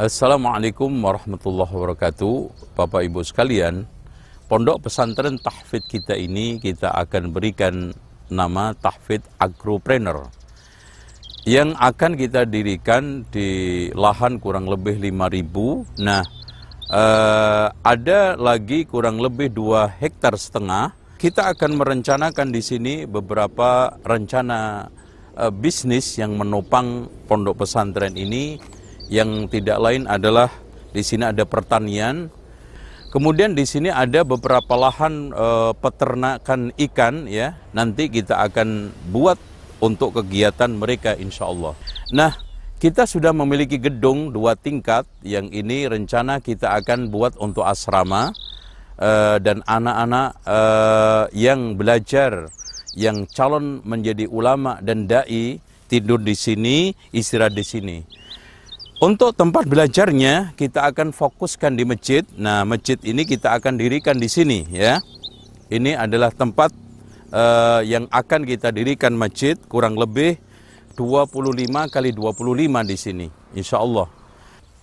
[0.00, 2.48] Assalamualaikum warahmatullahi wabarakatuh.
[2.72, 3.84] Bapak Ibu sekalian,
[4.48, 7.92] pondok pesantren tahfidz kita ini kita akan berikan
[8.32, 10.32] nama tahfidz agropreneur
[11.44, 15.84] yang akan kita dirikan di lahan kurang lebih 5000.
[16.00, 16.24] Nah,
[16.88, 20.96] eh, ada lagi kurang lebih 2 hektar setengah.
[21.20, 24.88] Kita akan merencanakan di sini beberapa rencana
[25.36, 28.79] eh, bisnis yang menopang pondok pesantren ini
[29.10, 30.48] yang tidak lain adalah
[30.94, 32.30] di sini ada pertanian.
[33.10, 35.46] Kemudian di sini ada beberapa lahan e,
[35.82, 37.58] peternakan ikan ya.
[37.74, 39.34] Nanti kita akan buat
[39.82, 41.74] untuk kegiatan mereka insya Allah.
[42.14, 42.38] Nah,
[42.78, 48.30] kita sudah memiliki gedung dua tingkat yang ini rencana kita akan buat untuk asrama
[48.94, 50.58] e, dan anak-anak e,
[51.34, 52.46] yang belajar
[52.94, 55.58] yang calon menjadi ulama dan dai
[55.90, 58.19] tidur di sini, istirahat di sini.
[59.00, 62.20] Untuk tempat belajarnya kita akan fokuskan di masjid.
[62.36, 65.00] Nah, masjid ini kita akan dirikan di sini ya.
[65.72, 66.68] Ini adalah tempat
[67.32, 70.36] uh, yang akan kita dirikan masjid kurang lebih
[71.00, 71.32] 25
[71.88, 72.36] kali 25
[72.84, 73.26] di sini
[73.56, 74.04] insya Allah.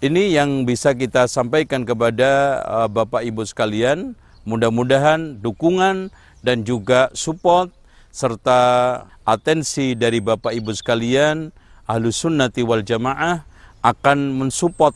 [0.01, 4.17] Ini yang bisa kita sampaikan kepada uh, Bapak Ibu sekalian.
[4.49, 6.09] Mudah-mudahan dukungan
[6.41, 7.69] dan juga support
[8.09, 8.57] serta
[9.29, 11.53] atensi dari Bapak Ibu sekalian
[11.85, 14.93] Ahlus Sunnati wal Jamaah akan mensupport,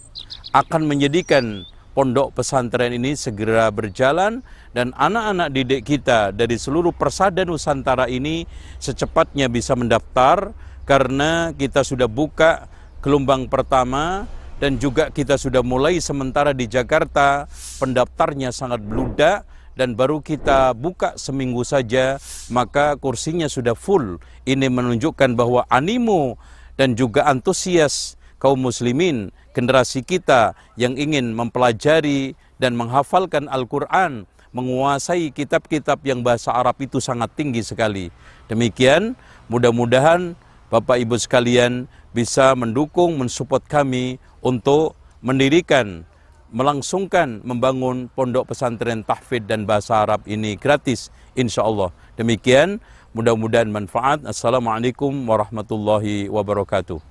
[0.52, 4.40] akan menjadikan pondok pesantren ini segera berjalan
[4.72, 8.48] dan anak-anak didik kita dari seluruh persada Nusantara ini
[8.80, 10.56] secepatnya bisa mendaftar
[10.88, 12.72] karena kita sudah buka
[13.04, 14.26] gelombang pertama
[14.62, 17.50] dan juga kita sudah mulai sementara di Jakarta.
[17.82, 19.44] Pendaftarnya sangat beludak
[19.74, 22.22] dan baru kita buka seminggu saja
[22.54, 24.22] maka kursinya sudah full.
[24.46, 26.38] Ini menunjukkan bahwa animo
[26.78, 36.02] dan juga antusias kaum muslimin, generasi kita yang ingin mempelajari dan menghafalkan Al-Quran, menguasai kitab-kitab
[36.02, 38.10] yang bahasa Arab itu sangat tinggi sekali.
[38.50, 39.14] Demikian,
[39.46, 40.34] mudah-mudahan
[40.74, 46.04] Bapak Ibu sekalian bisa mendukung, mensupport kami untuk mendirikan,
[46.50, 51.94] melangsungkan, membangun pondok pesantren tahfidz dan bahasa Arab ini gratis, insya Allah.
[52.20, 52.82] Demikian,
[53.16, 54.26] mudah-mudahan manfaat.
[54.28, 57.11] Assalamualaikum warahmatullahi wabarakatuh.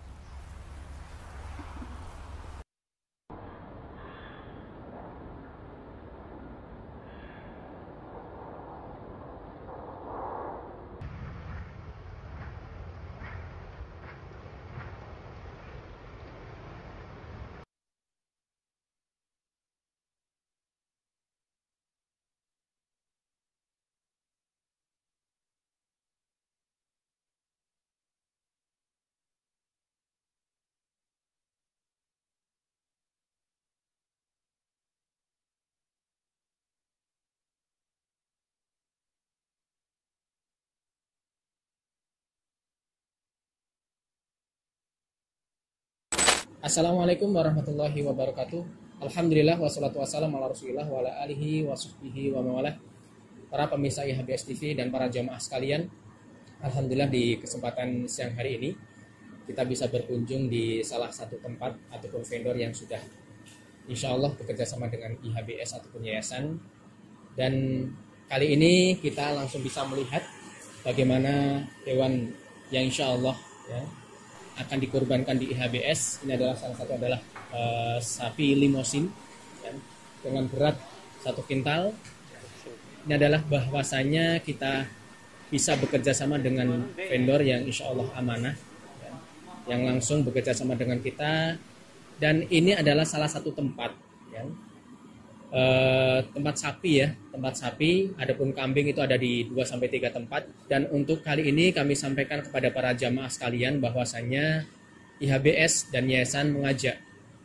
[46.60, 48.60] Assalamualaikum warahmatullahi wabarakatuh.
[49.00, 52.76] Alhamdulillah wassalatu wassalamu ala Rasulillah wa ala alihi wa sahbihi wa mawalah.
[53.48, 55.88] Para pemirsa IHBS TV dan para jamaah sekalian,
[56.60, 58.70] alhamdulillah di kesempatan siang hari ini
[59.48, 63.00] kita bisa berkunjung di salah satu tempat ataupun vendor yang sudah
[63.88, 66.60] insya Allah bekerja sama dengan IHBS ataupun yayasan
[67.40, 67.88] dan
[68.28, 70.20] kali ini kita langsung bisa melihat
[70.84, 72.28] bagaimana hewan
[72.68, 73.32] yang insya Allah
[73.64, 73.80] ya,
[74.60, 77.20] akan dikorbankan di IHBS ini adalah salah satu adalah
[77.52, 79.08] uh, sapi limosin
[79.64, 79.72] ya,
[80.20, 80.76] dengan berat
[81.24, 81.96] satu kintal.
[83.08, 84.84] Ini adalah bahwasanya kita
[85.48, 88.54] bisa bekerja sama dengan vendor yang insya Allah amanah
[89.00, 89.12] ya,
[89.72, 91.56] yang langsung bekerja sama dengan kita.
[92.20, 93.96] Dan ini adalah salah satu tempat
[94.28, 94.44] ya,
[95.50, 100.42] uh, tempat sapi ya tempat sapi adapun kambing itu ada di 2 sampai 3 tempat.
[100.66, 104.66] Dan untuk kali ini kami sampaikan kepada para jamaah sekalian bahwasannya
[105.20, 106.98] IHBS dan yayasan mengajak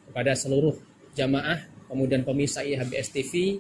[0.09, 0.77] kepada seluruh
[1.17, 1.59] jamaah
[1.91, 3.59] kemudian pemirsa IHBS TV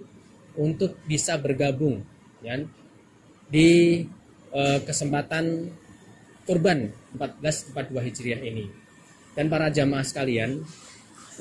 [0.55, 2.01] untuk bisa bergabung
[2.39, 2.63] ya
[3.51, 4.01] di
[4.55, 5.69] uh, kesempatan
[6.47, 8.65] kurban 1442 Hijriah ini.
[9.35, 10.63] Dan para jamaah sekalian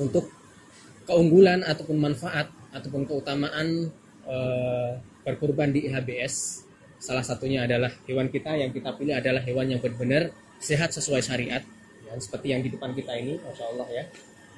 [0.03, 0.27] untuk
[1.07, 3.89] keunggulan ataupun manfaat ataupun keutamaan
[4.27, 6.67] uh, berkurban di IHBS
[6.99, 11.63] salah satunya adalah hewan kita yang kita pilih adalah hewan yang benar-benar sehat sesuai syariat.
[12.05, 14.05] Ya, seperti yang di depan kita ini masya Allah ya.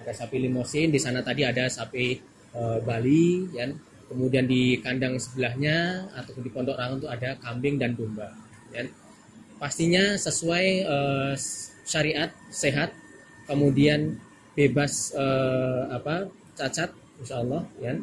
[0.02, 2.18] Ada sapi limosin di sana tadi ada sapi
[2.56, 3.68] uh, Bali ya.
[4.06, 8.30] Kemudian di kandang sebelahnya atau di pondok rangun itu ada kambing dan domba
[8.70, 8.86] ya.
[9.58, 11.34] Pastinya sesuai uh,
[11.82, 12.94] syariat sehat.
[13.46, 14.18] Kemudian
[14.56, 16.26] bebas eh, apa
[16.56, 16.90] cacat
[17.20, 17.96] insya Allah ya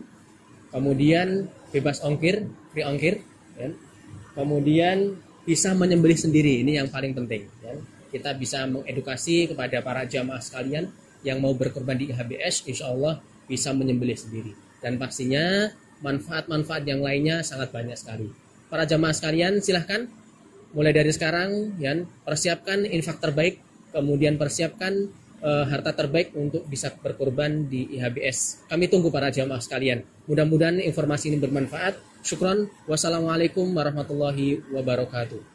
[0.73, 3.21] kemudian bebas ongkir free ongkir
[3.57, 3.69] ya.
[4.33, 7.73] kemudian bisa menyembelih sendiri ini yang paling penting ya.
[8.09, 10.89] kita bisa mengedukasi kepada para jamaah sekalian
[11.23, 14.51] yang mau berkorban di IHBS insya Allah bisa menyembelih sendiri
[14.81, 15.71] dan pastinya
[16.03, 18.27] manfaat-manfaat yang lainnya sangat banyak sekali
[18.67, 20.09] para jamaah sekalian silahkan
[20.73, 21.93] mulai dari sekarang ya
[22.25, 23.61] persiapkan infak terbaik
[23.93, 25.13] kemudian persiapkan
[25.43, 28.65] uh, harta terbaik untuk bisa berkorban di IHBS.
[28.71, 30.01] Kami tunggu para jamaah sekalian.
[30.25, 31.99] Mudah-mudahan informasi ini bermanfaat.
[32.23, 32.71] Syukron.
[32.87, 35.52] Wassalamualaikum warahmatullahi wabarakatuh.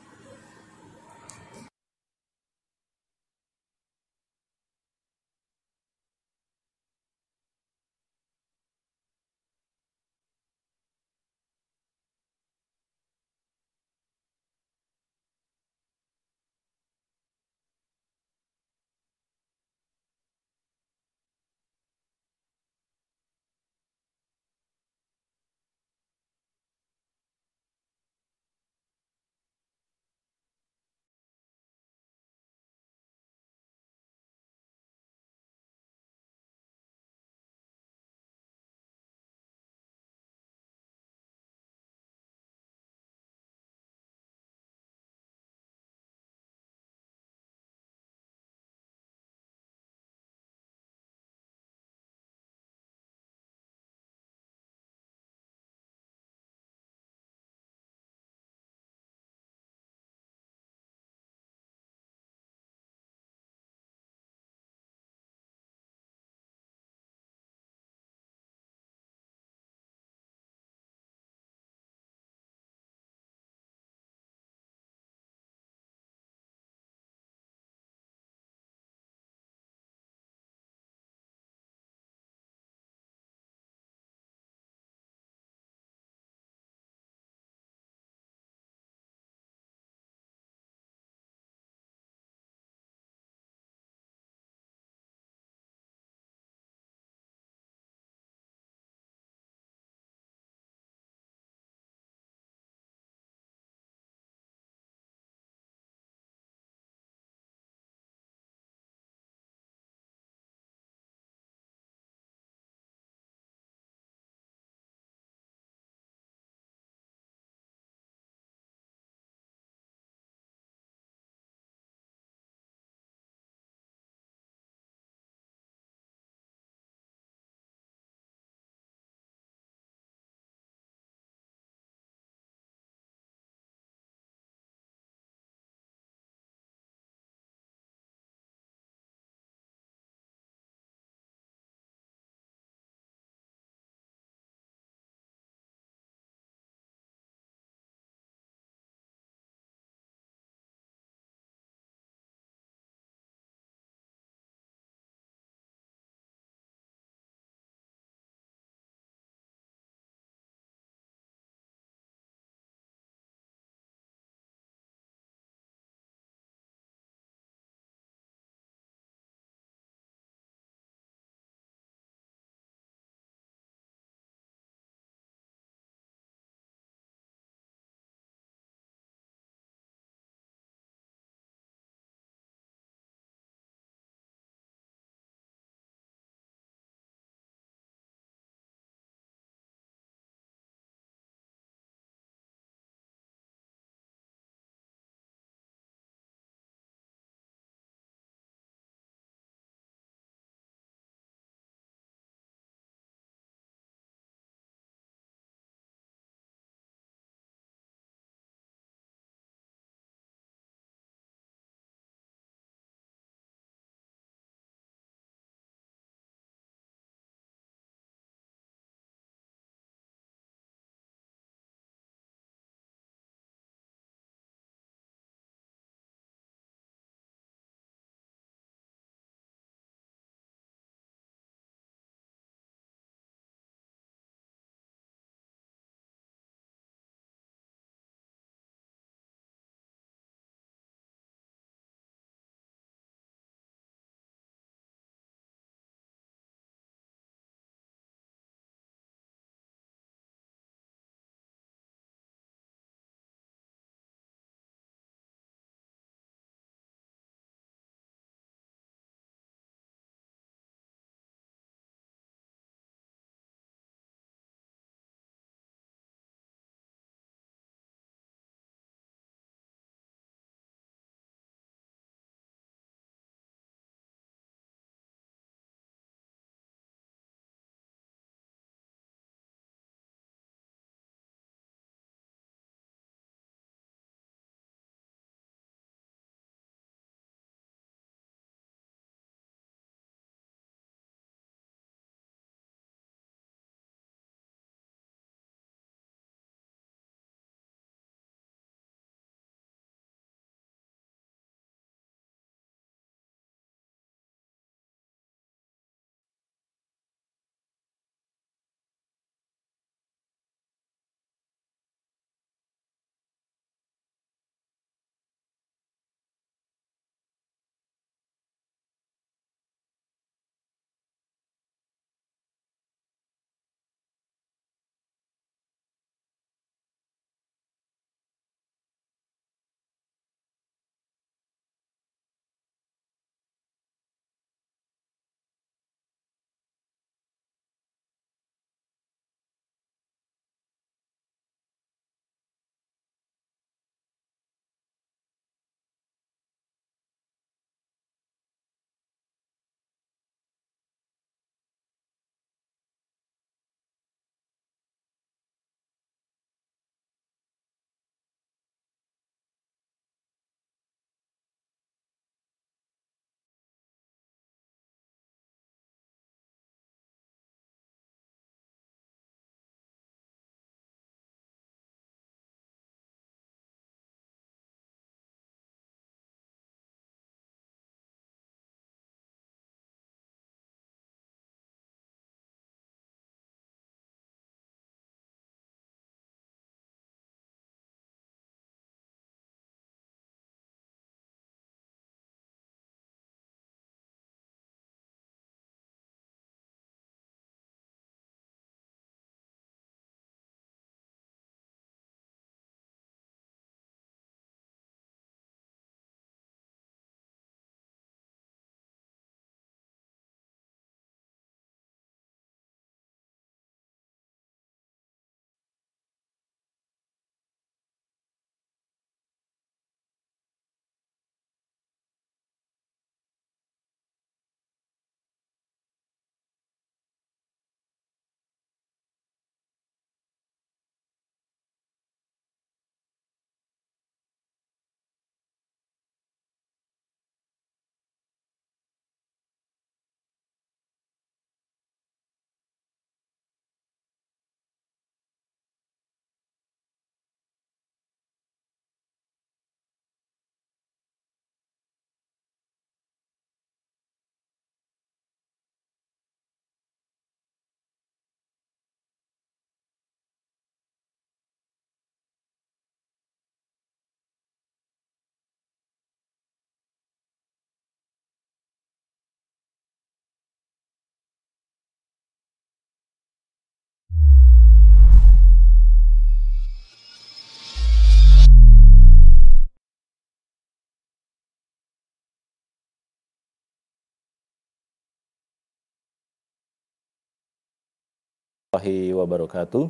[488.69, 489.85] Warahmatullahi wabarakatuh.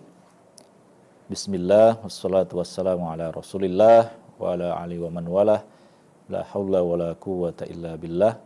[1.27, 5.67] Bismillah, wassalatu wassalamu ala rasulillah wa ala ali wa man wala
[6.31, 8.39] la hawla wa la quwata illa billah.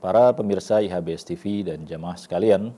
[0.00, 2.72] Para pemirsa IHBS TV dan jamaah sekalian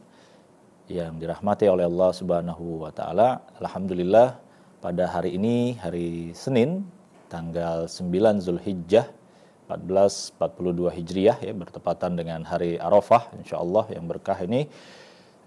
[0.91, 4.43] yang dirahmati oleh Allah Subhanahu wa taala alhamdulillah
[4.83, 6.91] pada hari ini hari Senin
[7.31, 9.07] tanggal 9 Zulhijjah
[9.71, 14.67] 1442 Hijriah ya bertepatan dengan hari Arafah insyaallah yang berkah ini.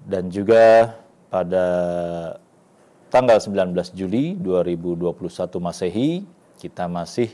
[0.07, 0.95] Dan juga
[1.29, 1.65] pada
[3.13, 5.13] tanggal 19 Juli 2021
[5.61, 6.25] Masehi
[6.57, 7.33] kita masih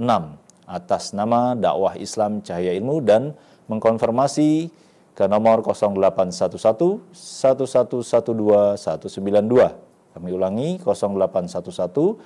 [0.69, 3.33] atas nama dakwah Islam Cahaya Ilmu dan
[3.65, 4.69] mengkonfirmasi
[5.17, 12.21] ke nomor 0811 1112 192 kami ulangi 0811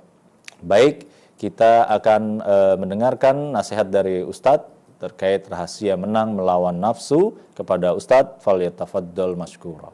[0.65, 1.07] Baik,
[1.37, 4.71] kita akan e, mendengarkan nasihat dari Ustadz
[5.03, 9.93] terkait rahasia menang melawan nafsu kepada Ustadz Falyatafaddal Mashkura.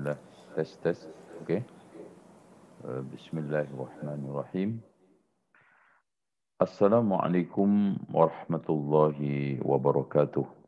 [0.00, 0.16] Nah,
[0.56, 0.98] tes tes.
[1.38, 1.60] Oke.
[1.60, 1.60] Okay.
[2.82, 4.82] Uh, Bismillahirrahmanirrahim.
[6.58, 10.61] Assalamualaikum warahmatullahi wabarakatuh.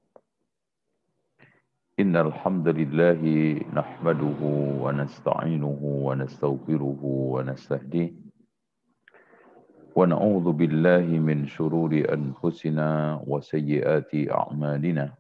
[1.95, 3.23] إن الحمد لله
[3.71, 4.41] نحمده
[4.83, 7.01] ونستعينه ونستغفره
[7.35, 8.11] ونستهديه
[9.97, 12.89] ونعوذ بالله من شرور أنفسنا
[13.27, 15.15] وسيئات أعمالنا.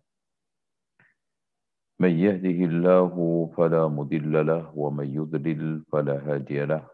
[2.00, 3.14] من يهده الله
[3.56, 6.90] فلا مضل له ومن يضلل فلا هادي له.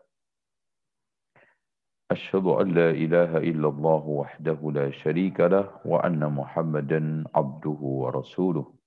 [2.11, 8.80] أشهد أن لا إله إلا الله وحده لا شريك له وأن محمدا عبده ورسوله.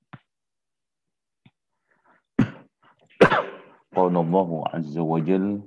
[3.95, 5.61] قال الله عز وجل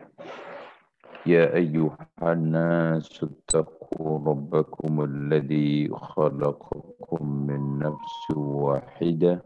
[1.27, 9.43] يا أيها الناس اتقوا ربكم الذي خلقكم من نفس واحدة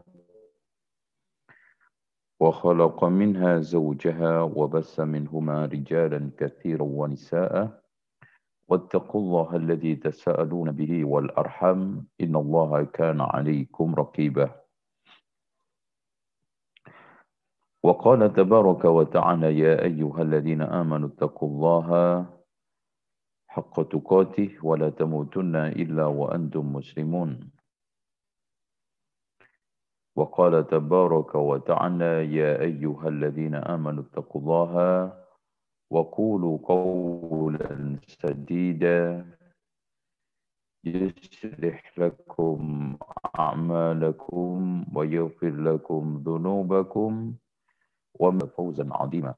[2.39, 7.81] وخلق منها زوجها وبث منهما رجالا كثيرا ونساء.
[8.67, 14.60] واتقوا الله الذي تساءلون به والأرحم إن الله كان عليكم رقيبا.
[17.83, 21.87] وقال تبارك وتعالى يا أيها الذين آمنوا اتقوا الله
[23.47, 27.51] حق تقاته ولا تموتن إلا وأنتم مسلمون.
[30.15, 34.73] وقال تبارك وتعالى يا أيها الذين آمنوا اتقوا الله
[35.91, 39.25] وقولوا قولا سديدا
[40.83, 42.59] يصلح لكم
[43.39, 47.33] أعمالكم ويغفر لكم ذنوبكم.
[48.21, 49.33] وما فوزا عظيما.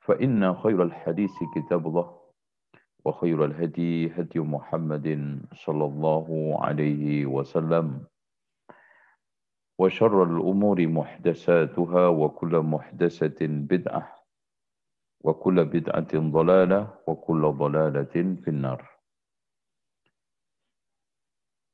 [0.00, 2.08] فإن خير الحديث كتاب الله
[3.04, 5.06] وخير الهدي هدي محمد
[5.54, 6.26] صلى الله
[6.64, 8.04] عليه وسلم
[9.78, 14.04] وشر الأمور محدثاتها وكل محدثة بدعة
[15.24, 18.80] وكل بدعة ضلالة وكل ضلالة في النار.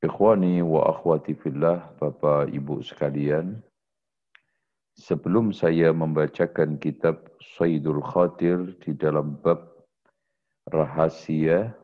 [0.06, 3.58] Ikhwani wa akhwati fillah, Bapak Ibu sekalian,
[4.96, 7.28] Sebelum saya membacakan kitab
[7.60, 9.60] Sayyidul Khatir di dalam bab
[10.72, 11.76] rahasia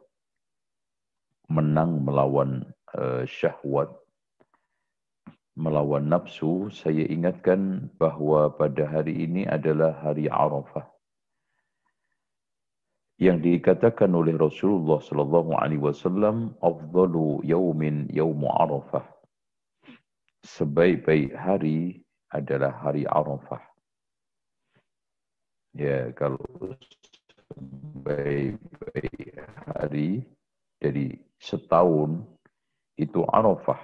[1.53, 2.65] menang melawan
[2.97, 3.93] uh, syahwat,
[5.53, 10.89] melawan nafsu, saya ingatkan bahwa pada hari ini adalah hari Arafah.
[13.21, 19.05] Yang dikatakan oleh Rasulullah sallallahu alaihi wasallam, "Afdalu yaumin yaumu Arafah."
[20.43, 23.61] Sebaik-baik hari adalah hari Arafah.
[25.73, 26.41] Ya, kalau
[28.05, 29.37] baik-baik
[29.69, 30.25] hari
[30.81, 32.25] dari setahun
[32.97, 33.81] itu Arafah.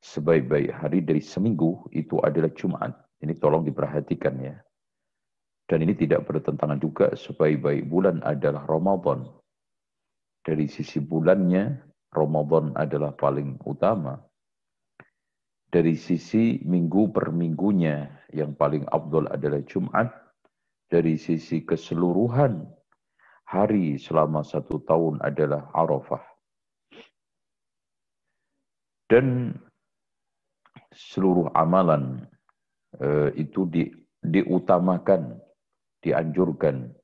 [0.00, 2.92] Sebaik-baik hari dari seminggu itu adalah Jumat.
[3.20, 4.56] Ini tolong diperhatikan ya.
[5.66, 9.26] Dan ini tidak bertentangan juga sebaik-baik bulan adalah Ramadan.
[10.46, 11.74] Dari sisi bulannya,
[12.14, 14.14] Ramadan adalah paling utama
[15.66, 20.08] dari sisi minggu per minggunya yang paling abdul adalah Jumat.
[20.86, 22.62] Dari sisi keseluruhan
[23.42, 26.22] hari selama satu tahun adalah Arafah.
[29.10, 29.50] Dan
[30.94, 32.22] seluruh amalan
[33.02, 33.90] uh, itu di,
[34.22, 35.42] diutamakan,
[36.06, 36.94] dianjurkan.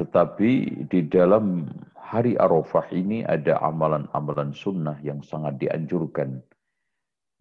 [0.00, 0.50] Tetapi
[0.88, 6.40] di dalam hari Arafah ini ada amalan-amalan sunnah yang sangat dianjurkan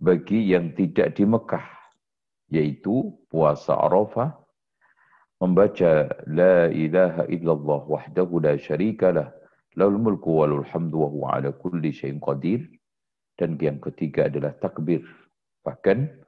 [0.06, 1.66] bagi yang tidak di Mekah,
[2.54, 4.38] yaitu puasa Arafah,
[5.42, 9.34] membaca La ilaha illallah wahdahu la syarikalah,
[9.74, 12.70] lahul mulku walul hamdu wa huwa ala kulli syai'in qadir,
[13.34, 15.02] dan yang ketiga adalah takbir.
[15.66, 16.22] Bahkan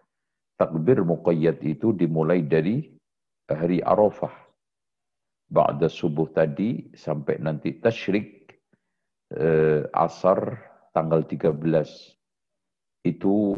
[0.57, 2.97] takbir muqayyad itu dimulai dari
[3.45, 4.33] hari Arafah.
[5.47, 8.51] Ba'da subuh tadi sampai nanti tasyrik
[9.31, 10.59] eh, asar
[10.91, 12.16] tanggal 13
[13.13, 13.55] itu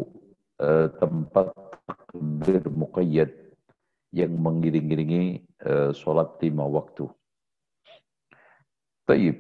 [0.62, 1.50] uh, tempat
[1.86, 3.32] takbir muqayyad
[4.14, 7.06] yang mengiring-iringi uh, sholat lima waktu.
[9.06, 9.38] Taib.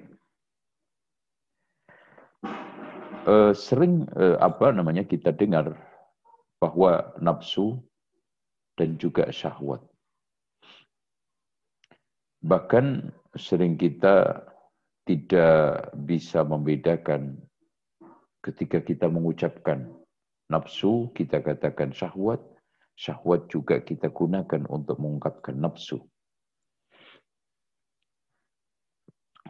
[3.30, 5.78] Uh, sering uh, apa namanya kita dengar
[6.58, 7.78] bahwa nafsu
[8.80, 9.84] dan juga syahwat.
[12.40, 14.48] Bahkan sering kita
[15.04, 17.38] tidak bisa membedakan
[18.40, 19.99] ketika kita mengucapkan
[20.50, 22.42] Nafsu kita katakan syahwat,
[22.98, 26.02] syahwat juga kita gunakan untuk mengungkapkan nafsu.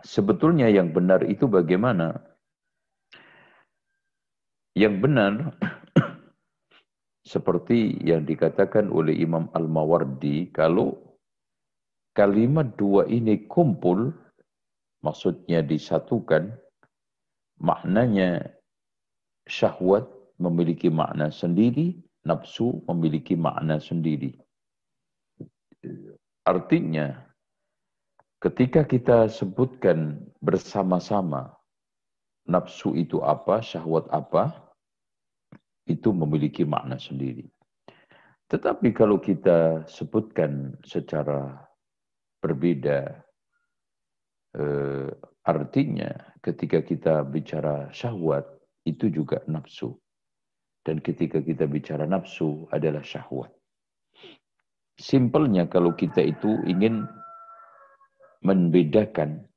[0.03, 2.19] Sebetulnya yang benar itu bagaimana?
[4.75, 5.33] Yang benar
[7.31, 10.99] seperti yang dikatakan oleh Imam Al-Mawardi, kalau
[12.11, 14.11] kalimat dua ini kumpul,
[14.99, 16.59] maksudnya disatukan,
[17.59, 18.51] maknanya
[19.47, 24.33] syahwat memiliki makna sendiri, nafsu memiliki makna sendiri.
[26.47, 27.13] Artinya,
[28.39, 31.53] ketika kita sebutkan bersama-sama
[32.47, 34.73] nafsu itu apa, syahwat apa,
[35.85, 37.45] itu memiliki makna sendiri.
[38.49, 41.53] Tetapi kalau kita sebutkan secara
[42.41, 43.21] berbeda,
[44.57, 45.09] eh,
[45.45, 46.09] artinya
[46.41, 48.47] ketika kita bicara syahwat,
[48.89, 49.93] itu juga nafsu.
[50.83, 53.51] Dan ketika kita bicara nafsu adalah syahwat.
[54.99, 57.07] Simpelnya kalau kita itu ingin
[58.43, 59.47] membedakan,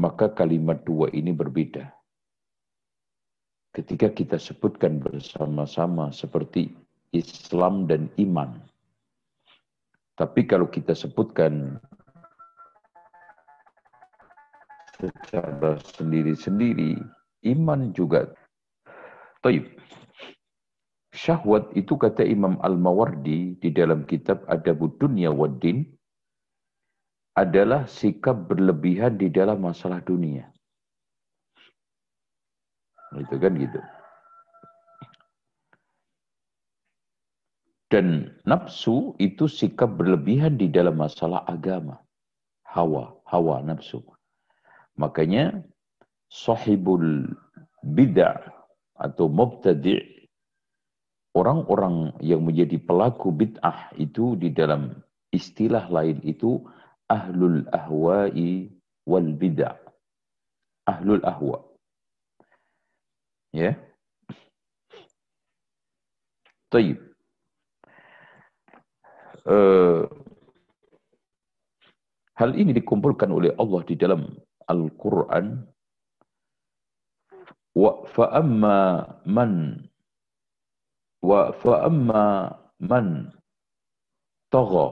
[0.00, 1.92] maka kalimat dua ini berbeda.
[3.70, 6.72] Ketika kita sebutkan bersama-sama seperti
[7.14, 8.58] Islam dan iman.
[10.18, 11.80] Tapi kalau kita sebutkan
[15.00, 17.00] secara sendiri-sendiri,
[17.56, 18.28] iman juga
[19.40, 19.72] Taib.
[21.16, 25.84] Syahwat itu kata Imam Al-Mawardi di dalam kitab Adabud Dunya Waddin
[27.34, 30.44] adalah sikap berlebihan di dalam masalah dunia.
[33.16, 33.80] Itu kan gitu.
[37.90, 41.98] Dan nafsu itu sikap berlebihan di dalam masalah agama.
[42.62, 43.98] Hawa, hawa nafsu.
[44.94, 45.58] Makanya
[46.30, 47.34] sahibul
[47.82, 48.59] bid'ah
[49.00, 50.28] atau mubtadi'
[51.32, 54.92] orang-orang yang menjadi pelaku bid'ah itu di dalam
[55.32, 56.60] istilah lain itu
[57.08, 58.68] ahlul ahwa'i
[59.08, 59.78] wal bid'ah.
[60.84, 61.64] Ahlul ahwa.
[63.56, 63.74] Ya.
[66.70, 66.98] Taib.
[69.48, 70.06] Uh,
[72.38, 74.28] hal ini dikumpulkan oleh Allah di dalam
[74.68, 75.66] Al-Quran
[77.70, 79.86] Wa fa'amma man
[81.20, 83.28] wa fa amma man
[84.48, 84.88] tagha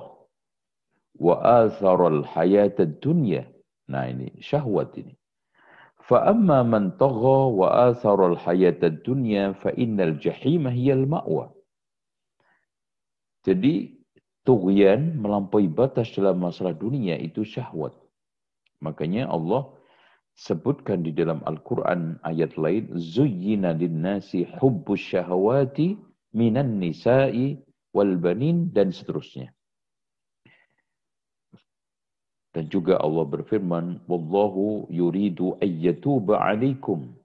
[1.18, 3.48] wa athara al-hayat ad-dunya.
[3.88, 5.16] Nah ini syahwat ini.
[6.04, 11.50] Fa amma man tagha wa athara al-hayat ad-dunya fa innal jahima hiya al-ma'wa.
[13.48, 13.96] Jadi
[14.44, 17.96] tughyan melampaui batas dalam masalah dunia itu syahwat.
[18.84, 19.72] Makanya Allah
[20.38, 25.98] sebutkan di dalam Al-Quran ayat lain, Zuyyina linnasi hubbus syahawati
[26.30, 27.58] minan nisa'i
[27.90, 29.50] wal banin, dan seterusnya.
[32.54, 37.18] Dan juga Allah berfirman, Wallahu yuridu ayyatuba alaikum.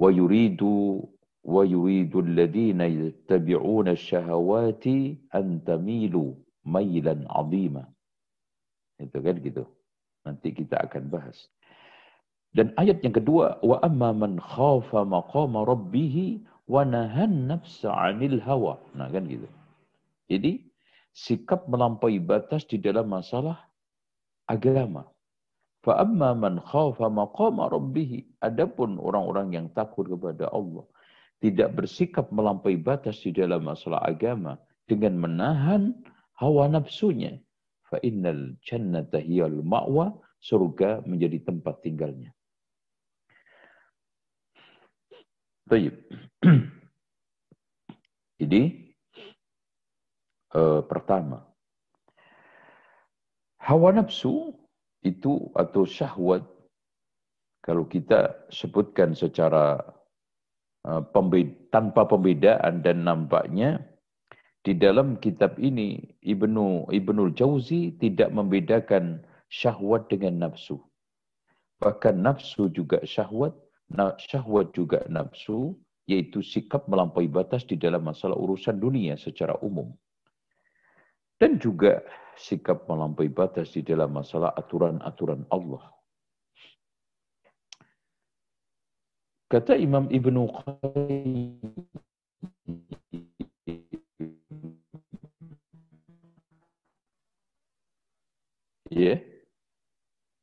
[0.00, 1.04] Wa yuridu
[1.44, 7.84] wa yuridu alladhina yattabi'una syahawati an tamilu mailan azima.
[8.98, 9.68] Itu kan gitu
[10.24, 11.48] nanti kita akan bahas.
[12.54, 18.80] Dan ayat yang kedua wa amma man khafa maqama rabbih wa nahan nafsa 'anil hawa.
[18.96, 19.46] Nah kan gitu.
[20.30, 20.64] Jadi
[21.12, 23.58] sikap melampaui batas di dalam masalah
[24.48, 25.04] agama.
[25.84, 30.88] Fa amma man khafa maqama rabbih adapun orang-orang yang takut kepada Allah
[31.44, 34.56] tidak bersikap melampaui batas di dalam masalah agama
[34.88, 35.92] dengan menahan
[36.40, 37.36] hawa nafsunya
[37.94, 40.10] fa innal jannata hiyal ma'wa
[40.42, 42.34] surga menjadi tempat tinggalnya
[45.64, 45.96] Baik.
[48.42, 48.62] Jadi
[50.52, 51.40] uh, pertama
[53.62, 54.52] hawa nafsu
[55.00, 56.44] itu atau syahwat
[57.62, 59.94] kalau kita sebutkan secara
[60.84, 61.00] Uh,
[61.72, 63.80] tanpa pembedaan dan nampaknya
[64.64, 69.20] di dalam kitab ini Ibnu Ibnul Jauzi tidak membedakan
[69.52, 70.80] syahwat dengan nafsu.
[71.84, 73.52] Bahkan nafsu juga syahwat,
[74.16, 75.76] syahwat juga nafsu,
[76.08, 79.92] yaitu sikap melampaui batas di dalam masalah urusan dunia secara umum.
[81.36, 82.00] Dan juga
[82.40, 85.92] sikap melampaui batas di dalam masalah aturan-aturan Allah.
[89.52, 91.60] Kata Imam Ibnu Qayyim
[98.94, 99.18] ya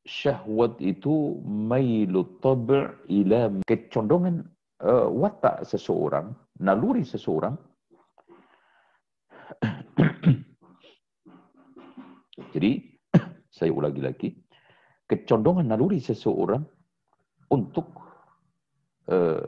[0.03, 4.43] syahwat itu mailu tab' ila kecondongan
[4.83, 7.55] uh, watak seseorang naluri seseorang.
[12.51, 12.71] Jadi
[13.55, 14.29] saya ulangi lagi.
[15.07, 16.63] Kecondongan naluri seseorang
[17.51, 17.99] untuk
[19.11, 19.43] uh,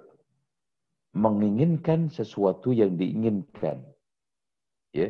[1.15, 3.79] menginginkan sesuatu yang diinginkan.
[4.93, 5.09] Ya,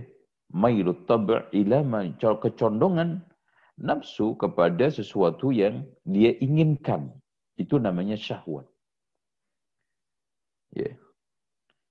[0.53, 1.79] mailut tab' ila
[2.15, 3.32] kecondongan
[3.77, 7.09] nafsu kepada sesuatu yang dia inginkan.
[7.57, 8.65] Itu namanya syahwat.
[10.73, 10.97] Ya.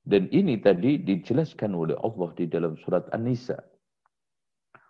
[0.02, 3.62] Dan ini tadi dijelaskan oleh Allah di dalam surat An-Nisa.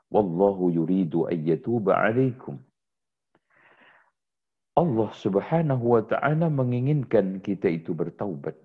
[0.09, 2.57] Wallahu yuridu ayyatuba alaikum.
[4.72, 8.57] Allah Subhanahu wa taala menginginkan kita itu bertaubat.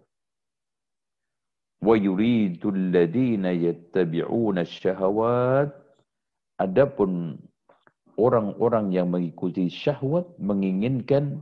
[1.84, 5.72] Yuridu alladhina yattabi'una syahawat
[6.60, 7.36] adapun
[8.18, 11.40] orang-orang yang mengikuti syahwat menginginkan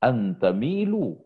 [0.00, 1.18] antamilu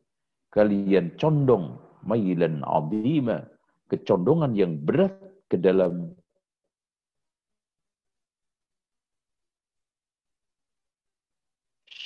[0.51, 3.45] kalian condong mailan azima
[3.93, 5.13] kecondongan yang berat
[5.53, 6.17] ke dalam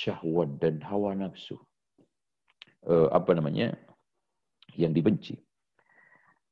[0.05, 1.57] syahwat dan hawa nafsu.
[2.85, 3.73] Uh, apa namanya?
[4.77, 5.35] Yang dibenci.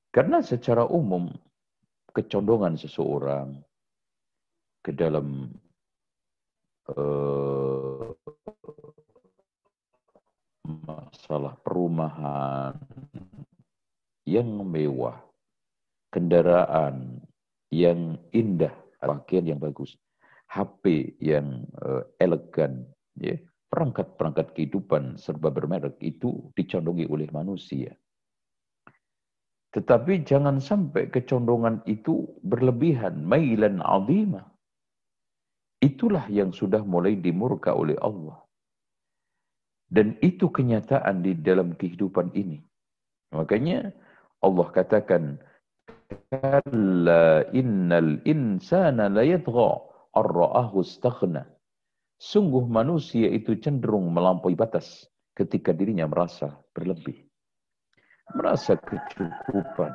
[0.09, 1.29] Karena secara umum
[2.13, 3.61] kecondongan seseorang
[4.81, 5.49] ke dalam
[6.91, 8.11] uh,
[10.63, 12.75] masalah perumahan
[14.23, 15.19] yang mewah,
[16.11, 17.19] kendaraan
[17.71, 19.95] yang indah, pakaian yang bagus,
[20.47, 23.35] HP yang uh, elegan, ya,
[23.73, 27.97] perangkat-perangkat kehidupan serba bermerek itu dicondongi oleh manusia.
[29.73, 34.52] Tetapi jangan sampai kecondongan itu berlebihan, mailan azimah.
[35.83, 38.39] Itulah yang sudah mulai dimurka oleh Allah.
[39.91, 42.63] Dan itu kenyataan di dalam kehidupan ini.
[43.35, 43.91] Makanya
[44.39, 45.43] Allah katakan,
[46.31, 49.69] Kalla innal insana layadgha
[50.15, 51.43] ar-ra'ahu istaghna.
[52.15, 57.27] Sungguh manusia itu cenderung melampaui batas ketika dirinya merasa berlebih.
[58.31, 59.91] Merasa kecukupan.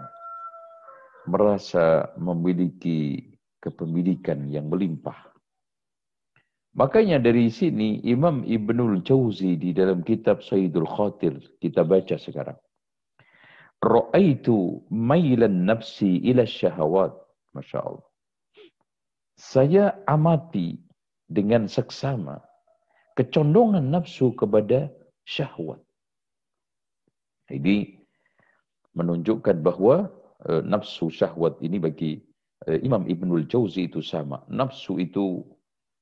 [1.32, 3.24] Merasa memiliki
[3.64, 5.37] kepemilikan yang melimpah.
[6.78, 12.54] Makanya dari sini Imam Ibnul Jauzi di dalam kitab Sayyidul Khatir kita baca sekarang.
[13.82, 17.18] Ra'aitu mailan nafsi ila syahawat.
[17.50, 18.06] Masya Allah.
[19.34, 20.78] Saya amati
[21.26, 22.38] dengan seksama
[23.18, 24.86] kecondongan nafsu kepada
[25.26, 25.82] syahwat.
[27.50, 27.98] Jadi
[28.94, 30.14] menunjukkan bahawa
[30.46, 32.22] e, nafsu syahwat ini bagi
[32.70, 34.46] e, Imam Ibnul Jauzi itu sama.
[34.46, 35.42] Nafsu itu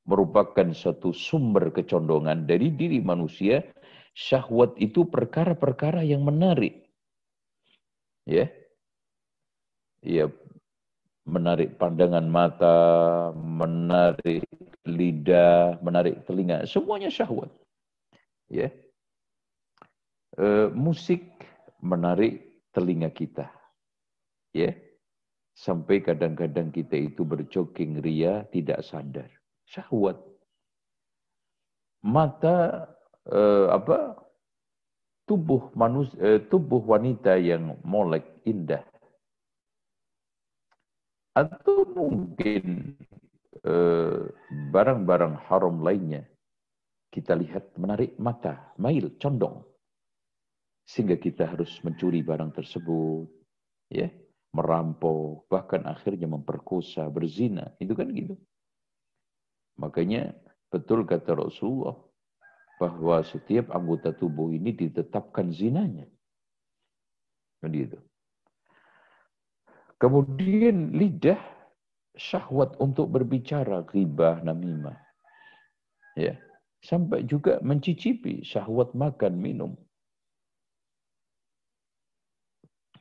[0.07, 3.67] merupakan satu sumber kecondongan dari diri manusia.
[4.17, 6.89] Syahwat itu perkara-perkara yang menarik.
[8.25, 8.49] Ya.
[10.01, 10.33] Ya,
[11.27, 12.79] menarik pandangan mata,
[13.35, 14.47] menarik
[14.87, 17.51] lidah, menarik telinga, semuanya syahwat.
[18.49, 18.71] Ya.
[20.39, 21.27] E, musik
[21.83, 23.51] menarik telinga kita.
[24.55, 24.73] Ya.
[25.57, 29.36] Sampai kadang-kadang kita itu berjogging ria tidak sadar.
[29.67, 30.19] Syahwat.
[32.07, 32.87] Mata
[33.27, 34.15] e, apa?
[35.27, 38.87] Tubuh manusia, e, tubuh wanita yang molek indah
[41.37, 42.97] atau mungkin
[43.61, 44.21] eh,
[44.73, 46.25] barang-barang haram lainnya
[47.13, 49.65] kita lihat menarik mata, mail, condong.
[50.85, 53.25] Sehingga kita harus mencuri barang tersebut,
[53.89, 54.13] ya,
[54.53, 57.73] merampok, bahkan akhirnya memperkosa, berzina.
[57.81, 58.37] Itu kan gitu.
[59.77, 60.33] Makanya
[60.73, 61.97] betul kata Rasulullah
[62.77, 66.05] bahwa setiap anggota tubuh ini ditetapkan zinanya.
[67.61, 68.01] Kan gitu.
[69.97, 71.41] Kemudian lidah
[72.17, 74.97] syahwat untuk berbicara, ghibah, namimah.
[76.17, 76.37] Ya.
[76.85, 79.73] Sampai juga mencicipi syahwat makan, minum.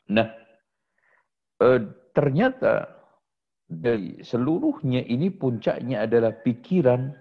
[0.08, 0.32] Nah,
[1.60, 1.80] eh,
[2.16, 2.88] ternyata
[3.65, 7.13] dari seluruhnya ini puncaknya adalah pikiran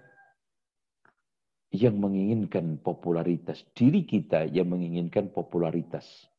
[1.73, 3.65] yang menginginkan popularitas.
[3.75, 6.29] Diri kita yang menginginkan popularitas.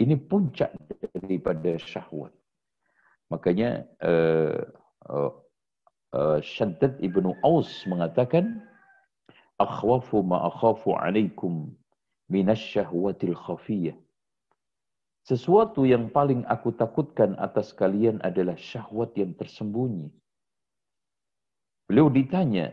[0.00, 0.72] Ini puncak
[1.12, 2.32] daripada syahwat.
[3.28, 4.62] Makanya uh,
[5.10, 5.32] uh,
[6.16, 8.64] uh, Shaddad ibnu Aus mengatakan,
[9.60, 11.70] Akhwafu ma akhafu alaikum
[12.32, 13.94] minasyahwatil khafiyah.
[15.32, 20.12] Sesuatu yang paling aku takutkan atas kalian adalah syahwat yang tersembunyi.
[21.88, 22.68] Beliau ditanya,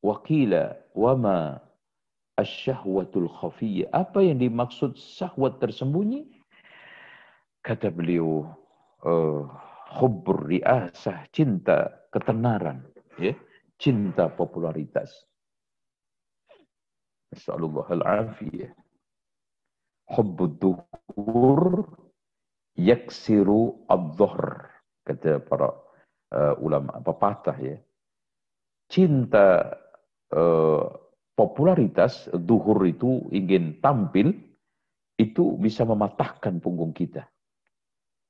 [0.00, 1.60] Wakila wama
[2.40, 3.92] asyahwatul khafiyah.
[3.92, 6.32] Apa yang dimaksud syahwat tersembunyi?
[7.60, 8.56] Kata beliau,
[9.04, 9.44] uh,
[10.00, 12.88] hubbur riasah, cinta ketenaran,
[13.20, 13.36] ya,
[13.76, 15.12] cinta popularitas.
[17.36, 18.72] Nasallallahu al-afiyah.
[20.08, 21.84] Hubbud duhur
[22.76, 24.68] yaksiru ad-dhuhr.
[25.04, 25.68] Kata para
[26.32, 27.76] uh, ulama, pepatah ya.
[28.88, 29.72] Cinta
[30.32, 30.84] uh,
[31.36, 34.32] popularitas, duhur itu ingin tampil,
[35.20, 37.28] itu bisa mematahkan punggung kita.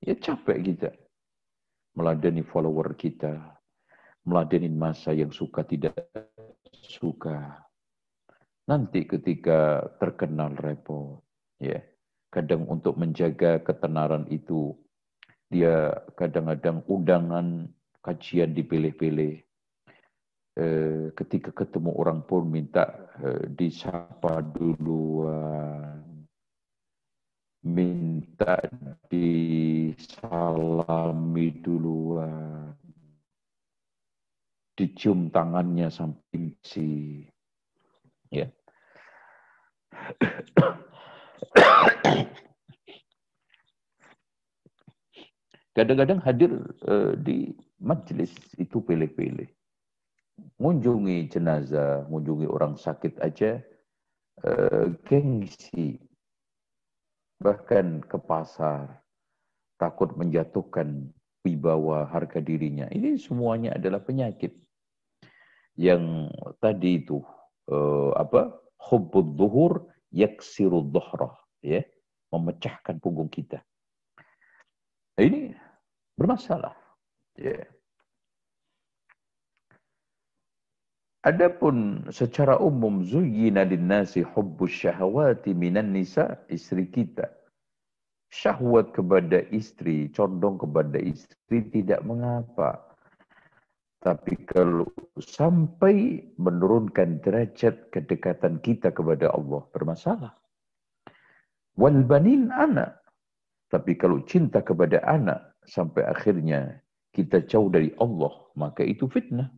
[0.03, 0.91] Ya capek kita
[1.99, 3.59] meladeni follower kita,
[4.23, 5.99] meladeni masa yang suka tidak
[6.71, 7.67] suka.
[8.71, 11.27] Nanti ketika terkenal repot,
[11.63, 11.83] ya.
[12.29, 14.77] Kadang untuk menjaga ketenaran itu,
[15.49, 17.73] dia kadang-kadang undangan
[18.05, 19.41] kajian dipilih-pilih.
[20.59, 22.85] Eh, ketika ketemu orang pun minta
[23.23, 26.09] eh, disapa duluan
[27.69, 28.57] minta
[29.11, 30.01] disalami
[31.61, 32.73] duluan.
[34.79, 37.27] Dicium tangannya sampai si
[38.31, 38.47] ya.
[45.79, 46.51] Kadang-kadang hadir
[46.91, 49.47] uh, di majelis itu pilih-pilih.
[50.59, 53.63] Mengunjungi jenazah, mengunjungi orang sakit aja,
[54.43, 56.03] uh, gengsi
[57.39, 58.99] bahkan ke pasar,
[59.79, 61.15] takut menjatuhkan
[61.47, 62.91] wibawa harga dirinya.
[62.91, 64.59] Ini semuanya adalah penyakit
[65.79, 66.27] yang
[66.59, 67.23] tadi itu
[67.71, 68.51] uh, apa
[68.91, 71.85] hubbud duhur yaksiru dhuhrah ya
[72.33, 73.61] memecahkan punggung kita.
[75.19, 75.53] Ini
[76.15, 76.77] bermasalah.
[77.35, 77.67] Ya.
[81.27, 87.27] Adapun secara umum zuyyina linnasi hubbus syahawati minan nisa istri kita.
[88.29, 92.88] Syahwat kepada istri, condong kepada istri tidak mengapa.
[93.99, 94.87] Tapi kalau
[95.19, 100.33] sampai menurunkan derajat kedekatan kita kepada Allah bermasalah.
[101.75, 103.03] Wal banin anak.
[103.69, 106.79] Tapi kalau cinta kepada anak sampai akhirnya
[107.11, 109.51] kita jauh dari Allah, maka itu fitnah.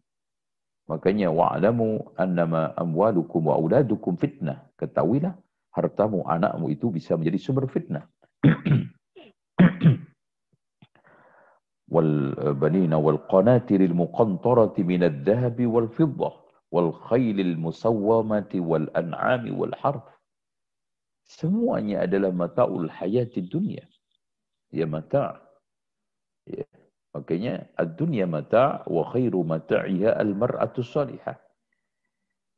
[0.88, 4.66] Makanya wa'lamu annama amwalukum wa auladukum fitnah.
[4.74, 5.36] Ketahuilah
[5.70, 8.08] hartamu, anakmu itu bisa menjadi sumber fitnah.
[11.89, 16.31] والبنين والقناطر المقنطرة من الذهب والفضة
[16.71, 20.07] والخيل المسومة والأنعام والحرث
[21.25, 23.81] semuanya adalah mata'ul hayati dunia
[24.69, 25.41] ya mata'
[26.45, 26.61] ya.
[27.17, 31.33] makanya ad-dunya mata' wa khairu mata'iha al-mar'atu salihah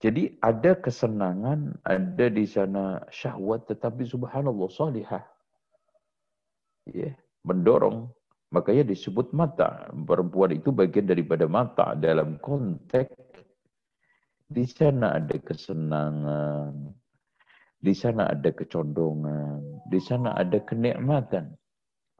[0.04, 5.24] jadi ada kesenangan ada di sana syahwat tetapi subhanallah salihah
[6.92, 7.16] ya
[7.48, 8.12] mendorong
[8.53, 9.89] makanya disebut mata.
[9.91, 11.97] Perempuan itu bagian daripada mata.
[11.97, 13.17] Dalam konteks
[14.47, 16.93] di sana ada kesenangan.
[17.83, 19.83] Di sana ada kecondongan.
[19.89, 21.51] Di sana ada kenikmatan.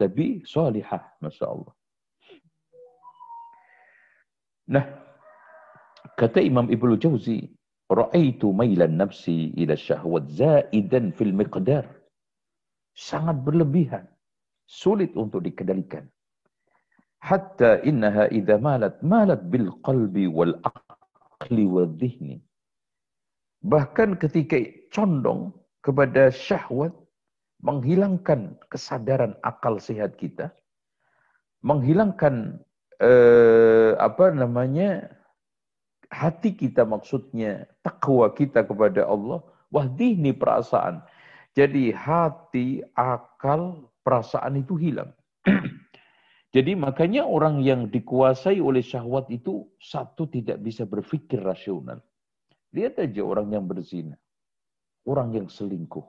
[0.01, 1.75] Tapi salihah masya Allah
[4.73, 4.85] nah
[6.15, 7.51] kata Imam Ibnu Jauzi
[7.91, 11.85] ra'aitu mailan nafsi ila syahwat zaidan fil miqdar.
[12.93, 14.05] Sangat berlebihan.
[14.69, 16.09] Sulit untuk dikendalikan.
[17.23, 22.43] Hatta innaha idza malat malat bil qalbi wal aqli wal dhihni.
[23.63, 24.59] Bahkan ketika
[24.91, 25.55] condong
[25.87, 26.91] kepada syahwat
[27.63, 30.51] menghilangkan kesadaran akal sehat kita,
[31.63, 32.59] menghilangkan
[32.99, 35.15] eh, apa namanya
[36.11, 41.07] hati kita maksudnya takwa kita kepada Allah, wahdihni perasaan.
[41.55, 45.15] Jadi hati, akal, perasaan itu hilang.
[46.53, 52.05] Jadi makanya orang yang dikuasai oleh syahwat itu satu tidak bisa berpikir rasional.
[52.77, 54.21] Lihat aja orang yang berzina.
[55.09, 56.05] Orang yang selingkuh.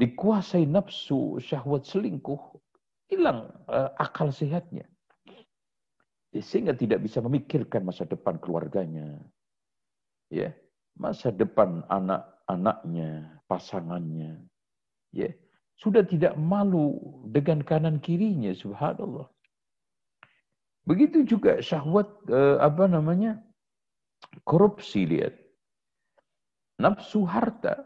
[0.00, 2.40] Dikuasai nafsu syahwat selingkuh.
[3.12, 4.88] Hilang uh, akal sehatnya.
[6.32, 9.20] Sehingga tidak bisa memikirkan masa depan keluarganya.
[10.32, 10.56] Ya,
[10.96, 14.40] masa depan anak-anaknya, pasangannya.
[15.12, 15.32] Ya,
[15.76, 16.96] sudah tidak malu
[17.28, 19.28] dengan kanan kirinya subhanallah.
[20.88, 23.44] Begitu juga syahwat eh, apa namanya
[24.48, 25.36] korupsi lihat.
[26.80, 27.84] Nafsu harta.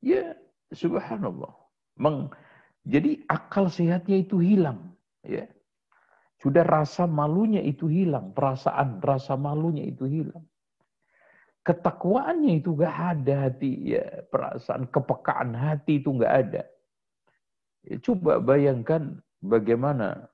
[0.00, 0.36] Ya
[0.72, 1.52] subhanallah.
[2.00, 2.32] Meng,
[2.88, 5.44] jadi akal sehatnya itu hilang ya.
[6.40, 10.42] Sudah rasa malunya itu hilang perasaan rasa malunya itu hilang.
[11.62, 14.26] Ketakwaannya itu gak ada hati ya.
[14.26, 16.62] Perasaan kepekaan hati itu gak ada
[17.82, 20.30] Ya, coba bayangkan bagaimana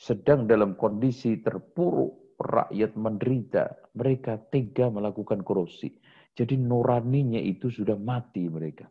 [0.00, 5.92] sedang dalam kondisi terpuruk, rakyat menderita, mereka tega melakukan korupsi.
[6.32, 8.88] Jadi nuraninya itu sudah mati mereka.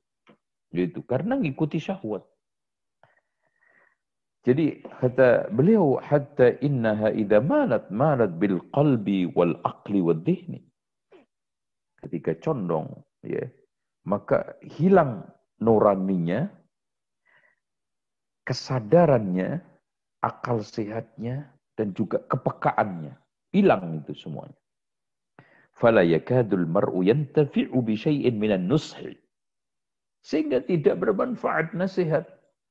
[0.69, 2.21] Itu karena ngikuti syahwat.
[4.45, 10.61] Jadi kata beliau hatta innaha idza malat malat bil qalbi wal aqli wad dihni.
[11.99, 12.87] Ketika condong
[13.25, 13.43] ya,
[14.07, 15.27] maka hilang
[15.59, 16.47] nuraninya
[18.49, 19.61] kesadarannya,
[20.25, 23.13] akal sehatnya, dan juga kepekaannya.
[23.53, 24.57] Hilang itu semuanya.
[25.77, 27.77] Fala yakadul mar'u yantafi'u
[28.33, 28.65] minan.
[30.25, 32.25] Sehingga tidak bermanfaat nasihat.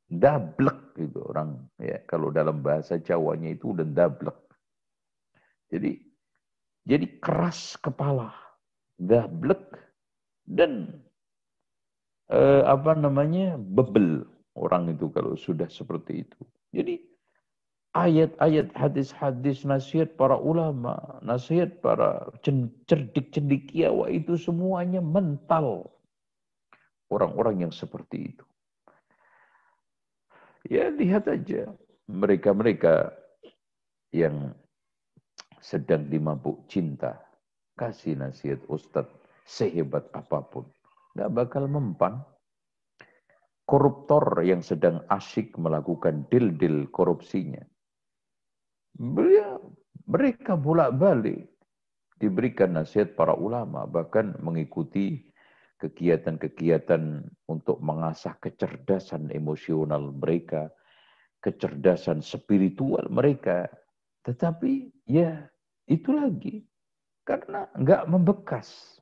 [0.08, 4.40] Dablek itu orang ya kalau dalam bahasa Jawanya itu udah dablek.
[5.68, 6.00] Jadi
[6.88, 8.32] jadi keras kepala,
[8.96, 9.68] dablek
[10.48, 10.96] dan
[12.32, 14.24] eh, apa namanya bebel
[14.58, 16.40] orang itu kalau sudah seperti itu.
[16.74, 17.00] Jadi
[17.96, 22.28] ayat-ayat hadis-hadis nasihat para ulama, nasihat para
[22.86, 25.88] cerdik cendikiawa itu semuanya mental
[27.08, 28.44] orang-orang yang seperti itu.
[30.68, 31.72] Ya lihat aja
[32.10, 33.16] mereka-mereka
[34.12, 34.52] yang
[35.64, 37.16] sedang dimabuk cinta,
[37.80, 39.12] kasih nasihat Ustadz
[39.48, 40.68] sehebat apa pun,
[41.16, 42.20] nggak bakal mempan
[43.68, 47.60] koruptor yang sedang asyik melakukan deal-deal korupsinya.
[50.08, 51.52] Mereka bolak-balik
[52.16, 55.28] diberikan nasihat para ulama, bahkan mengikuti
[55.78, 60.72] kegiatan-kegiatan untuk mengasah kecerdasan emosional mereka,
[61.44, 63.68] kecerdasan spiritual mereka.
[64.24, 65.44] Tetapi ya
[65.86, 66.64] itu lagi,
[67.22, 68.96] karena nggak membekas.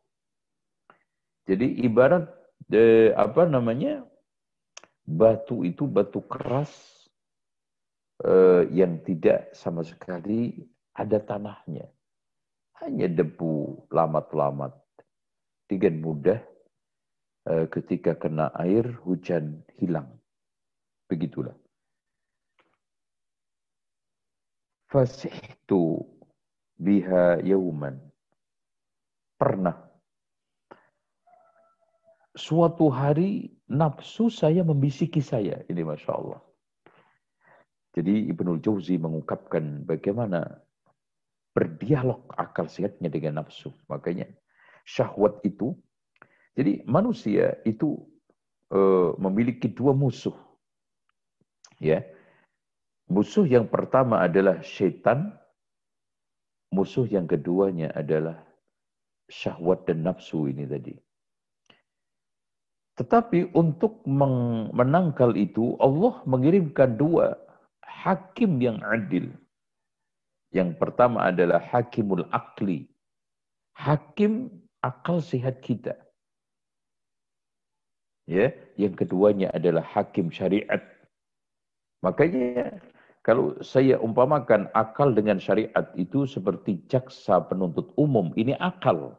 [1.47, 2.27] Jadi ibarat
[2.75, 4.03] eh, apa namanya
[5.07, 6.71] batu itu batu keras
[8.27, 11.87] eh, yang tidak sama sekali ada tanahnya.
[12.83, 14.75] Hanya debu lamat-lamat.
[15.67, 16.39] Dengan mudah
[17.49, 20.11] eh, ketika kena air hujan hilang.
[21.07, 21.55] Begitulah.
[24.91, 26.03] Fasihtu
[26.79, 27.99] biha yauman.
[29.37, 29.87] Pernah
[32.37, 35.63] suatu hari nafsu saya membisiki saya.
[35.67, 36.41] Ini Masya Allah.
[37.97, 40.61] Jadi Ibnul Jauzi mengungkapkan bagaimana
[41.57, 43.73] berdialog akal sehatnya dengan nafsu.
[43.89, 44.29] Makanya
[44.85, 45.73] syahwat itu,
[46.53, 47.97] jadi manusia itu
[48.69, 48.81] e,
[49.17, 50.37] memiliki dua musuh.
[51.81, 52.05] Ya,
[53.09, 55.33] musuh yang pertama adalah setan,
[56.69, 58.45] musuh yang keduanya adalah
[59.33, 61.06] syahwat dan nafsu ini tadi.
[62.97, 64.01] Tetapi untuk
[64.73, 67.37] menangkal itu, Allah mengirimkan dua
[67.85, 69.29] hakim yang adil.
[70.49, 72.89] Yang pertama adalah hakimul akli.
[73.77, 74.49] Hakim
[74.81, 75.93] akal sehat kita.
[78.25, 80.81] Ya, yang keduanya adalah hakim syariat.
[82.01, 82.81] Makanya
[83.21, 89.19] kalau saya umpamakan akal dengan syariat itu seperti jaksa penuntut umum, ini akal.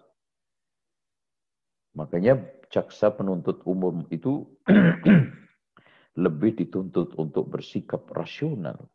[1.93, 2.41] Makanya
[2.73, 4.47] jaksa penuntut umum itu
[6.23, 8.89] lebih dituntut untuk bersikap rasional.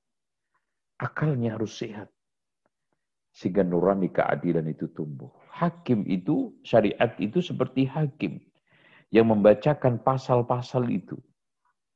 [0.99, 2.11] Akalnya harus sehat.
[3.33, 5.33] Sehingga nurani keadilan itu tumbuh.
[5.49, 8.43] Hakim itu, syariat itu seperti hakim.
[9.09, 11.17] Yang membacakan pasal-pasal itu.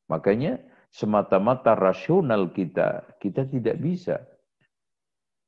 [0.09, 4.24] Makanya semata-mata rasional kita, kita tidak bisa.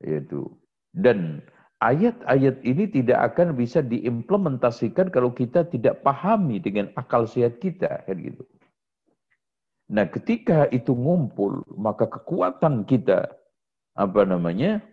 [0.02, 0.44] Yaitu.
[0.92, 1.40] Dan
[1.78, 8.16] ayat-ayat ini tidak akan bisa diimplementasikan kalau kita tidak pahami dengan akal sehat kita kan
[8.18, 8.42] gitu.
[9.88, 13.32] Nah, ketika itu ngumpul, maka kekuatan kita
[13.96, 14.84] apa namanya?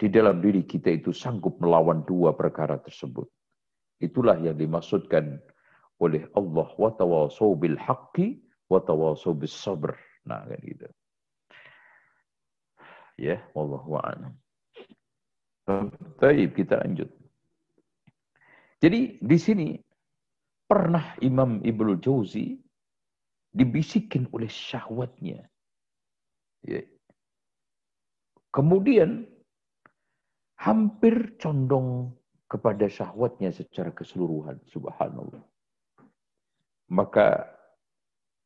[0.00, 3.28] di dalam diri kita itu sanggup melawan dua perkara tersebut.
[4.00, 5.36] Itulah yang dimaksudkan
[6.00, 6.90] oleh Allah wa
[7.60, 8.40] bil haqqi
[8.72, 9.92] wa tawasau sabr.
[10.24, 10.88] Nah, kan gitu.
[13.20, 14.32] Ya, wallahu a'lam.
[15.66, 17.08] Baik, kita lanjut.
[18.80, 19.68] Jadi di sini
[20.64, 22.56] pernah Imam Ibnu Jauzi
[23.52, 25.44] dibisikin oleh syahwatnya.
[26.64, 26.80] Ya.
[28.50, 29.28] Kemudian
[30.56, 32.16] hampir condong
[32.50, 34.58] kepada syahwatnya secara keseluruhan.
[34.66, 35.44] Subhanallah.
[36.90, 37.46] Maka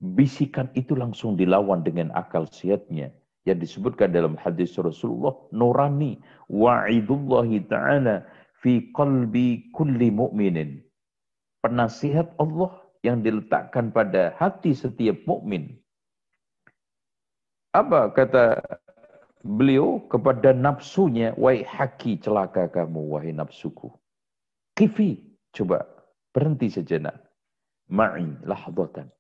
[0.03, 3.09] bisikan itu langsung dilawan dengan akal sehatnya
[3.45, 6.17] yang disebutkan dalam hadis Rasulullah nurani
[6.49, 8.25] wa'idullahi ta'ala
[8.65, 10.81] fi qalbi kulli mu'minin.
[11.61, 12.73] Penasihat Allah
[13.05, 15.77] yang diletakkan pada hati setiap mukmin.
[17.77, 18.65] Apa kata
[19.45, 23.93] beliau kepada nafsunya wahai haki celaka kamu wahai nafsuku.
[24.73, 25.21] Kifi
[25.53, 25.85] coba
[26.33, 27.21] berhenti sejenak.
[27.93, 29.13] Ma'i lahdatan.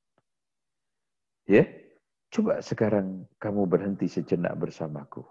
[1.44, 1.83] Ya
[2.34, 5.22] Coba sekarang kamu berhenti sejenak bersamaku.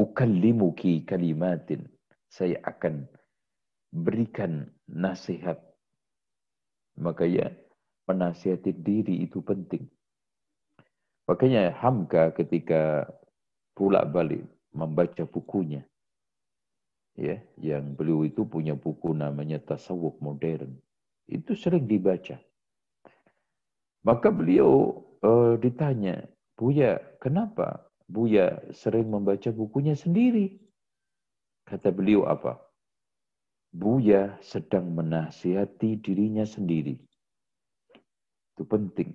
[0.00, 1.84] Ukallimuki kalimatin.
[2.32, 3.04] Saya akan
[3.92, 5.60] berikan nasihat.
[6.96, 7.52] Makanya
[8.08, 9.84] menasihati diri itu penting.
[11.28, 13.04] Makanya Hamka ketika
[13.76, 15.84] pulak balik membaca bukunya.
[17.20, 20.72] Ya, yang beliau itu punya buku namanya Tasawuf Modern.
[21.28, 22.40] Itu sering dibaca.
[24.00, 26.22] Maka beliau uh, ditanya,
[26.54, 30.54] Buya, kenapa Buya sering membaca bukunya sendiri?
[31.66, 32.62] Kata beliau apa?
[33.74, 36.94] Buya sedang menasihati dirinya sendiri.
[38.54, 39.10] Itu penting.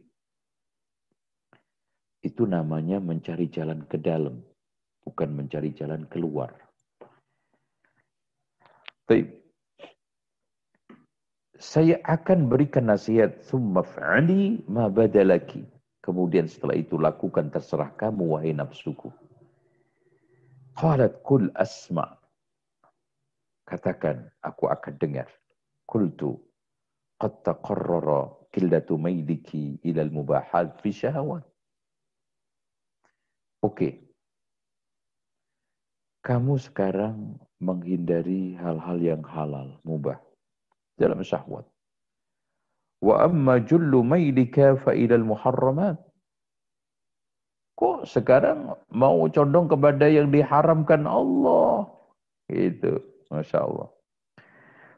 [2.22, 4.44] Itu namanya mencari jalan ke dalam,
[5.02, 6.54] bukan mencari jalan keluar.
[9.08, 9.26] Tapi
[11.58, 15.66] saya akan berikan nasihat summa fa'ali ma badalaki.
[16.02, 19.14] Kemudian setelah itu lakukan terserah kamu wahai nafsuku.
[20.74, 22.18] Qalat kul asma.
[23.70, 25.30] Katakan aku akan dengar.
[25.86, 26.42] Qultu
[27.22, 31.46] qad taqarrara qillatu maydiki ila al-mubahat fi syahawat.
[33.62, 34.02] Oke.
[36.26, 40.18] Kamu sekarang menghindari hal-hal yang halal, mubah
[40.98, 41.66] dalam syahwat.
[43.02, 45.98] Wa amma jullu mailika fa ilal muharramat.
[47.74, 51.90] Kok sekarang mau condong kepada yang diharamkan Allah?
[52.46, 53.02] Itu,
[53.34, 53.90] Masya Allah.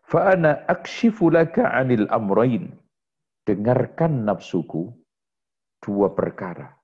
[0.04, 2.76] Fa ana akshifu laka anil amrain.
[3.47, 4.91] Dengarkan nafsuku
[5.80, 6.76] dua perkara.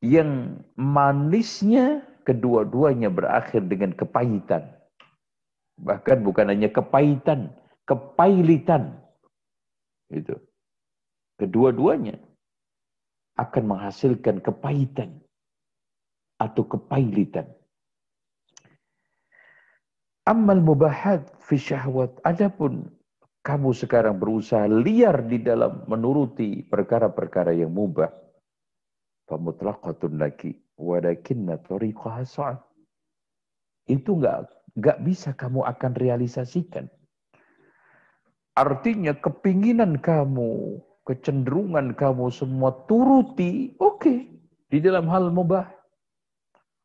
[0.00, 4.68] Yang manisnya kedua-duanya berakhir dengan kepahitan.
[5.80, 7.52] Bahkan bukan hanya kepahitan,
[7.88, 9.00] kepailitan.
[10.12, 10.36] Itu.
[11.34, 12.20] Kedua-duanya
[13.34, 15.18] akan menghasilkan kepahitan
[16.38, 17.50] atau kepailitan.
[20.24, 22.16] Amal mubahat fi syahwat.
[22.24, 22.88] Adapun
[23.44, 28.08] kamu sekarang berusaha liar di dalam menuruti perkara-perkara yang mubah.
[29.28, 30.56] Famutlaqatun laki.
[30.74, 32.58] Walakinna tariqaha.
[33.84, 36.88] Itu enggak, enggak bisa kamu akan realisasikan.
[38.54, 43.98] Artinya kepinginan kamu, kecenderungan kamu semua turuti, oke.
[43.98, 44.18] Okay.
[44.70, 45.66] Di dalam hal mubah.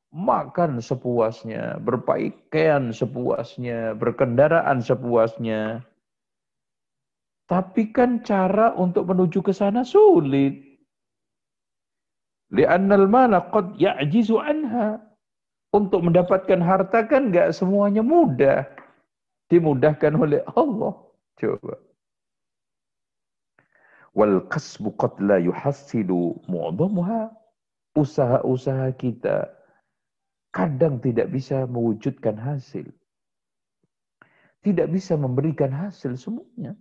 [0.10, 5.86] Makan sepuasnya, berpakaian sepuasnya, berkendaraan sepuasnya.
[7.46, 10.58] Tapi kan cara untuk menuju ke sana sulit.
[12.50, 14.98] Li'annal mala qad ya'jizu anha.
[15.70, 18.66] Untuk mendapatkan harta kan enggak semuanya mudah.
[19.54, 21.09] Dimudahkan oleh Allah.
[21.40, 21.80] Coba.
[24.12, 27.32] Wal kasbu qad la yuhassilu mu'dhamuha.
[27.96, 29.50] Usaha-usaha kita
[30.52, 32.86] kadang tidak bisa mewujudkan hasil.
[34.60, 36.76] Tidak bisa memberikan hasil semuanya.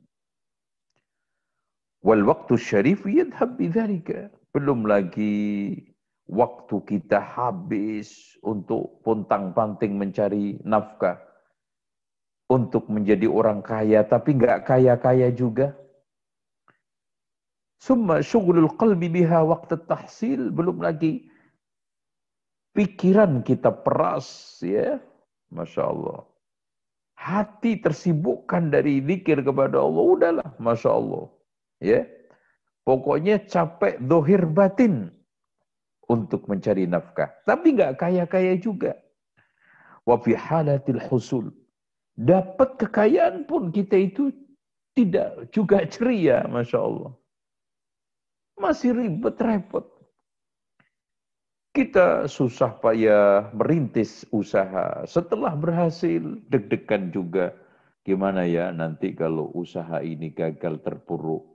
[2.02, 4.34] Wal waktu syarif yadhab bidzalika.
[4.50, 5.78] Belum lagi
[6.26, 11.27] waktu kita habis untuk pontang-panting mencari nafkah.
[12.48, 15.76] Untuk menjadi orang kaya, tapi nggak kaya-kaya juga.
[17.78, 20.50] Summa syugulul qalbi biha waktu tahsil.
[20.50, 21.28] Belum lagi
[22.74, 24.58] pikiran kita peras.
[24.64, 24.98] ya
[25.52, 26.24] Masya Allah.
[27.18, 30.02] Hati tersibukkan dari zikir kepada Allah.
[30.02, 31.24] Udahlah, Masya Allah.
[31.82, 32.06] Ya.
[32.86, 35.12] Pokoknya capek dohir batin
[36.08, 37.28] untuk mencari nafkah.
[37.44, 38.96] Tapi nggak kaya-kaya juga.
[40.08, 40.16] Wa
[41.12, 41.52] husul.
[42.18, 44.34] Dapat kekayaan pun kita itu
[44.98, 47.14] tidak juga ceria, Masya Allah.
[48.58, 49.86] Masih ribet repot.
[51.70, 55.06] Kita susah payah merintis usaha.
[55.06, 57.54] Setelah berhasil, deg-degan juga.
[58.02, 61.46] Gimana ya nanti kalau usaha ini gagal terpuruk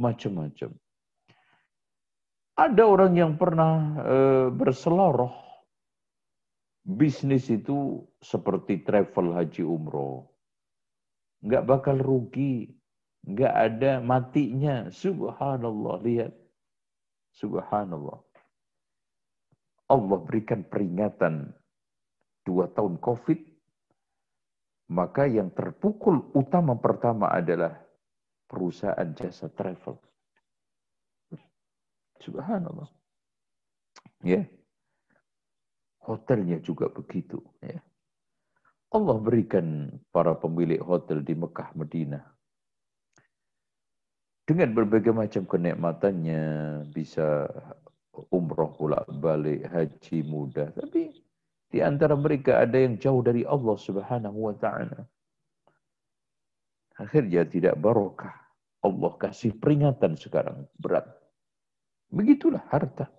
[0.00, 0.72] macam-macam.
[2.56, 4.16] Ada orang yang pernah e,
[4.56, 5.47] berseloroh
[6.84, 10.28] bisnis itu seperti travel haji umroh.
[11.44, 12.74] Nggak bakal rugi.
[13.28, 14.90] Nggak ada matinya.
[14.90, 15.96] Subhanallah.
[16.02, 16.32] Lihat.
[17.34, 18.18] Subhanallah.
[19.88, 21.54] Allah berikan peringatan
[22.44, 23.40] dua tahun COVID.
[24.88, 27.76] Maka yang terpukul utama pertama adalah
[28.48, 30.00] perusahaan jasa travel.
[32.24, 32.88] Subhanallah.
[34.24, 34.48] Ya.
[36.08, 37.44] Hotelnya juga begitu.
[37.60, 37.84] Ya.
[38.88, 42.24] Allah berikan para pemilik hotel di Mekah, Medina.
[44.48, 46.44] Dengan berbagai macam kenikmatannya,
[46.88, 47.44] bisa
[48.32, 50.72] umroh pula balik, haji mudah.
[50.72, 51.12] Tapi
[51.68, 55.04] di antara mereka ada yang jauh dari Allah subhanahu wa ta'ala.
[56.96, 58.32] Akhirnya tidak barokah.
[58.80, 61.04] Allah kasih peringatan sekarang berat.
[62.08, 63.12] Begitulah harta.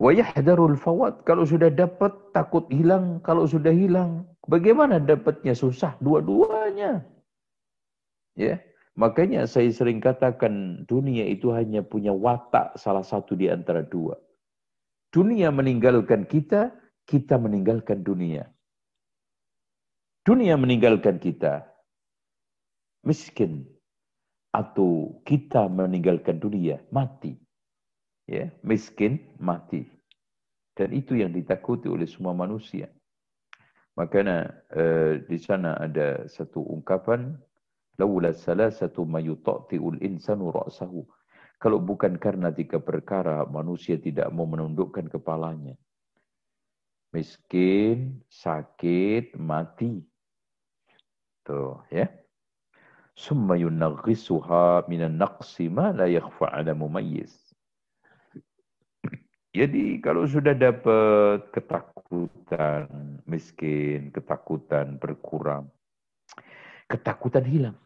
[0.00, 1.28] Wa yahdarul fawat.
[1.28, 3.20] Kalau sudah dapat takut hilang.
[3.20, 4.24] Kalau sudah hilang.
[4.48, 7.04] Bagaimana dapatnya susah dua-duanya.
[8.34, 8.56] Ya.
[8.96, 14.16] Makanya saya sering katakan dunia itu hanya punya watak salah satu di antara dua.
[15.12, 16.72] Dunia meninggalkan kita,
[17.06, 18.48] kita meninggalkan dunia
[20.30, 21.64] dunia meninggalkan kita,
[23.02, 23.66] miskin,
[24.54, 27.34] atau kita meninggalkan dunia, mati.
[28.30, 29.90] Ya, miskin, mati.
[30.78, 32.86] Dan itu yang ditakuti oleh semua manusia.
[33.98, 37.34] Makanya eh, di sana ada satu ungkapan,
[37.98, 41.02] laula salasatu mayutati'ul insanu ra'sahu.
[41.58, 45.74] Kalau bukan karena tiga perkara, manusia tidak mau menundukkan kepalanya.
[47.10, 50.06] Miskin, sakit, mati.
[51.42, 52.06] Tuh, ya.
[53.18, 57.49] Summa yunaghisuha minan naqsi ma la yakhfa ala mumayyiz.
[59.50, 62.86] Jadi kalau sudah dapat ketakutan
[63.26, 65.66] miskin, ketakutan berkurang,
[66.86, 67.76] ketakutan hilang.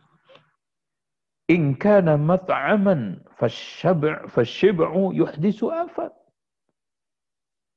[1.48, 6.12] In kana mat'aman fasyab' fasyib'u yuhdisu afat.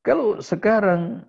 [0.04, 1.24] Kalau sekarang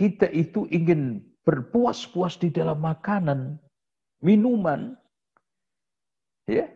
[0.00, 3.60] kita itu ingin berpuas-puas di dalam makanan,
[4.24, 4.96] minuman,
[6.48, 6.72] ya,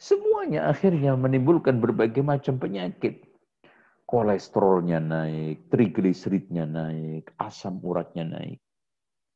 [0.00, 3.27] semuanya akhirnya menimbulkan berbagai macam penyakit.
[4.08, 8.56] Kolesterolnya naik, trigliseridnya naik, asam uratnya naik.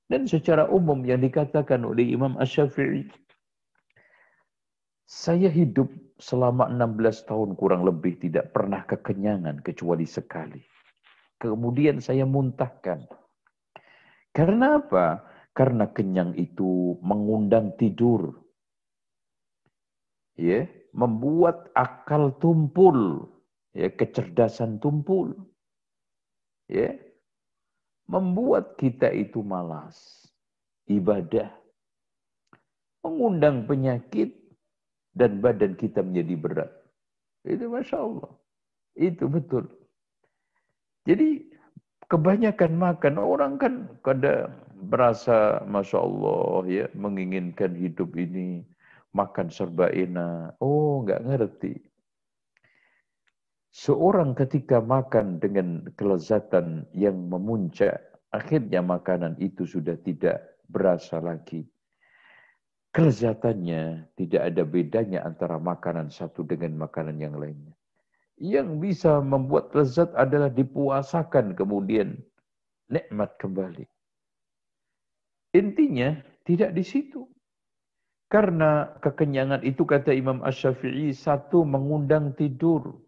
[0.08, 3.04] Dan secara umum yang dikatakan oleh Imam Ash-Syafi'i,
[5.04, 10.64] saya hidup selama 16 tahun kurang lebih tidak pernah kekenyangan kecuali sekali.
[11.36, 13.04] Kemudian saya muntahkan
[14.32, 15.20] karena apa?
[15.52, 18.40] Karena kenyang itu mengundang tidur.
[20.32, 20.64] Ya,
[20.96, 23.28] membuat akal tumpul,
[23.76, 25.36] ya kecerdasan tumpul.
[26.68, 26.96] Ya.
[28.08, 30.28] Membuat kita itu malas
[30.90, 31.48] ibadah.
[33.02, 34.36] Mengundang penyakit
[35.16, 36.70] dan badan kita menjadi berat.
[37.42, 38.32] Itu Masya Allah.
[38.94, 39.66] Itu betul.
[41.08, 41.50] Jadi
[42.06, 44.54] kebanyakan makan orang kan kadang
[44.86, 48.62] berasa Masya Allah ya menginginkan hidup ini
[49.16, 50.58] makan serba enak.
[50.60, 51.91] Oh nggak ngerti.
[53.72, 61.64] Seorang ketika makan dengan kelezatan yang memuncak, akhirnya makanan itu sudah tidak berasa lagi.
[62.92, 67.72] Kelezatannya tidak ada bedanya antara makanan satu dengan makanan yang lainnya.
[68.36, 72.20] Yang bisa membuat lezat adalah dipuasakan kemudian
[72.92, 73.88] nikmat kembali.
[75.56, 77.24] Intinya tidak di situ.
[78.28, 83.00] Karena kekenyangan itu kata Imam Ash-Syafi'i satu mengundang tidur,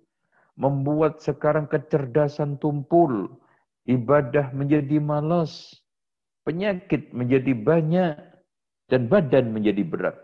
[0.54, 3.28] membuat sekarang kecerdasan tumpul,
[3.90, 5.82] ibadah menjadi malas,
[6.46, 8.14] penyakit menjadi banyak,
[8.88, 10.16] dan badan menjadi berat.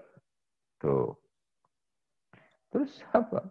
[0.78, 1.16] Tuh.
[2.70, 3.50] Terus apa?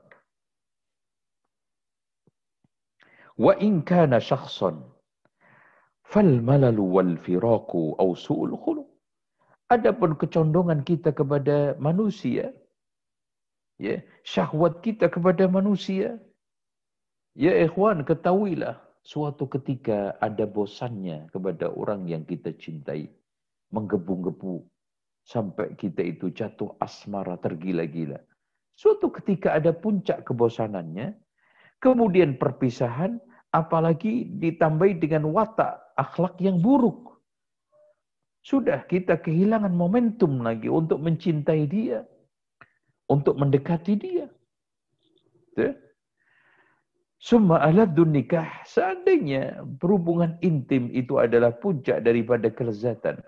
[3.40, 4.80] Wa in kana syakhsan
[6.08, 8.88] fal malalu wal firaku au su'ul khuluq.
[9.70, 12.50] Adapun kecondongan kita kepada manusia,
[13.78, 16.18] ya, syahwat kita kepada manusia,
[17.40, 23.08] ya ikhwan ketahuilah suatu ketika ada bosannya kepada orang yang kita cintai,
[23.72, 24.68] menggebu-gebu,
[25.24, 28.20] sampai kita itu jatuh asmara tergila-gila.
[28.76, 31.16] Suatu ketika ada puncak kebosanannya,
[31.80, 33.18] kemudian perpisahan,
[33.56, 37.18] apalagi ditambahi dengan watak akhlak yang buruk.
[38.40, 42.08] Sudah kita kehilangan momentum lagi untuk mencintai dia,
[43.12, 44.28] untuk mendekati dia.
[47.20, 53.20] Summa aladun nikah, seandainya berhubungan intim itu adalah puncak daripada kelezatan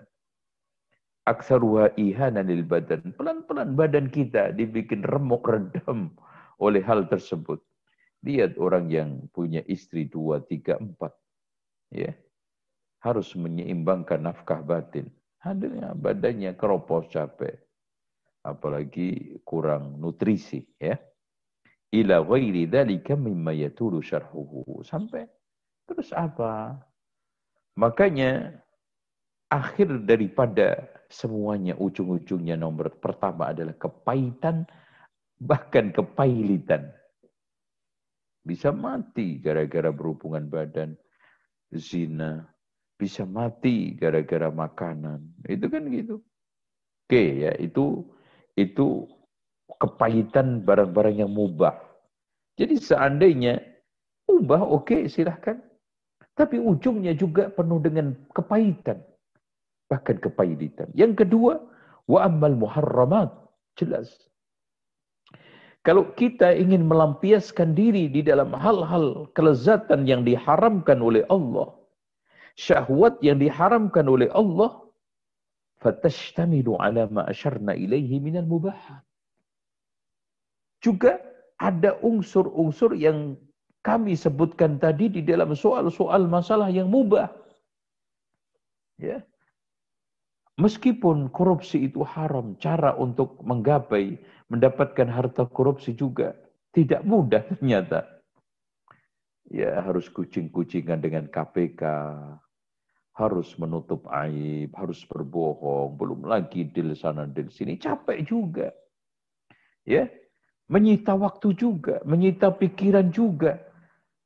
[1.28, 3.14] aksaruha ihanan badan.
[3.14, 6.14] Pelan-pelan badan kita dibikin remuk redam
[6.58, 7.62] oleh hal tersebut.
[8.22, 11.10] Lihat orang yang punya istri dua, tiga, empat.
[11.90, 12.14] Ya.
[13.02, 15.10] Harus menyeimbangkan nafkah batin.
[15.42, 17.58] Hadirnya badannya keropos capek.
[18.46, 20.62] Apalagi kurang nutrisi.
[20.78, 20.98] ya
[21.92, 24.80] Ila ghairi dhalika mimma yatulu syarhuhu.
[24.80, 25.28] Sampai
[25.84, 26.80] terus apa?
[27.76, 28.56] Makanya
[29.52, 34.64] akhir daripada semuanya ujung-ujungnya nomor pertama adalah kepahitan,
[35.36, 36.88] bahkan kepailitan.
[38.42, 40.96] Bisa mati gara-gara berhubungan badan,
[41.76, 42.48] zina,
[42.96, 45.20] bisa mati gara-gara makanan.
[45.44, 46.24] Itu kan gitu.
[47.06, 48.08] Oke ya, itu
[48.56, 49.04] itu
[49.80, 51.76] kepahitan barang-barang yang mubah.
[52.58, 53.60] Jadi seandainya
[54.28, 55.60] mubah, oke okay, silahkan.
[56.32, 59.00] Tapi ujungnya juga penuh dengan kepahitan
[59.92, 60.88] bahkan kepailitan.
[60.96, 61.60] Yang kedua,
[62.08, 63.28] wa ammal muharramat.
[63.76, 64.08] Jelas.
[65.84, 71.76] Kalau kita ingin melampiaskan diri di dalam hal-hal kelezatan yang diharamkan oleh Allah,
[72.56, 74.80] syahwat yang diharamkan oleh Allah,
[75.82, 79.04] fatashtamilu ala ma asyarna ilaihi minal mubahat.
[80.82, 81.22] Juga
[81.62, 83.38] ada unsur-unsur yang
[83.86, 87.30] kami sebutkan tadi di dalam soal-soal masalah yang mubah.
[88.98, 89.22] Ya.
[90.58, 94.20] Meskipun korupsi itu haram, cara untuk menggapai,
[94.52, 96.36] mendapatkan harta korupsi juga
[96.76, 98.04] tidak mudah ternyata.
[99.48, 101.82] Ya harus kucing-kucingan dengan KPK,
[103.12, 108.72] harus menutup aib, harus berbohong, belum lagi di sana di sini, capek juga.
[109.84, 110.08] Ya,
[110.70, 113.58] menyita waktu juga, menyita pikiran juga.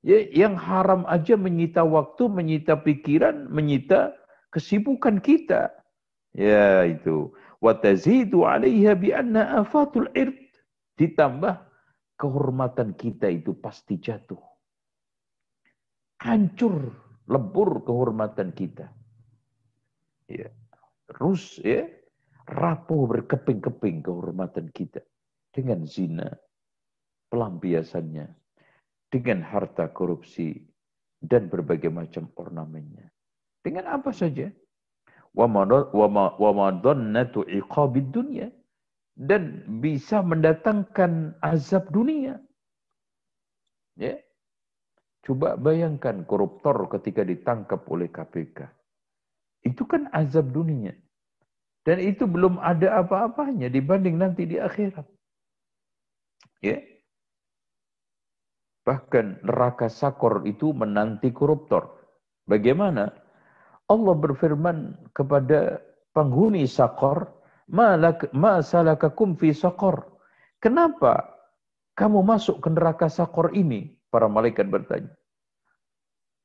[0.06, 4.14] Ya, yang haram aja menyita waktu, menyita pikiran, menyita
[4.54, 5.72] kesibukan kita.
[6.36, 7.32] Ya itu.
[7.58, 10.36] Watazidu alaiha bi anna afatul ird.
[10.96, 11.60] Ditambah
[12.16, 14.40] kehormatan kita itu pasti jatuh.
[16.22, 16.92] Hancur,
[17.28, 18.88] lebur kehormatan kita.
[20.30, 20.48] Ya.
[21.06, 21.86] Terus ya,
[22.46, 25.02] rapuh berkeping-keping kehormatan kita.
[25.56, 26.28] Dengan zina,
[27.32, 28.28] pelampiasannya,
[29.08, 30.60] dengan harta korupsi,
[31.24, 33.08] dan berbagai macam ornamennya.
[33.64, 34.52] Dengan apa saja?
[35.36, 38.48] wa madannatu iqabid dunya
[39.16, 42.40] dan bisa mendatangkan azab dunia.
[44.00, 44.16] Ya.
[45.24, 48.64] Coba bayangkan koruptor ketika ditangkap oleh KPK.
[49.66, 50.96] Itu kan azab dunia.
[51.82, 55.04] Dan itu belum ada apa-apanya dibanding nanti di akhirat.
[56.60, 56.80] Ya.
[58.86, 61.90] Bahkan neraka sakor itu menanti koruptor.
[62.46, 63.10] Bagaimana?
[63.90, 65.82] Allah berfirman kepada
[66.14, 67.30] penghuni sakor,
[67.70, 67.98] ma
[68.62, 70.06] salakakum fi sakor.
[70.62, 71.22] Kenapa
[71.98, 73.94] kamu masuk ke neraka sakor ini?
[74.10, 75.10] Para malaikat bertanya.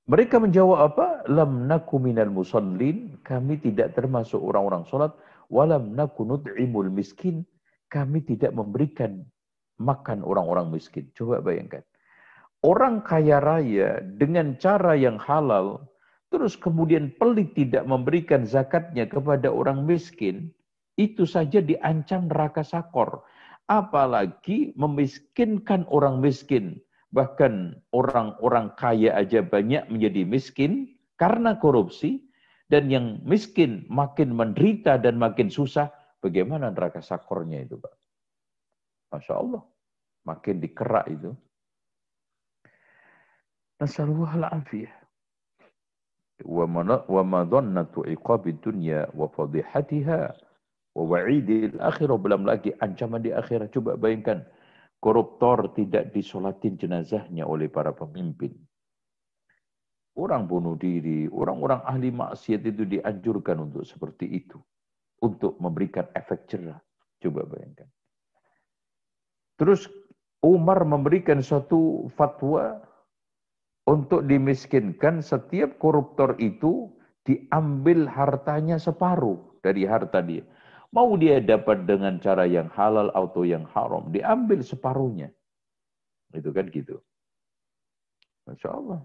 [0.10, 1.08] Mereka menjawab apa?
[1.30, 3.22] Lam naku minal musallin.
[3.22, 5.14] Kami tidak termasuk orang-orang sholat.
[5.48, 7.46] Walam naku nud'imul miskin.
[7.88, 9.22] Kami tidak memberikan
[9.82, 11.10] makan orang-orang miskin.
[11.18, 11.82] Coba bayangkan.
[12.62, 15.82] Orang kaya raya dengan cara yang halal,
[16.30, 20.54] terus kemudian pelit tidak memberikan zakatnya kepada orang miskin,
[20.94, 23.26] itu saja diancam neraka sakor.
[23.66, 26.78] Apalagi memiskinkan orang miskin.
[27.12, 32.22] Bahkan orang-orang kaya aja banyak menjadi miskin karena korupsi.
[32.72, 35.92] Dan yang miskin makin menderita dan makin susah.
[36.24, 38.01] Bagaimana neraka sakornya itu Pak?
[39.12, 39.62] Masya Allah.
[40.26, 41.36] Makin dikerak itu.
[46.48, 50.22] Wa madhannatu iqabid dunya wa fadihatiha
[50.98, 52.18] wa wa'idil akhirah.
[52.18, 53.70] Belum lagi ancaman di akhirat.
[53.76, 54.48] Coba bayangkan.
[55.02, 58.54] Koruptor tidak disolatin jenazahnya oleh para pemimpin.
[60.14, 64.62] Orang bunuh diri, orang-orang ahli maksiat itu dianjurkan untuk seperti itu.
[65.26, 66.78] Untuk memberikan efek cerah.
[67.18, 67.90] Coba bayangkan.
[69.60, 69.90] Terus
[70.42, 72.82] Umar memberikan suatu fatwa
[73.86, 76.90] untuk dimiskinkan setiap koruptor itu
[77.26, 80.42] diambil hartanya separuh dari harta dia.
[80.92, 85.32] Mau dia dapat dengan cara yang halal atau yang haram, diambil separuhnya.
[86.36, 87.00] Itu kan gitu.
[88.50, 89.00] Masya Allah.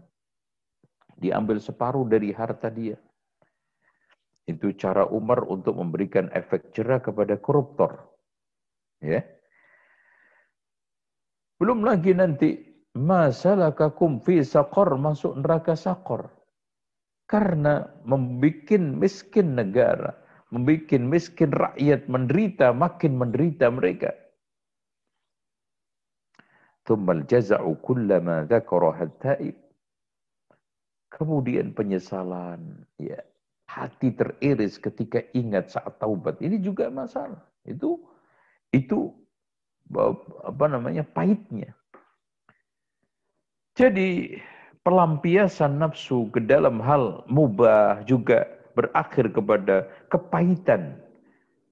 [1.16, 2.98] Diambil separuh dari harta dia.
[4.46, 8.02] Itu cara Umar untuk memberikan efek cerah kepada koruptor.
[8.98, 9.22] Ya.
[11.56, 12.60] Belum lagi nanti
[12.92, 16.28] masalakakum fi saqar masuk neraka saqar.
[17.26, 20.14] Karena membuat miskin negara,
[20.54, 24.14] membuat miskin rakyat menderita, makin menderita mereka.
[26.86, 29.58] Thummal jaza'u kullama dzakara taib.
[31.10, 33.18] Kemudian penyesalan, ya.
[33.66, 36.38] Hati teriris ketika ingat saat taubat.
[36.38, 37.42] Ini juga masalah.
[37.66, 37.98] Itu
[38.70, 39.10] itu
[40.42, 41.70] apa namanya pahitnya.
[43.76, 44.40] Jadi
[44.82, 50.96] pelampiasan nafsu ke dalam hal mubah juga berakhir kepada kepahitan.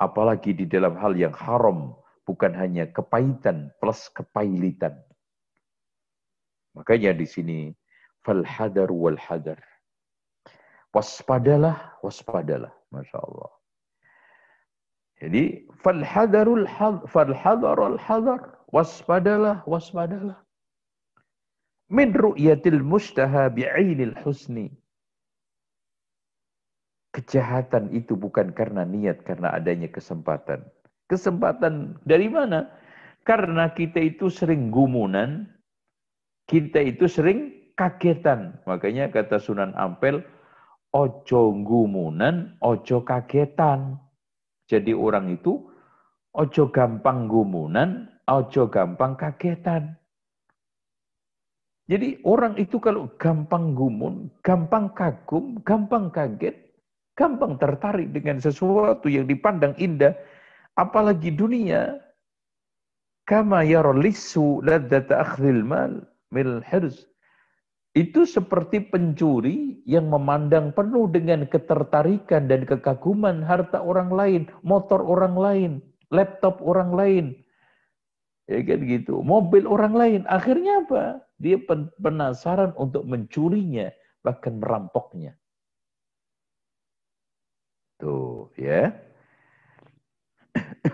[0.03, 1.95] Apalagi di dalam hal yang haram,
[2.29, 4.99] bukan hanya kepahitan plus kepailitan.
[6.75, 7.59] Makanya di sini
[8.27, 9.57] fal hadar wal hadar.
[10.91, 12.71] Waspadalah, waspadalah.
[12.91, 13.51] Masya Allah.
[15.23, 20.39] Jadi fal hadarul had, fal hadarul hadar waspadalah waspadalah.
[21.93, 24.73] Min ru'yatil mustaha bi'ainil husni.
[27.15, 30.67] Kejahatan itu bukan karena niat karena adanya kesempatan.
[31.07, 32.67] Kesempatan dari mana?
[33.23, 35.47] Karena kita itu sering gumunan
[36.45, 38.61] kita itu sering kagetan.
[38.69, 40.21] Makanya kata Sunan Ampel
[40.93, 43.99] ojo gumunan ojo kagetan
[44.65, 45.61] jadi orang itu
[46.33, 49.97] ojo gampang gumunan, ojo gampang kagetan.
[51.85, 56.57] Jadi orang itu kalau gampang gumun, gampang kagum, gampang kaget,
[57.13, 60.17] gampang tertarik dengan sesuatu yang dipandang indah,
[60.81, 62.01] apalagi dunia.
[63.29, 67.05] Kama yarlisu ladzata akhdhil mal mil hirz.
[67.95, 75.39] Itu seperti pencuri yang memandang penuh dengan ketertarikan dan kekaguman harta orang lain, motor orang
[75.39, 75.73] lain,
[76.11, 77.27] laptop orang lain.
[78.51, 79.23] Ya kan gitu.
[79.23, 80.21] Mobil orang lain.
[80.27, 81.23] Akhirnya apa?
[81.39, 81.55] Dia
[82.03, 83.95] penasaran untuk mencurinya,
[84.27, 85.39] bahkan merampoknya.
[88.03, 88.91] Tuh, ya.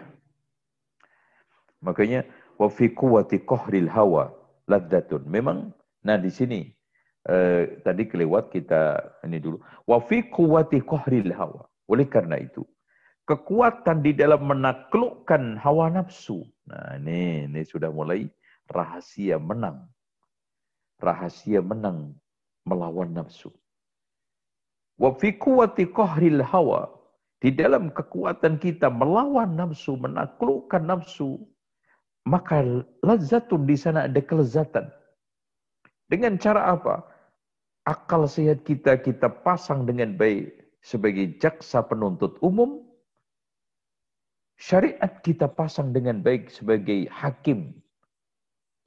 [1.85, 2.29] Makanya
[2.61, 3.41] wa fi quwwati
[3.89, 4.37] hawa
[4.69, 5.25] laddatun.
[5.25, 5.73] Memang
[6.05, 6.80] nah di sini
[7.29, 8.97] eh, tadi kelewat kita
[9.27, 9.61] ini dulu.
[9.85, 11.67] Wa fi quwwati qahril hawa.
[11.91, 12.63] Oleh karena itu,
[13.27, 16.47] kekuatan di dalam menaklukkan hawa nafsu.
[16.71, 18.31] Nah, ini ini sudah mulai
[18.71, 19.91] rahasia menang.
[21.03, 22.15] Rahasia menang
[22.63, 23.51] melawan nafsu.
[25.01, 26.89] Wa fi quwwati qahril hawa.
[27.41, 31.41] Di dalam kekuatan kita melawan nafsu, menaklukkan nafsu,
[32.29, 32.61] maka
[33.01, 34.93] lezatun di sana ada kelezatan.
[36.11, 37.10] Dengan cara apa?
[37.89, 42.85] Akal sehat kita kita pasang dengan baik sebagai jaksa penuntut umum,
[44.57, 47.77] syariat kita pasang dengan baik sebagai hakim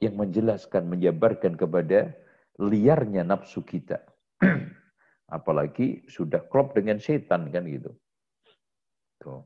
[0.02, 2.14] yang menjelaskan, menjabarkan kepada
[2.60, 4.02] liarnya nafsu kita.
[5.38, 7.90] Apalagi sudah klop dengan setan kan gitu.
[9.18, 9.42] Tuh.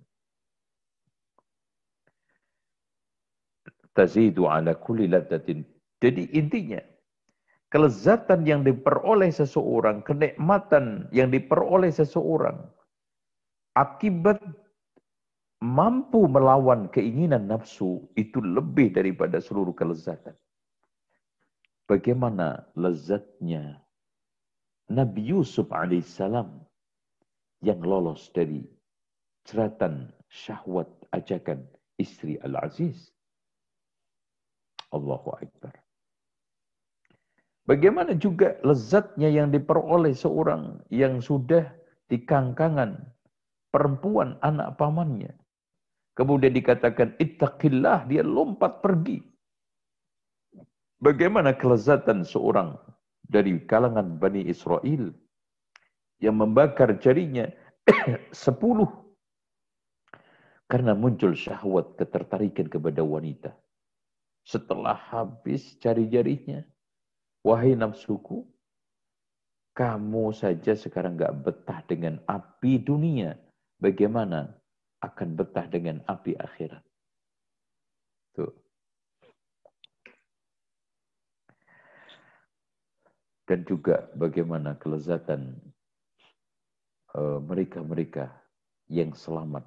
[3.93, 5.09] Tazidu ala kulli.
[5.97, 6.81] Jadi intinya
[7.67, 12.63] kelezatan yang diperoleh seseorang, kenikmatan yang diperoleh seseorang
[13.77, 14.41] akibat
[15.61, 20.33] mampu melawan keinginan nafsu itu lebih daripada seluruh kelezatan.
[21.87, 23.79] Bagaimana lezatnya
[24.91, 26.51] Nabi Yusuf alaihissalam
[27.63, 28.63] yang lolos dari
[29.47, 31.63] ceratan syahwat ajakan
[31.95, 33.11] istri Al-Aziz.
[34.91, 35.86] Allahu Akbar.
[37.67, 41.67] Bagaimana juga lezatnya yang diperoleh seorang yang sudah
[42.07, 42.95] di kangkangan
[43.75, 45.35] perempuan anak pamannya.
[46.15, 49.19] Kemudian dikatakan ittaqillah, dia lompat pergi.
[50.97, 52.73] Bagaimana kelezatan seorang
[53.21, 55.11] dari kalangan Bani Israel
[56.23, 57.45] yang membakar jarinya
[58.33, 58.89] sepuluh
[60.71, 63.51] karena muncul syahwat ketertarikan kepada wanita.
[64.47, 66.63] Setelah habis jari-jarinya,
[67.47, 68.43] wahai nafsuku,
[69.71, 73.39] kamu saja sekarang gak betah dengan api dunia.
[73.79, 74.51] Bagaimana
[74.99, 76.83] akan betah dengan api akhirat.
[78.35, 78.51] Tuh.
[83.47, 85.55] Dan juga bagaimana kelezatan
[87.15, 88.27] eh, mereka-mereka
[88.91, 89.63] yang selamat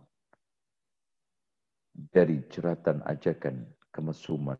[2.10, 3.62] dari jeratan ajakan
[3.94, 4.58] kemesuman.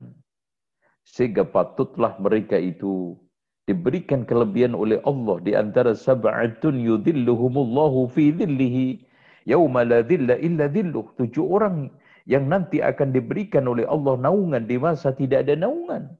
[1.11, 3.19] Sehingga patutlah mereka itu
[3.67, 9.11] diberikan kelebihan oleh Allah di antara sab'atun yudhilluhumullahu fi dhillihi
[9.49, 11.17] Yauma la dhilla illa dhilluh.
[11.17, 11.89] Tujuh orang
[12.29, 16.13] yang nanti akan diberikan oleh Allah naungan di masa tidak ada naungan.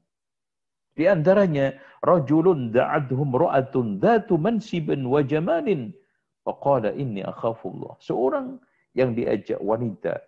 [0.97, 1.71] Di antaranya,
[2.03, 5.95] rajulun da'adhum ra'atun dhatu mansibin wa jamalin.
[6.43, 7.95] Faqala inni akhafullah.
[8.01, 8.59] Seorang
[8.97, 10.19] yang diajak wanita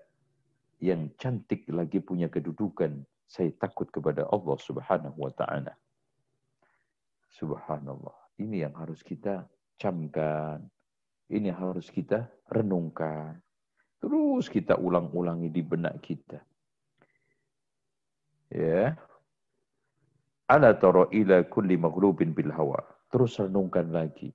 [0.79, 3.03] yang cantik lagi punya kedudukan.
[3.33, 5.73] Saya takut kepada Allah subhanahu wa ta'ala.
[7.33, 8.13] Subhanallah.
[8.37, 9.49] Ini yang harus kita
[9.81, 10.61] camkan.
[11.33, 13.41] Ini harus kita renungkan.
[13.97, 16.45] Terus kita ulang-ulangi di benak kita.
[18.53, 19.01] Ya.
[20.45, 22.85] Ala tara ila kulli maghlubin bil hawa.
[23.09, 24.29] Terus renungkan lagi.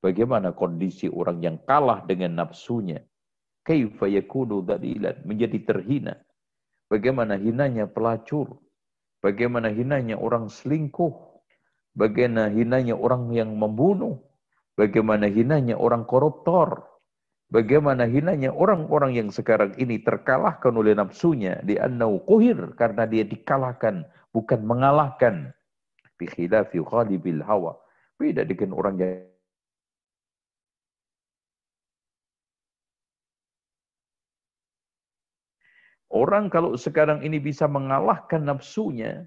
[0.00, 3.04] Bagaimana kondisi orang yang kalah dengan nafsunya.
[3.60, 5.20] Kaifa yakunu dhalilan.
[5.28, 6.16] Menjadi terhina.
[6.92, 8.60] Bagaimana hinanya pelacur.
[9.24, 11.16] Bagaimana hinanya orang selingkuh.
[11.96, 14.20] Bagaimana hinanya orang yang membunuh
[14.76, 16.84] Bagaimana hinanya orang koruptor.
[17.52, 21.60] Bagaimana hinanya orang-orang yang sekarang ini terkalahkan oleh nafsunya.
[21.64, 22.76] Di annau kuhir.
[22.76, 24.04] Karena dia dikalahkan.
[24.32, 25.52] Bukan mengalahkan.
[26.20, 27.72] Bi khilafi ghalibil hawa.
[28.20, 29.31] Beda dengan orang yang
[36.12, 39.24] Orang kalau sekarang ini bisa mengalahkan nafsunya,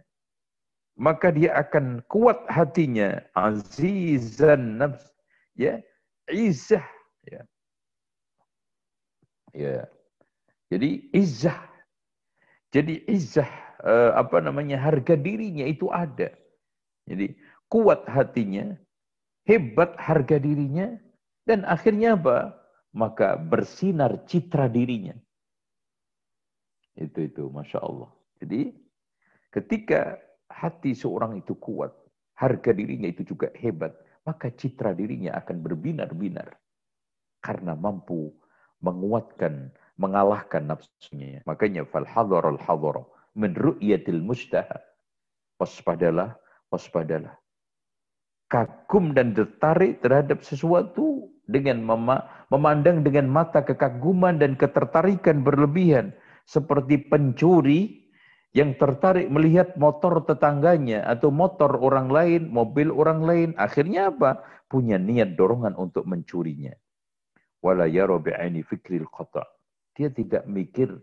[0.94, 3.26] maka dia akan kuat hatinya.
[3.34, 5.10] Azizan nafs
[5.58, 5.82] ya
[6.30, 6.86] izzah
[7.26, 7.42] ya.
[9.58, 9.90] Ya.
[10.70, 11.58] Jadi izzah
[12.70, 13.50] jadi izzah
[13.82, 16.30] eh, apa namanya harga dirinya itu ada.
[17.10, 17.34] Jadi
[17.66, 18.78] kuat hatinya
[19.50, 20.94] hebat harga dirinya
[21.50, 22.54] dan akhirnya apa?
[22.94, 25.18] Maka bersinar citra dirinya
[27.00, 28.72] itu itu masya Allah jadi
[29.52, 30.20] ketika
[30.52, 31.92] hati seorang itu kuat
[32.36, 36.58] harga dirinya itu juga hebat maka citra dirinya akan berbinar-binar
[37.46, 38.34] karena mampu
[38.82, 39.70] menguatkan,
[40.02, 41.46] mengalahkan nafsunya.
[41.50, 43.06] Makanya fal hadar al hadar
[43.38, 44.82] min ru'yatil mustaha.
[45.62, 46.36] Waspadalah,
[46.74, 47.38] waspadalah.
[48.46, 51.82] Kagum dan tertarik terhadap sesuatu dengan
[52.50, 56.14] memandang dengan mata kekaguman dan ketertarikan berlebihan
[56.46, 58.06] seperti pencuri
[58.56, 64.40] yang tertarik melihat motor tetangganya atau motor orang lain, mobil orang lain, akhirnya apa?
[64.72, 66.72] Punya niat dorongan untuk mencurinya.
[67.60, 69.44] Wala yara bi'aini fikril qata.
[69.92, 70.96] Dia tidak mikir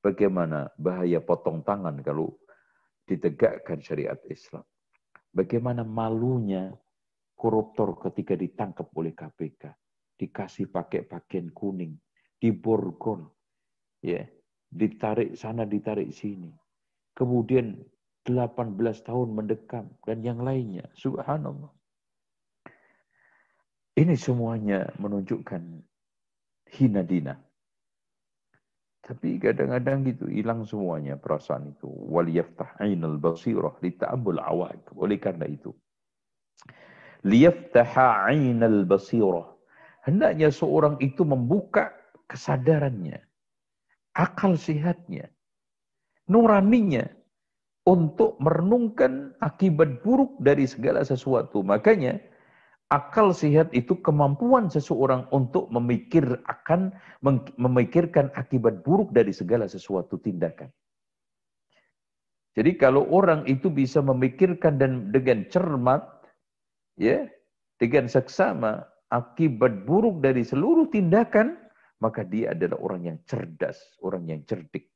[0.00, 2.32] bagaimana bahaya potong tangan kalau
[3.04, 4.64] ditegakkan syariat Islam.
[5.28, 6.72] Bagaimana malunya
[7.36, 9.76] koruptor ketika ditangkap oleh KPK.
[10.14, 11.98] Dikasih pakai pakaian kuning,
[12.38, 13.34] diborgol,
[13.98, 14.22] ya,
[14.74, 16.50] ditarik sana, ditarik sini
[17.14, 17.78] kemudian
[18.26, 18.74] 18
[19.06, 20.90] tahun mendekam dan yang lainnya.
[20.98, 21.70] Subhanallah.
[23.94, 25.62] Ini semuanya menunjukkan
[26.74, 27.38] hina dina.
[29.04, 31.86] Tapi kadang-kadang gitu hilang semuanya perasaan itu.
[31.86, 34.82] Wal yaftah ainal basirah li ta'ammul awaid.
[34.96, 35.70] Oleh karena itu.
[37.22, 39.52] Liyaftaha ainal basirah.
[40.08, 41.92] Hendaknya seorang itu membuka
[42.26, 43.20] kesadarannya.
[44.14, 45.30] Akal sehatnya.
[46.30, 47.04] Nuraninya.
[47.84, 51.60] Untuk merenungkan akibat buruk dari segala sesuatu.
[51.60, 52.16] Makanya
[52.88, 56.96] akal sehat itu kemampuan seseorang untuk memikir akan
[57.60, 60.72] memikirkan akibat buruk dari segala sesuatu tindakan.
[62.54, 66.06] Jadi kalau orang itu bisa memikirkan dan dengan cermat,
[66.94, 67.26] ya,
[67.82, 71.58] dengan seksama akibat buruk dari seluruh tindakan,
[72.02, 74.90] maka dia adalah orang yang cerdas, orang yang cerdik.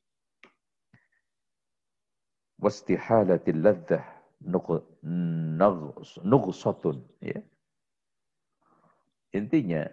[2.58, 4.02] Wastihalatil ladzah
[6.26, 7.38] nughsatun, ya
[9.36, 9.84] Intinya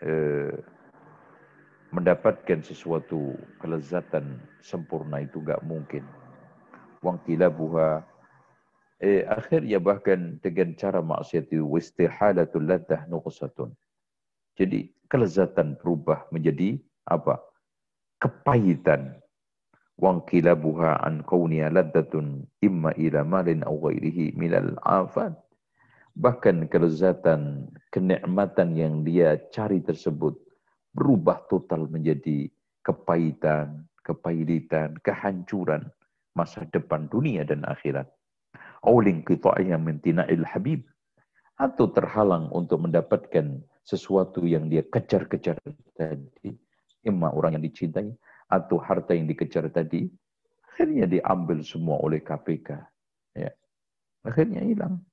[0.00, 0.56] eh,
[1.92, 6.02] mendapatkan sesuatu kelezatan sempurna itu gak mungkin.
[7.04, 8.00] Wang buha
[9.04, 13.76] eh, akhirnya bahkan dengan cara maksiat itu wistihalatul ladah nuqsatun.
[14.56, 17.40] Jadi kelezatan berubah menjadi apa?
[18.20, 19.20] Kepahitan.
[19.94, 25.38] Wang buha an kauniya laddatun imma ila malin au ghairihi milal afat
[26.14, 30.38] Bahkan kelezatan, kenikmatan yang dia cari tersebut
[30.94, 32.46] berubah total menjadi
[32.86, 35.90] kepahitan, kepahitan, kehancuran
[36.38, 38.06] masa depan dunia dan akhirat.
[38.86, 39.26] Awling
[39.58, 40.86] yang mentina'il habib.
[41.54, 45.60] Atau terhalang untuk mendapatkan sesuatu yang dia kejar-kejar
[45.94, 46.50] tadi.
[47.04, 48.08] Imma orang yang dicintai
[48.48, 50.08] atau harta yang dikejar tadi.
[50.72, 52.68] Akhirnya diambil semua oleh KPK.
[53.36, 53.52] Ya.
[54.24, 55.04] Akhirnya hilang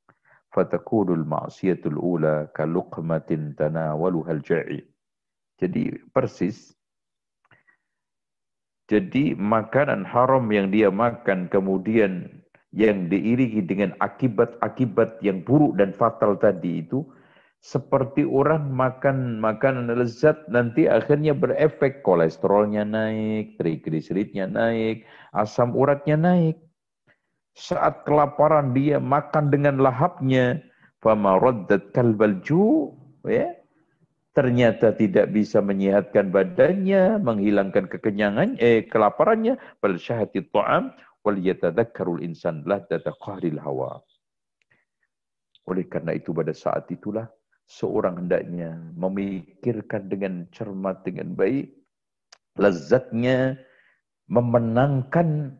[0.55, 4.83] fatakunul ma'siyatul ula kaluqmatin tanawaluhal ja'i.
[5.59, 6.73] Jadi persis
[8.91, 12.27] jadi makanan haram yang dia makan kemudian
[12.75, 17.07] yang diiringi dengan akibat-akibat yang buruk dan fatal tadi itu
[17.61, 25.05] seperti orang makan makanan lezat nanti akhirnya berefek kolesterolnya naik, trigliseridnya naik,
[25.37, 26.57] asam uratnya naik.
[27.53, 30.57] Saat kelaparan dia makan dengan lahapnya.
[31.05, 32.97] Fama raddat kalbal ju.
[33.29, 33.53] Ya.
[34.33, 39.59] Ternyata tidak bisa menyehatkan badannya, menghilangkan kekenyangan, eh kelaparannya.
[39.83, 44.01] Bal syahati ta'am wal yatadakkarul insan qahril hawa.
[45.69, 47.29] Oleh karena itu pada saat itulah
[47.71, 51.71] seorang hendaknya memikirkan dengan cermat, dengan baik,
[52.59, 53.55] lezatnya
[54.27, 55.55] memenangkan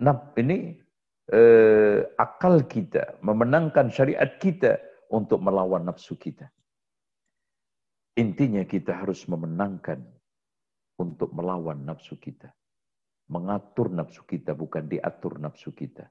[0.00, 0.80] naf ini
[1.28, 4.80] eh, akal kita, memenangkan syariat kita
[5.12, 6.48] untuk melawan nafsu kita.
[8.16, 10.00] Intinya kita harus memenangkan
[11.00, 12.52] untuk melawan nafsu kita.
[13.32, 16.08] Mengatur nafsu kita bukan diatur nafsu kita.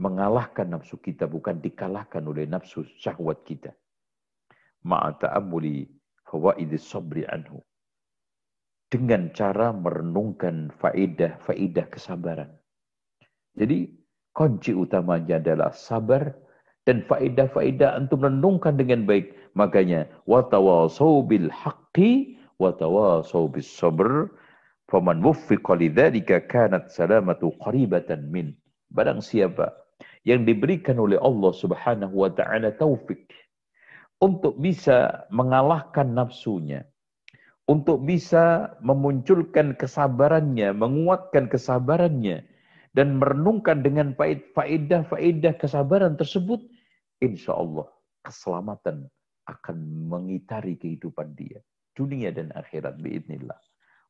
[0.00, 3.76] Mengalahkan nafsu kita bukan dikalahkan oleh nafsu syahwat kita.
[4.82, 5.86] Ma'ata'amuli
[6.26, 7.60] fawaidis sabri anhu.
[8.88, 12.62] Dengan cara merenungkan faedah-faedah kesabaran
[13.52, 13.88] jadi
[14.32, 16.32] kunci utamanya adalah sabar
[16.88, 19.36] dan faedah-faedah antum renungkan dengan baik.
[19.52, 24.32] Makanya watawasau bil haqqi watawasau bis sabr.
[24.88, 28.56] Faman wuffiqa lidzalika kanat salamatu qaribatan min.
[28.92, 29.72] Barang siapa
[30.22, 33.30] yang diberikan oleh Allah Subhanahu wa taala taufik
[34.22, 36.86] untuk bisa mengalahkan nafsunya,
[37.66, 42.46] untuk bisa memunculkan kesabarannya, menguatkan kesabarannya,
[42.94, 46.62] dan merenungkan dengan faedah-faedah kesabaran tersebut,
[47.18, 47.88] insya Allah
[48.22, 49.10] keselamatan
[49.50, 51.58] akan mengitari kehidupan dia.
[51.98, 53.58] Dunia dan akhirat biidnillah.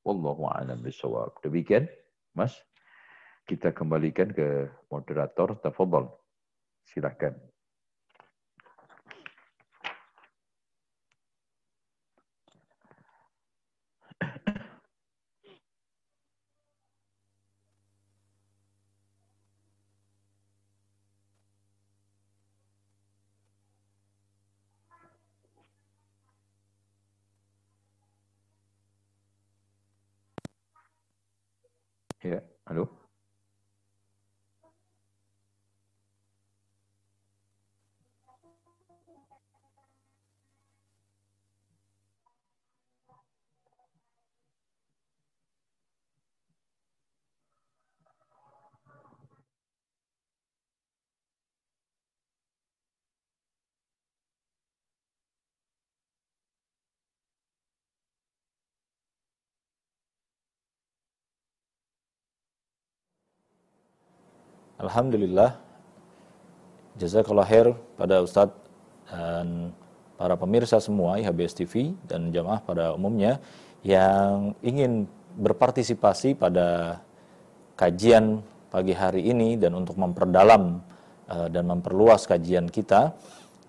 [0.04, 1.40] Wallahu a'lam bisawab.
[1.40, 1.88] Demikian,
[2.36, 2.58] Mas.
[3.42, 5.58] Kita kembalikan ke moderator.
[5.60, 6.08] Tafadhol.
[6.86, 7.51] Silakan.
[64.82, 65.54] Alhamdulillah,
[66.98, 68.58] jazakallah khair pada Ustadz
[69.06, 69.70] dan
[70.18, 73.38] para pemirsa semua IHBS TV dan jamaah pada umumnya
[73.86, 75.06] yang ingin
[75.38, 76.98] berpartisipasi pada
[77.78, 78.42] kajian
[78.74, 80.82] pagi hari ini dan untuk memperdalam
[81.30, 83.14] uh, dan memperluas kajian kita,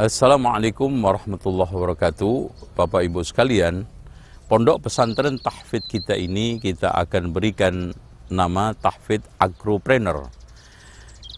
[0.00, 2.36] Assalamualaikum warahmatullahi wabarakatuh.
[2.72, 3.84] Bapak Ibu sekalian
[4.48, 7.92] Pondok pesantren tahfid kita ini kita akan berikan
[8.32, 10.32] nama tahfid agropreneur.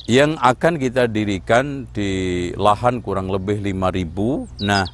[0.06, 4.86] Yang akan kita dirikan di lahan kurang lebih 5000 Nah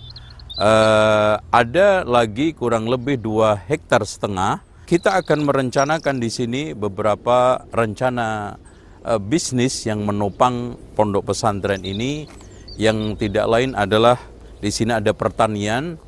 [0.57, 4.65] eh, ada lagi kurang lebih 2 hektar setengah.
[4.89, 8.57] Kita akan merencanakan di sini beberapa rencana
[9.05, 12.48] eh, bisnis yang menopang pondok pesantren ini
[12.79, 14.17] yang tidak lain adalah
[14.63, 15.99] di sini ada pertanian.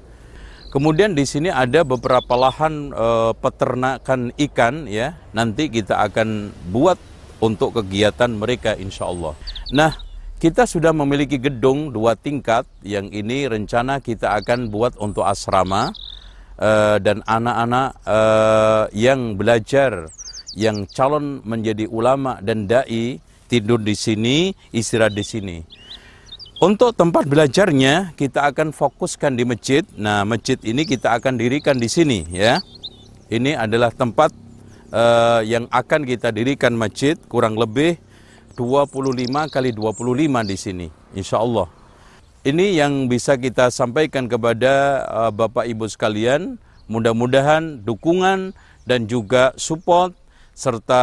[0.71, 3.07] Kemudian di sini ada beberapa lahan e,
[3.43, 5.19] peternakan ikan ya.
[5.35, 6.95] Nanti kita akan buat
[7.43, 9.35] untuk kegiatan mereka insya Allah.
[9.75, 9.99] Nah,
[10.39, 15.91] kita sudah memiliki gedung dua tingkat yang ini rencana kita akan buat untuk asrama
[16.55, 18.19] e, dan anak-anak e,
[18.95, 20.07] yang belajar
[20.55, 23.19] yang calon menjadi ulama dan dai
[23.51, 25.80] tidur di sini, istirahat di sini.
[26.61, 29.81] Untuk tempat belajarnya kita akan fokuskan di masjid.
[29.97, 32.61] Nah, masjid ini kita akan dirikan di sini ya.
[33.33, 34.29] Ini adalah tempat
[34.93, 37.97] uh, yang akan kita dirikan masjid kurang lebih
[38.61, 38.93] 25
[39.49, 39.97] kali 25
[40.45, 41.65] di sini insya Allah.
[42.45, 46.61] Ini yang bisa kita sampaikan kepada uh, Bapak Ibu sekalian.
[46.93, 48.53] Mudah-mudahan dukungan
[48.85, 50.13] dan juga support
[50.53, 51.01] serta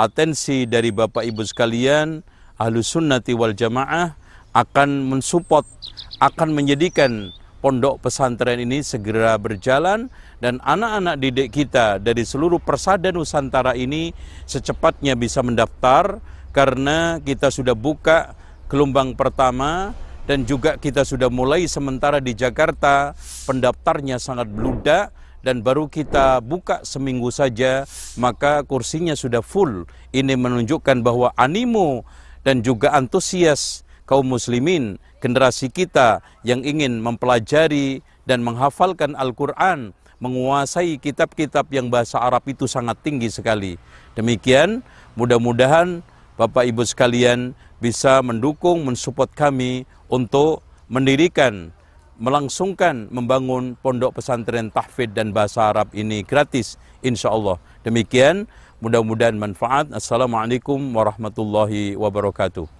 [0.00, 2.24] atensi dari Bapak Ibu sekalian
[2.56, 5.64] Ahlus Sunnati wal Jamaah akan mensupport,
[6.18, 10.06] akan menjadikan pondok pesantren ini segera berjalan
[10.38, 14.14] dan anak-anak didik kita dari seluruh persada Nusantara ini
[14.46, 16.22] secepatnya bisa mendaftar
[16.54, 18.34] karena kita sudah buka
[18.70, 19.92] gelombang pertama
[20.28, 23.16] dan juga kita sudah mulai sementara di Jakarta.
[23.48, 25.10] Pendaftarnya sangat beludak
[25.40, 27.88] dan baru kita buka seminggu saja
[28.20, 29.88] maka kursinya sudah full.
[30.12, 32.04] Ini menunjukkan bahwa animo
[32.44, 41.68] dan juga antusias kaum muslimin, generasi kita yang ingin mempelajari dan menghafalkan Al-Quran, menguasai kitab-kitab
[41.68, 43.76] yang bahasa Arab itu sangat tinggi sekali.
[44.16, 44.80] Demikian,
[45.14, 46.00] mudah-mudahan
[46.40, 51.70] Bapak Ibu sekalian bisa mendukung, mensupport kami untuk mendirikan,
[52.18, 57.60] melangsungkan, membangun pondok pesantren tahfidz dan bahasa Arab ini gratis, insya Allah.
[57.86, 58.50] Demikian,
[58.82, 59.90] mudah-mudahan manfaat.
[59.94, 62.77] Assalamualaikum warahmatullahi wabarakatuh.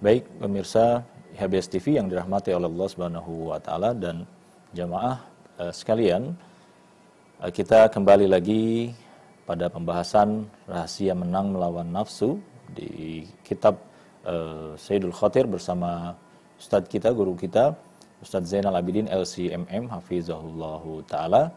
[0.00, 1.04] Baik pemirsa
[1.36, 4.24] HBS TV yang dirahmati oleh Allah Subhanahu wa taala dan
[4.72, 5.20] jamaah
[5.60, 6.32] eh, sekalian,
[7.44, 8.96] eh, kita kembali lagi
[9.44, 12.40] pada pembahasan rahasia menang melawan nafsu
[12.72, 13.76] di kitab
[14.24, 16.16] eh, Sayyidul Khatir bersama
[16.56, 17.76] Ustadz kita, guru kita,
[18.24, 20.80] Ustadz Zainal Abidin LCMM Hafizahullah
[21.12, 21.52] Ta'ala.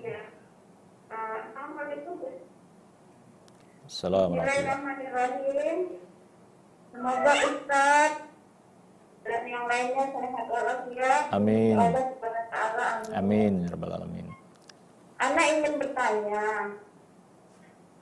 [3.92, 6.00] Bismillahirrahmanirrahim.
[6.96, 8.24] Semoga Ustaz
[9.20, 11.24] dan yang lainnya sehat walafiat.
[11.28, 11.76] Amin.
[13.12, 13.68] Amin.
[13.68, 14.32] Ya Rabbal Alamin.
[15.20, 16.72] Anak ingin bertanya.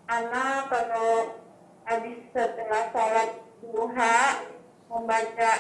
[0.07, 1.43] Anak kalau
[1.83, 4.47] habis setelah sholat duha
[4.87, 5.53] membaca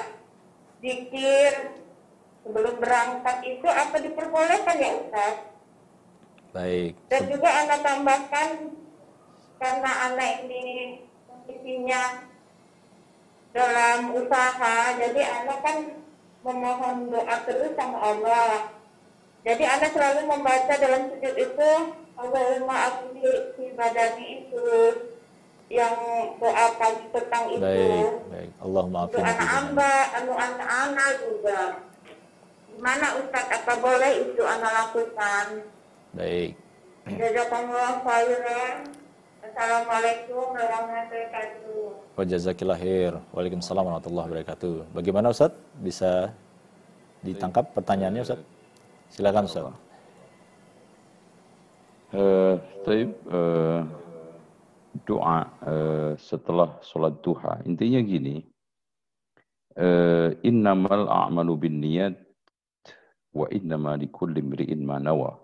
[0.78, 1.74] zikir
[2.46, 5.34] sebelum berangkat itu apa diperbolehkan ya Ustaz?
[6.54, 6.94] Baik.
[7.10, 8.78] Dan juga anak tambahkan
[9.60, 10.96] karena anak ini
[11.28, 12.24] kondisinya
[13.52, 15.76] dalam usaha, jadi anak kan
[16.40, 18.72] memohon doa terus sama Allah.
[19.44, 21.70] Jadi anak selalu membaca dalam sujud itu
[22.16, 23.16] Allahumma aku
[23.56, 24.68] fi badani itu
[25.72, 25.96] yang
[26.36, 27.62] doa pagi petang itu.
[27.62, 28.50] Baik, baik.
[28.60, 29.24] Allah maafin.
[29.24, 31.60] anak amba, anu anak-anak juga.
[32.76, 35.46] Gimana Ustaz, apa boleh itu anak lakukan?
[36.16, 36.56] Baik.
[37.08, 38.99] Jazakallah khairan.
[39.50, 42.14] Assalamualaikum warahmatullahi wabarakatuh.
[42.14, 43.18] Wajazakillah khair.
[43.34, 44.94] Waalaikumsalam warahmatullahi wabarakatuh.
[44.94, 45.50] Bagaimana Ustaz?
[45.74, 46.30] Bisa
[47.26, 48.38] ditangkap pertanyaannya Ustaz?
[49.10, 49.74] Silakan Ustaz.
[52.14, 53.82] Uh, taib, uh,
[55.02, 57.58] doa uh, setelah sholat duha.
[57.66, 58.46] Intinya gini,
[59.74, 62.14] uh, innamal a'malu bin niyat
[63.34, 65.42] wa innama likulli mri'in ma nawa.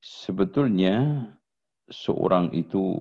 [0.00, 1.28] Sebetulnya
[1.90, 2.98] seorang itu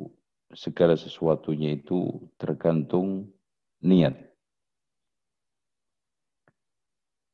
[0.53, 3.33] segala sesuatunya itu tergantung
[3.81, 4.13] niat.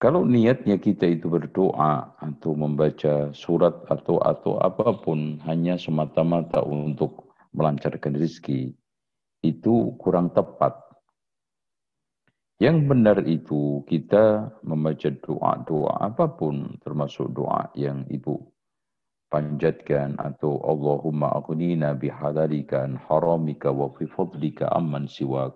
[0.01, 7.29] Kalau niatnya kita itu berdoa atau membaca surat atau atau apa pun hanya semata-mata untuk
[7.53, 8.73] melancarkan rezeki,
[9.45, 10.73] itu kurang tepat.
[12.57, 18.41] Yang benar itu kita membaca doa-doa apa pun termasuk doa yang ibu
[19.31, 25.55] panjatkan atau Allahumma aghnina bihalalika an haramika wa fi fadlika amman siwak.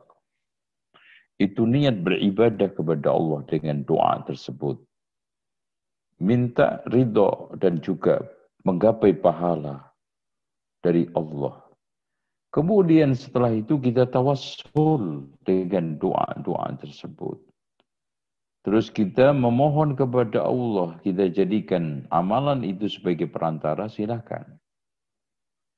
[1.36, 4.80] Itu niat beribadah kepada Allah dengan doa tersebut.
[6.24, 8.24] Minta ridho dan juga
[8.64, 9.92] menggapai pahala
[10.80, 11.60] dari Allah.
[12.56, 17.36] Kemudian setelah itu kita tawassul dengan doa-doa tersebut.
[18.66, 24.58] Terus kita memohon kepada Allah, kita jadikan amalan itu sebagai perantara, silakan.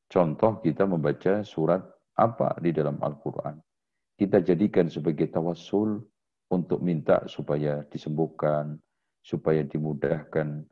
[0.07, 1.83] Contoh kita membaca surat
[2.15, 3.59] apa di dalam Al-Quran.
[4.15, 5.99] Kita jadikan sebagai tawassul
[6.47, 8.79] untuk minta supaya disembuhkan,
[9.19, 10.63] supaya dimudahkan.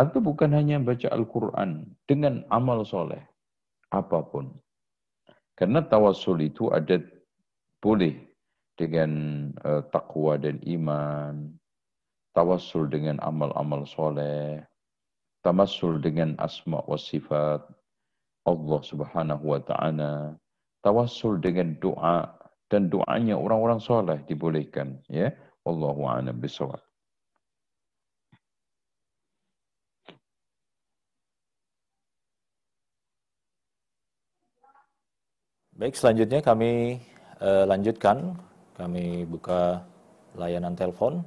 [0.00, 3.20] Atau bukan hanya baca Al-Quran dengan amal soleh,
[3.92, 4.56] apa pun.
[5.52, 6.96] Karena tawassul itu ada
[7.84, 8.27] boleh
[8.78, 9.10] dengan
[9.66, 11.50] eh, uh, takwa dan iman,
[12.30, 14.62] tawassul dengan amal-amal soleh,
[15.42, 17.66] tamassul dengan asma wa sifat
[18.46, 20.38] Allah subhanahu wa ta'ala,
[20.86, 22.30] tawassul dengan doa
[22.70, 25.02] dan doanya orang-orang soleh dibolehkan.
[25.10, 25.34] Ya,
[25.66, 26.80] Allahu a'lam bisawab.
[35.78, 36.98] Baik, selanjutnya kami
[37.38, 38.34] uh, lanjutkan
[38.78, 39.82] kami buka
[40.38, 41.26] layanan telepon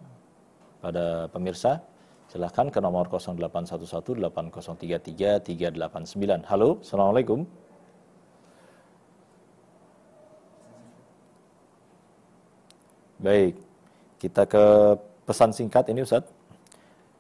[0.80, 1.84] pada pemirsa.
[2.32, 6.48] Silahkan ke nomor 0811 8033 389.
[6.48, 7.44] Halo, Assalamualaikum.
[13.20, 13.60] Baik,
[14.16, 14.96] kita ke
[15.28, 16.24] pesan singkat ini Ustaz.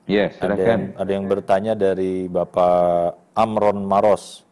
[0.07, 0.55] Ya, silakan.
[0.55, 4.47] Ada yang, ada yang bertanya dari Bapak Amron Maros.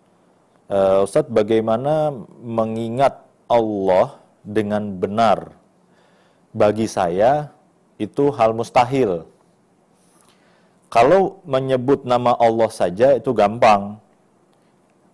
[0.68, 2.12] Uh, Ustadz, bagaimana
[2.44, 5.59] mengingat Allah dengan benar?
[6.52, 7.54] Bagi saya
[8.02, 9.28] itu hal mustahil.
[10.90, 14.02] Kalau menyebut nama Allah saja itu gampang.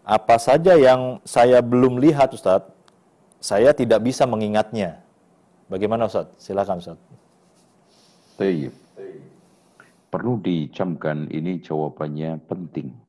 [0.06, 2.72] Apa saja yang saya belum lihat Ustadz,
[3.42, 5.02] saya tidak bisa mengingatnya.
[5.68, 6.38] Bagaimana Ustadz?
[6.40, 7.04] Silakan Ustadz.
[8.38, 8.72] Baik.
[10.14, 13.06] Perlu dicamkan ini jawabannya penting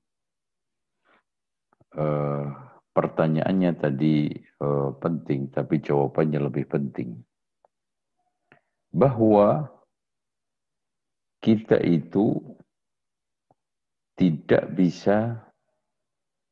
[1.97, 2.45] uh,
[2.93, 4.31] pertanyaannya tadi
[4.61, 7.17] uh, penting, tapi jawabannya lebih penting.
[8.97, 9.69] Bahwa
[11.45, 12.41] kita itu
[14.17, 15.37] tidak bisa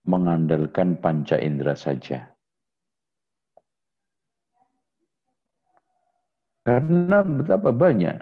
[0.05, 2.29] mengandalkan panca indera saja.
[6.65, 8.21] Karena betapa banyak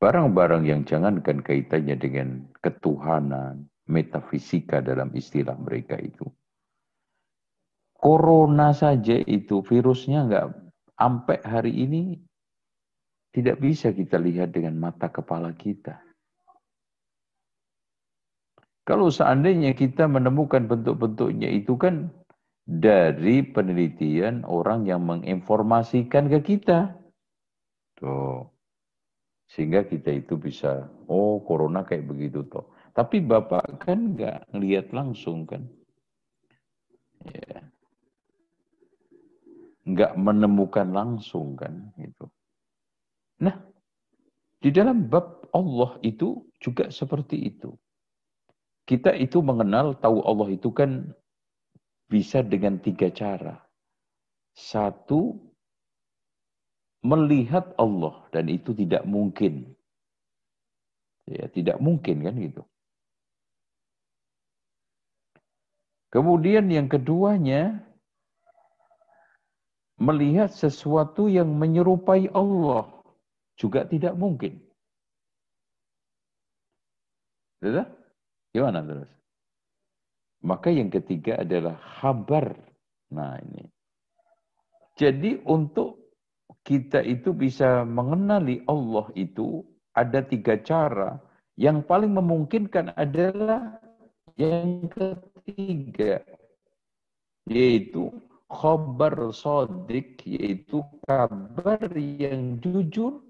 [0.00, 2.28] barang-barang yang jangankan kaitannya dengan
[2.60, 6.28] ketuhanan, metafisika dalam istilah mereka itu.
[7.96, 10.46] Corona saja itu virusnya nggak
[10.98, 12.18] sampai hari ini
[13.32, 15.98] tidak bisa kita lihat dengan mata kepala kita.
[18.82, 22.10] Kalau seandainya kita menemukan bentuk-bentuknya itu kan
[22.66, 26.94] dari penelitian orang yang menginformasikan ke kita.
[27.98, 28.50] Tuh.
[29.52, 32.72] Sehingga kita itu bisa, oh corona kayak begitu toh.
[32.96, 35.68] Tapi Bapak kan nggak ngelihat langsung kan.
[37.28, 37.60] Ya.
[39.84, 41.92] Nggak menemukan langsung kan.
[42.00, 42.31] Gitu.
[43.42, 43.58] Nah,
[44.62, 47.74] di dalam bab Allah itu juga seperti itu.
[48.86, 51.10] Kita itu mengenal, tahu Allah itu kan
[52.06, 53.58] bisa dengan tiga cara.
[54.54, 55.42] Satu,
[57.02, 59.74] melihat Allah dan itu tidak mungkin.
[61.26, 62.62] Ya, tidak mungkin kan gitu.
[66.12, 67.82] Kemudian yang keduanya,
[69.98, 73.01] melihat sesuatu yang menyerupai Allah
[73.62, 74.58] juga tidak mungkin.
[77.62, 77.86] Sudah?
[78.50, 79.10] Gimana terus?
[80.42, 82.58] Maka yang ketiga adalah kabar.
[83.14, 83.70] Nah ini.
[84.98, 86.02] Jadi untuk
[86.66, 89.62] kita itu bisa mengenali Allah itu
[89.94, 91.22] ada tiga cara.
[91.54, 93.78] Yang paling memungkinkan adalah
[94.40, 96.24] yang ketiga,
[97.44, 98.08] yaitu
[98.48, 103.20] khobar sodik, yaitu kabar yang jujur.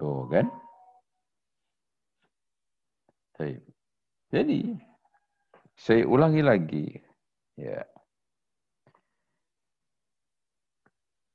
[0.00, 0.48] Tuh kan?
[4.30, 4.76] Jadi,
[5.76, 6.86] saya ulangi lagi.
[7.56, 7.84] Ya.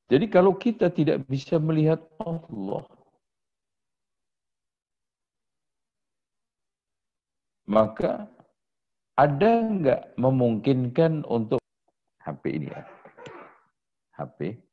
[0.06, 2.85] Jadi kalau kita tidak bisa melihat Allah,
[7.65, 8.30] maka
[9.18, 11.57] ada nggak memungkinkan untuk
[12.22, 12.85] HP ini ya?
[14.22, 14.65] HP.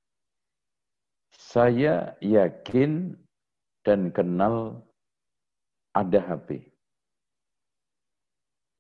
[1.33, 3.17] Saya yakin
[3.83, 4.85] dan kenal
[5.93, 6.73] ada HP.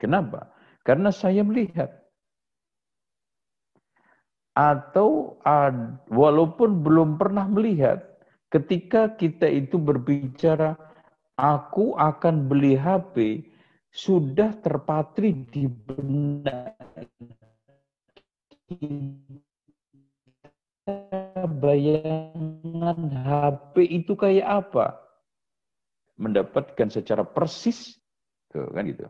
[0.00, 0.50] Kenapa?
[0.82, 1.90] Karena saya melihat.
[4.52, 5.40] Atau
[6.12, 8.04] walaupun belum pernah melihat,
[8.52, 10.76] ketika kita itu berbicara,
[11.40, 13.48] aku akan beli HP,
[13.92, 16.76] sudah terpatri di benak
[21.62, 24.98] bayangan HP itu kayak apa?
[26.18, 27.98] Mendapatkan secara persis,
[28.52, 29.06] tuh kan gitu.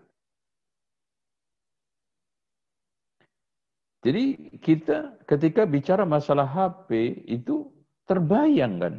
[4.03, 7.71] Jadi kita ketika bicara masalah HP itu
[8.11, 8.95] terbayang kan,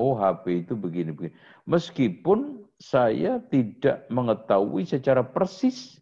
[0.00, 1.36] oh HP itu begini-begini.
[1.68, 6.00] Meskipun saya tidak mengetahui secara persis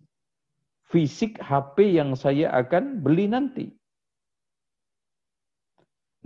[0.89, 3.78] fisik HP yang saya akan beli nanti.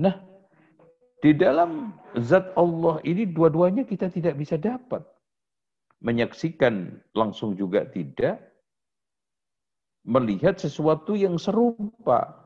[0.01, 0.14] Nah,
[1.20, 5.05] di dalam zat Allah ini dua-duanya kita tidak bisa dapat.
[6.02, 8.40] Menyaksikan langsung juga tidak.
[10.02, 12.43] Melihat sesuatu yang serupa.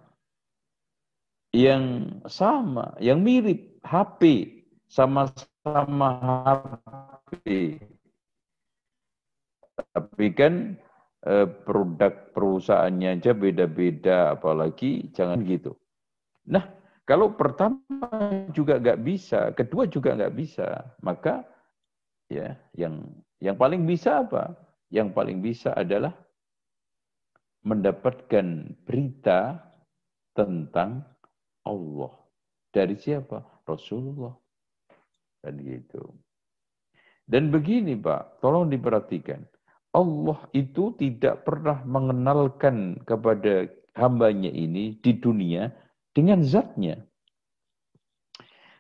[1.57, 3.81] Yang sama, yang mirip.
[3.87, 4.53] HP.
[4.91, 7.79] Sama-sama HP.
[9.95, 10.77] Tapi kan
[11.25, 15.73] eh, produk perusahaannya aja beda-beda, apalagi jangan gitu.
[16.47, 18.11] Nah, kalau pertama
[18.51, 21.47] juga nggak bisa, kedua juga nggak bisa, maka
[22.27, 23.07] ya yang
[23.39, 24.59] yang paling bisa apa?
[24.91, 26.11] Yang paling bisa adalah
[27.63, 29.63] mendapatkan berita
[30.35, 31.07] tentang
[31.63, 32.11] Allah.
[32.75, 33.39] Dari siapa?
[33.63, 34.35] Rasulullah.
[35.43, 36.03] Dan gitu.
[37.27, 39.47] Dan begini Pak, tolong diperhatikan.
[39.95, 45.73] Allah itu tidak pernah mengenalkan kepada hambanya ini di dunia
[46.17, 47.05] dengan zatnya.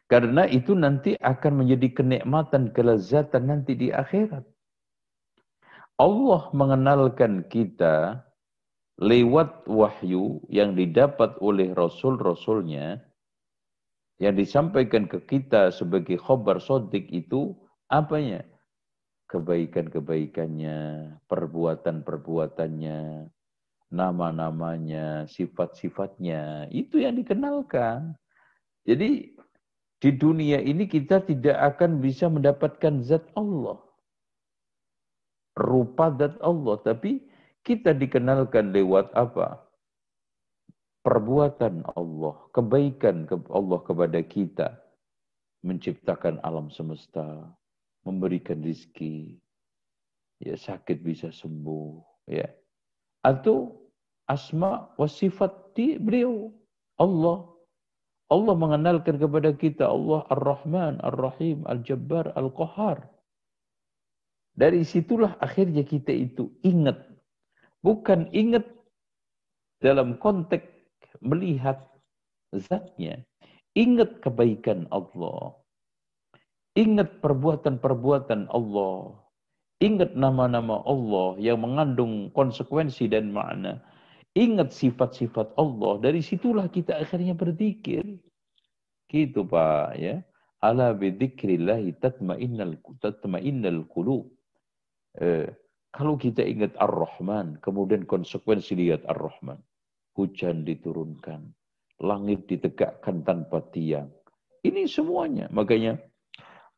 [0.09, 4.47] Karena itu nanti akan menjadi kenikmatan, kelezatan nanti di akhirat.
[6.01, 8.25] Allah mengenalkan kita
[8.97, 13.03] lewat wahyu yang didapat oleh Rasul-Rasulnya,
[14.17, 17.53] yang disampaikan ke kita sebagai khobar sodik itu,
[17.93, 18.41] apanya?
[19.27, 20.79] Kebaikan-kebaikannya,
[21.27, 23.01] perbuatan-perbuatannya,
[23.91, 28.19] nama-namanya, sifat-sifatnya, itu yang dikenalkan.
[28.87, 29.35] Jadi
[30.03, 33.79] di dunia ini kita tidak akan bisa mendapatkan zat Allah.
[35.57, 37.25] Rupa zat Allah, tapi
[37.65, 39.65] kita dikenalkan lewat apa?
[41.07, 44.69] Perbuatan Allah, kebaikan Allah kepada kita,
[45.63, 47.47] menciptakan alam semesta,
[48.03, 49.39] memberikan rizki,
[50.43, 52.47] ya sakit bisa sembuh, ya
[53.27, 53.75] atau
[54.31, 56.55] asma wa sifat di beliau.
[57.03, 57.51] Allah.
[58.27, 63.07] Allah mengenalkan kepada kita Allah Ar-Rahman, Ar-Rahim, Al-Jabbar, Al-Qahar.
[64.57, 67.07] Dari situlah akhirnya kita itu ingat.
[67.85, 68.67] Bukan ingat
[69.79, 70.67] dalam konteks
[71.21, 71.87] melihat
[72.57, 73.23] zatnya.
[73.77, 75.53] Ingat kebaikan Allah.
[76.73, 79.26] Ingat perbuatan-perbuatan Allah.
[79.77, 83.85] Ingat nama-nama Allah yang mengandung konsekuensi dan makna.
[84.33, 86.01] Ingat sifat-sifat Allah.
[86.01, 88.05] Dari situlah kita akhirnya berzikir.
[89.05, 90.25] Gitu Pak ya.
[90.65, 94.33] Ala bidzikrillahi tatma'innal tatma'innal qulub.
[95.21, 95.53] Eh,
[95.93, 99.61] kalau kita ingat Ar-Rahman, kemudian konsekuensi lihat Ar-Rahman.
[100.17, 101.53] Hujan diturunkan,
[102.01, 104.09] langit ditegakkan tanpa tiang.
[104.65, 105.53] Ini semuanya.
[105.53, 106.01] Makanya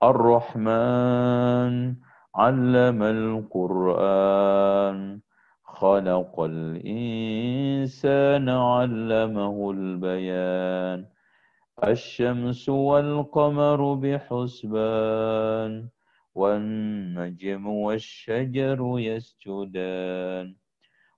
[0.02, 1.98] Ar-Rahman
[2.38, 4.98] علم القرآن
[5.64, 11.06] خلق الإنسان علمه البيان.
[11.84, 15.88] الشمس والقمر بحسبان
[16.34, 20.54] والنجم والشجر يسجدان.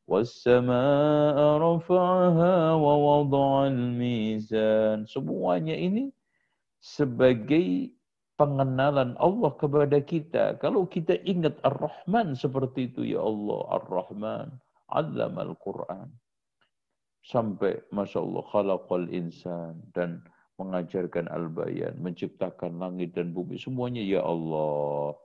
[0.09, 5.07] والسماء رفعها ووضع الميزان.
[5.07, 6.11] Semuanya ini
[6.81, 7.99] sebagai
[8.41, 10.57] pengenalan Allah kepada kita.
[10.65, 14.49] Kalau kita ingat Ar-Rahman seperti itu, ya Allah, Ar-Rahman,
[14.89, 16.09] Alam Al-Quran.
[17.21, 20.25] Sampai, Masya Allah, khalaqal insan, dan
[20.57, 25.21] mengajarkan al-bayan, menciptakan langit dan bumi, semuanya, ya Allah.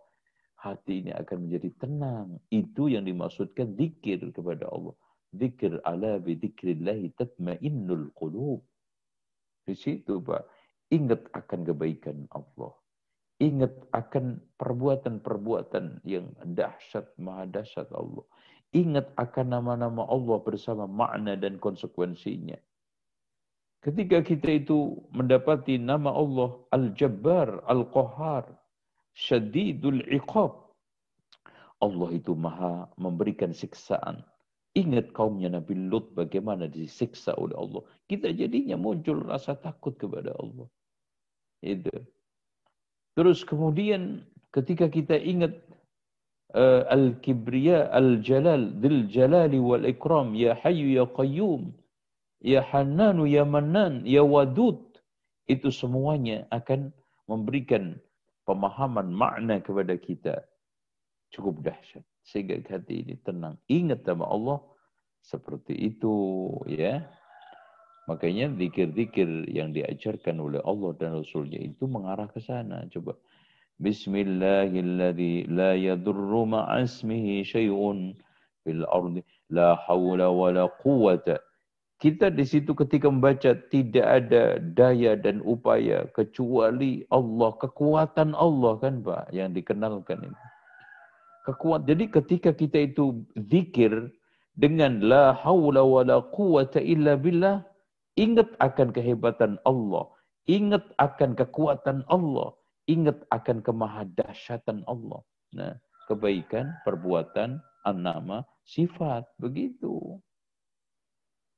[0.59, 2.35] Hati ini akan menjadi tenang.
[2.51, 4.91] Itu yang dimaksudkan zikir kepada Allah.
[5.31, 8.59] Zikir ala bi zikrillahi tatmainnul qulub.
[9.63, 10.43] Di situ, Pak.
[10.91, 12.75] Ingat akan kebaikan Allah
[13.35, 18.23] Ingat akan perbuatan-perbuatan yang dahsyat, maha dahsyat Allah.
[18.71, 22.55] Ingat akan nama-nama Allah bersama makna dan konsekuensinya.
[23.83, 28.49] Ketika kita itu mendapati nama Allah Al-Jabbar, Al-Qahar,
[29.13, 30.71] Syadidul Iqab.
[31.83, 34.23] Allah itu maha memberikan siksaan.
[34.75, 37.83] Ingat kaumnya Nabi Lut bagaimana disiksa oleh Allah.
[38.07, 40.67] Kita jadinya muncul rasa takut kepada Allah.
[41.63, 41.95] Itu.
[43.15, 45.55] Terus kemudian ketika kita ingat
[46.51, 51.71] uh, Al-Kibriya, Al-Jalal, Dil Jalali wal Ikram, Ya Hayyu Ya Qayyum,
[52.43, 54.83] Ya Hannanu Ya Mannan, Ya Wadud,
[55.47, 56.91] itu semuanya akan
[57.31, 57.95] memberikan
[58.43, 60.43] pemahaman makna kepada kita.
[61.33, 62.05] Cukup dahsyat.
[62.25, 63.57] Sehingga hati ini tenang.
[63.69, 64.59] Ingat sama Allah
[65.21, 66.13] seperti itu
[66.65, 67.05] ya.
[68.05, 72.85] Makanya zikir-zikir yang diajarkan oleh Allah dan Rasulnya itu mengarah ke sana.
[72.93, 73.17] Coba.
[73.81, 78.15] Bismillahilladzi la yadurru ma'asmihi syai'un
[78.63, 81.41] fil ardi la hawla wa la quwata.
[81.97, 89.01] Kita di situ ketika membaca tidak ada daya dan upaya kecuali Allah, kekuatan Allah kan
[89.01, 90.39] Pak yang dikenalkan ini.
[91.49, 91.89] Kekuat.
[91.89, 94.13] Jadi ketika kita itu zikir
[94.53, 97.65] dengan la haula wa la quwata illa billah
[98.15, 100.07] Ingat akan kehebatan Allah.
[100.47, 102.55] Ingat akan kekuatan Allah.
[102.87, 105.19] Ingat akan kemahadahsyatan Allah.
[105.51, 105.73] Nah,
[106.07, 109.27] kebaikan, perbuatan an-nama sifat.
[109.35, 110.21] Begitu.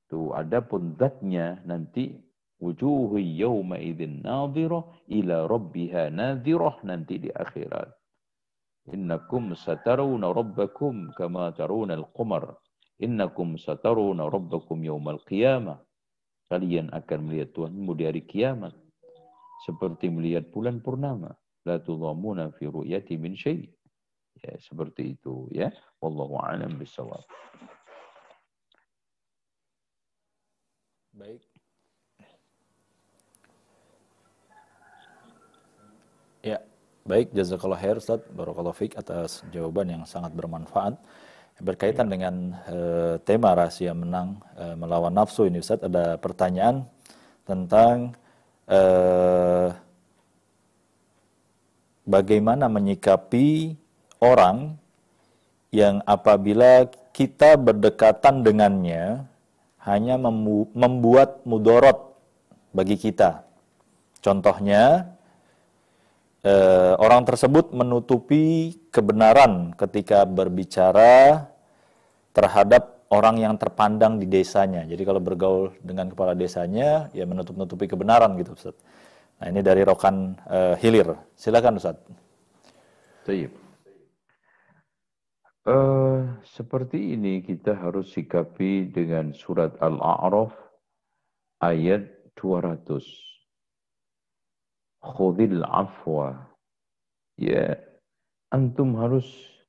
[0.08, 2.16] Tuh, adapun zatnya nanti
[2.64, 7.92] wujuhu yawma idzin nadhirah ila rabbiha nadhirah nanti di akhirat.
[8.88, 12.56] Innakum satarawna rabbakum kama tarawna al-qamar.
[13.04, 15.84] Innakum satarawna rabbakum yawmal qiyamah.
[16.48, 18.72] Kalian akan melihat Tuhanmu di hari kiamat.
[19.68, 21.36] Seperti melihat bulan purnama.
[21.68, 23.68] La tudhamuna fi ru'yati min syai'.
[24.40, 25.74] Ya, seperti itu ya.
[26.00, 27.26] Wallahu a'lam bisawab.
[31.18, 31.42] Baik.
[36.46, 36.62] Ya,
[37.04, 40.96] baik jazakallah khair Ustaz barakallahu fiik atas jawaban yang sangat bermanfaat.
[41.58, 46.86] Berkaitan dengan uh, tema rahasia menang uh, melawan nafsu ini Ustaz ada pertanyaan
[47.50, 48.14] tentang
[48.70, 49.74] uh,
[52.06, 53.74] bagaimana menyikapi
[54.22, 54.78] orang
[55.74, 59.26] yang apabila kita berdekatan dengannya
[59.82, 60.16] hanya
[60.78, 62.14] membuat mudorot
[62.70, 63.42] bagi kita.
[64.22, 65.16] Contohnya,
[66.48, 71.52] eh, orang tersebut menutupi kebenaran ketika berbicara
[72.32, 74.88] terhadap orang yang terpandang di desanya.
[74.88, 78.76] Jadi kalau bergaul dengan kepala desanya, ya menutup-nutupi kebenaran gitu, Ustaz.
[79.38, 81.12] Nah ini dari Rokan eh, Hilir.
[81.36, 82.00] Silakan Ustaz.
[83.28, 83.68] Tayyip.
[85.68, 90.56] Uh, seperti ini kita harus sikapi dengan surat Al-A'raf
[91.60, 92.08] ayat
[92.40, 93.27] 200.
[95.02, 96.34] Khudil afwa.
[97.38, 97.78] Ya,
[98.50, 99.26] antum harus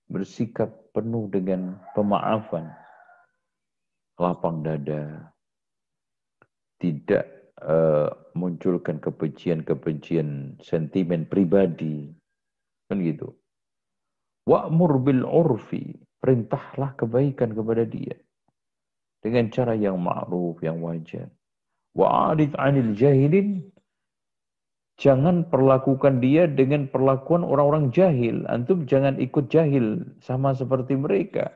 [0.09, 2.72] bersikap penuh dengan pemaafan.
[4.18, 5.30] Lapang dada.
[6.80, 7.24] Tidak
[7.62, 12.09] uh, munculkan kebencian-kebencian sentimen pribadi.
[12.88, 13.36] Kan gitu.
[14.48, 15.92] Wa'mur bil urfi.
[16.18, 18.16] Perintahlah kebaikan kepada dia.
[19.22, 21.30] Dengan cara yang ma'ruf, yang wajar.
[21.94, 23.70] Wa'arid anil jahilin.
[24.98, 28.42] Jangan perlakukan dia dengan perlakuan orang-orang jahil.
[28.50, 31.54] Antum jangan ikut jahil sama seperti mereka.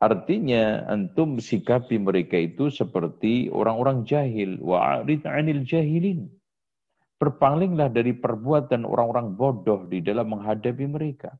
[0.00, 4.56] Artinya antum sikapi mereka itu seperti orang-orang jahil.
[4.64, 6.32] Wa'arid anil jahilin.
[7.20, 11.34] Berpalinglah dari perbuatan orang-orang bodoh di dalam menghadapi mereka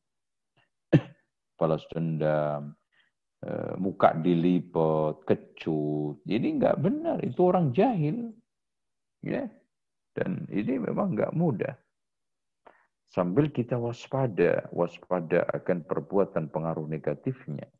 [1.59, 2.75] balas dendam,
[3.45, 6.21] eh, muka dilipet, kecut.
[6.27, 8.35] Jadi nggak benar, itu orang jahil.
[9.23, 9.47] Ya.
[10.19, 11.71] Dan ini memang nggak mudah.
[13.07, 17.71] Sambil kita waspada, waspada akan perbuatan pengaruh negatifnya.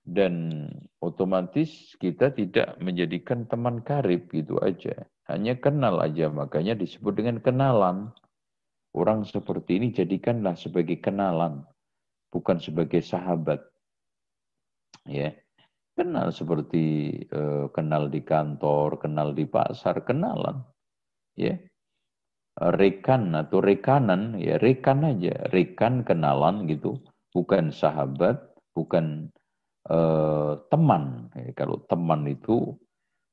[0.00, 0.64] Dan
[1.04, 5.04] otomatis kita tidak menjadikan teman karib gitu aja.
[5.28, 8.10] Hanya kenal aja, makanya disebut dengan kenalan.
[8.90, 11.62] Orang seperti ini jadikanlah sebagai kenalan
[12.30, 13.60] bukan sebagai sahabat.
[15.04, 15.34] Ya.
[15.98, 20.64] Kenal seperti uh, kenal di kantor, kenal di pasar, kenalan.
[21.40, 21.56] Ya.
[22.60, 27.00] Rekan atau rekanan, ya rekan aja, rekan kenalan gitu,
[27.32, 28.36] bukan sahabat,
[28.76, 29.32] bukan
[29.88, 31.32] uh, teman.
[31.32, 32.76] Ya, kalau teman itu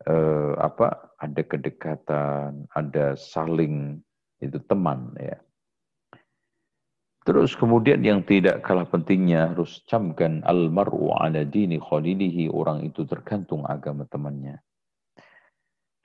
[0.07, 1.11] uh, apa?
[1.17, 3.99] Ada kedekatan, ada saling
[4.37, 5.35] itu teman ya.
[7.27, 13.67] Terus kemudian yang tidak kalah pentingnya harus camkan almaru ala dini khalilihi orang itu tergantung
[13.67, 14.63] agama temannya.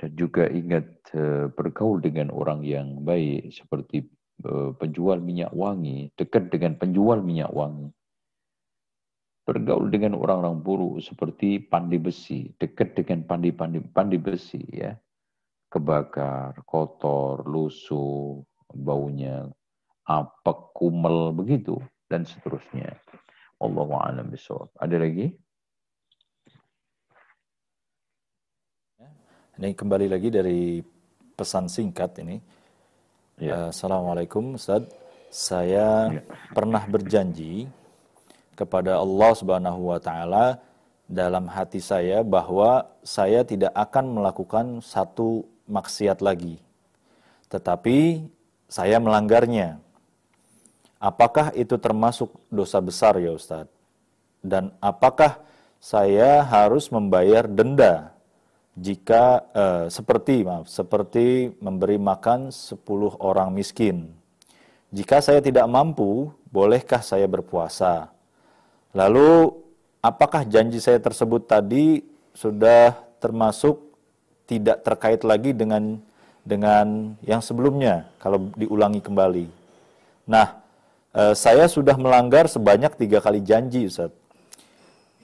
[0.03, 4.03] Dan juga ingat uh, bergaul dengan orang yang baik seperti
[4.43, 7.87] uh, penjual minyak wangi, dekat dengan penjual minyak wangi.
[9.47, 14.91] Bergaul dengan orang-orang buruk seperti pandi besi, dekat dengan pandi-pandi pandi besi ya.
[15.71, 18.43] Kebakar, kotor, lusuh,
[18.75, 19.47] baunya
[20.07, 21.79] apek, kumel, begitu,
[22.11, 22.99] dan seterusnya.
[23.63, 24.75] Allah a'lam bishawab.
[24.83, 25.31] Ada lagi?
[29.53, 30.81] Ini kembali lagi dari
[31.37, 32.41] pesan singkat ini.
[33.37, 33.69] Ya.
[33.69, 34.89] Assalamualaikum Ustaz.
[35.29, 36.25] Saya ya.
[36.57, 37.69] pernah berjanji
[38.57, 40.57] kepada Allah Subhanahu wa taala
[41.05, 46.57] dalam hati saya bahwa saya tidak akan melakukan satu maksiat lagi.
[47.53, 48.25] Tetapi
[48.73, 49.77] saya melanggarnya.
[50.97, 53.69] Apakah itu termasuk dosa besar ya Ustadz?
[54.41, 55.45] Dan apakah
[55.77, 58.17] saya harus membayar denda
[58.73, 62.81] jika eh, seperti maaf seperti memberi makan 10
[63.21, 64.09] orang miskin?
[64.93, 68.13] Jika saya tidak mampu, bolehkah saya berpuasa?
[68.93, 69.57] Lalu
[70.05, 72.05] apakah janji saya tersebut tadi
[72.37, 73.81] sudah termasuk
[74.45, 75.97] tidak terkait lagi dengan
[76.45, 79.49] dengan yang sebelumnya kalau diulangi kembali?
[80.29, 80.61] Nah,
[81.17, 84.13] uh, saya sudah melanggar sebanyak tiga kali janji Ustaz.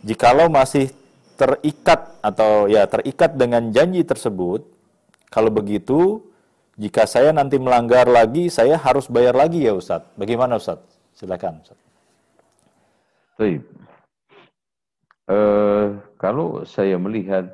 [0.01, 0.89] Jikalau masih
[1.39, 4.67] terikat atau ya terikat dengan janji tersebut,
[5.31, 6.27] kalau begitu
[6.79, 10.07] jika saya nanti melanggar lagi, saya harus bayar lagi ya Ustaz.
[10.15, 10.79] Bagaimana Ustaz?
[11.15, 11.79] Silakan Ustaz.
[13.35, 13.67] Baik.
[15.27, 17.51] Uh, kalau saya melihat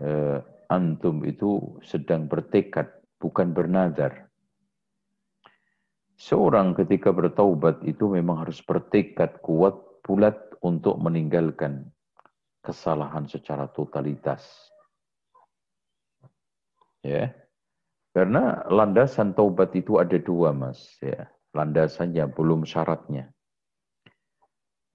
[0.00, 0.40] uh,
[0.72, 2.88] antum itu sedang bertekad,
[3.20, 4.32] bukan bernadar.
[6.16, 11.91] Seorang ketika bertaubat itu memang harus bertekad kuat bulat untuk meninggalkan
[12.62, 14.46] kesalahan secara totalitas.
[17.02, 17.34] Ya.
[18.14, 21.26] Karena landasan taubat itu ada dua, Mas, ya.
[21.52, 23.28] Landasannya belum syaratnya.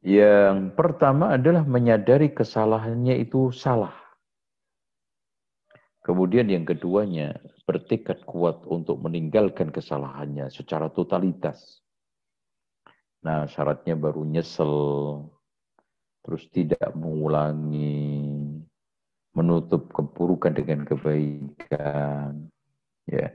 [0.02, 3.94] Yang pertama adalah menyadari kesalahannya itu salah.
[6.06, 7.36] Kemudian yang keduanya,
[7.68, 11.84] bertekad kuat untuk meninggalkan kesalahannya secara totalitas.
[13.28, 14.72] Nah, syaratnya baru nyesel,
[16.28, 18.44] terus tidak mengulangi,
[19.32, 22.52] menutup keburukan dengan kebaikan,
[23.08, 23.32] ya.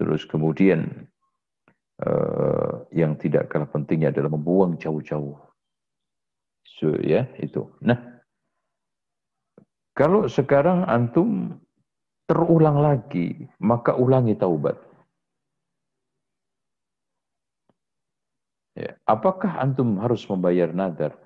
[0.00, 1.04] Terus kemudian
[2.00, 5.36] uh, yang tidak kalah pentingnya adalah membuang jauh-jauh.
[6.64, 7.68] So, ya itu.
[7.84, 8.00] Nah,
[9.92, 11.60] kalau sekarang antum
[12.24, 14.80] terulang lagi, maka ulangi taubat.
[18.76, 18.96] Ya.
[19.04, 21.25] Apakah antum harus membayar nadar?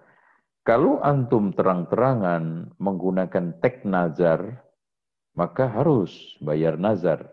[0.71, 4.63] Kalau antum terang-terangan menggunakan tek nazar,
[5.35, 7.27] maka harus bayar nazar.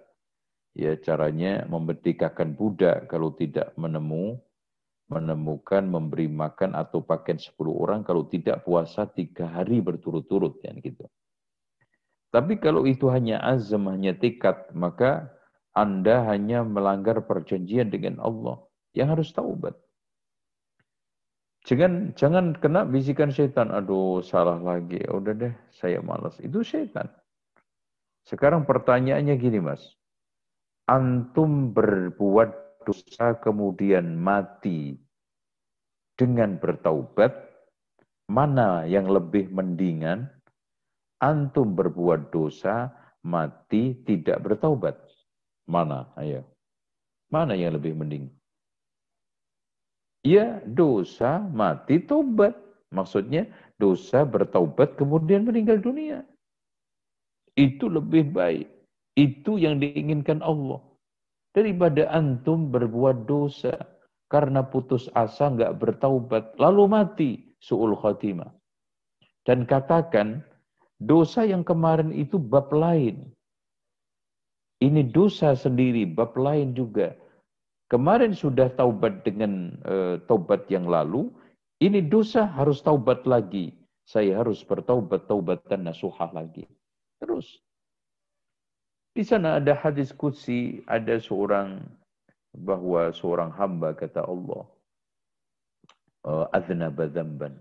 [0.74, 4.42] Ya, caranya memberdekakan budak kalau tidak menemu,
[5.06, 10.58] menemukan, memberi makan atau pakaian 10 orang, kalau tidak puasa tiga hari berturut-turut.
[10.66, 11.06] Ya, gitu.
[12.34, 15.30] Tapi kalau itu hanya azam, hanya tekad, maka
[15.78, 18.66] Anda hanya melanggar perjanjian dengan Allah
[18.98, 19.78] yang harus taubat.
[21.68, 23.76] Jangan jangan kena bisikan setan.
[23.76, 25.04] Aduh, salah lagi.
[25.04, 26.40] Udah deh, saya malas.
[26.40, 27.12] Itu setan.
[28.24, 29.84] Sekarang pertanyaannya gini, Mas.
[30.88, 34.96] Antum berbuat dosa kemudian mati
[36.16, 37.36] dengan bertaubat,
[38.32, 40.32] mana yang lebih mendingan?
[41.20, 42.96] Antum berbuat dosa,
[43.28, 44.96] mati tidak bertaubat.
[45.68, 46.16] Mana?
[46.16, 46.48] Ayo.
[47.28, 48.37] Mana yang lebih mending?
[50.28, 52.52] Ya dosa mati tobat.
[52.92, 53.48] Maksudnya
[53.80, 56.28] dosa bertaubat kemudian meninggal dunia.
[57.56, 58.68] Itu lebih baik.
[59.16, 60.84] Itu yang diinginkan Allah.
[61.56, 63.72] Daripada antum berbuat dosa.
[64.28, 66.60] Karena putus asa nggak bertaubat.
[66.60, 67.32] Lalu mati.
[67.64, 68.52] Su'ul khatimah.
[69.48, 70.44] Dan katakan,
[71.00, 73.32] dosa yang kemarin itu bab lain.
[74.78, 77.16] Ini dosa sendiri, bab lain juga.
[77.88, 81.32] Kemarin sudah taubat dengan uh, taubat yang lalu,
[81.80, 83.72] ini dosa harus taubat lagi.
[84.04, 86.68] Saya harus bertaubat taubatan nasuhah lagi.
[87.24, 87.64] Terus.
[89.16, 91.80] Di sana ada hadis kutsi, ada seorang
[92.60, 94.68] bahwa seorang hamba kata Allah,
[96.28, 97.56] uh, aznaba dzamban.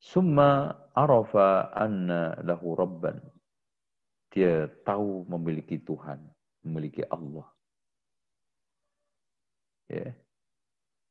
[0.00, 3.20] Summa arafa anna lahu rabban.
[4.32, 6.20] Dia tahu memiliki Tuhan,
[6.64, 7.55] memiliki Allah
[9.90, 10.12] ya.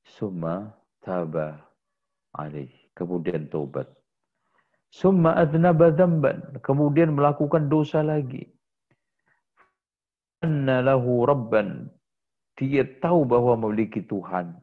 [0.06, 0.72] Summa
[1.02, 1.60] taba
[2.38, 2.72] alaih.
[2.96, 3.92] Kemudian taubat.
[4.88, 6.64] Summa adnaba dzamban.
[6.64, 8.48] Kemudian melakukan dosa lagi.
[10.40, 11.92] Anna lahu rabban.
[12.56, 14.56] Dia tahu bahwa memiliki Tuhan.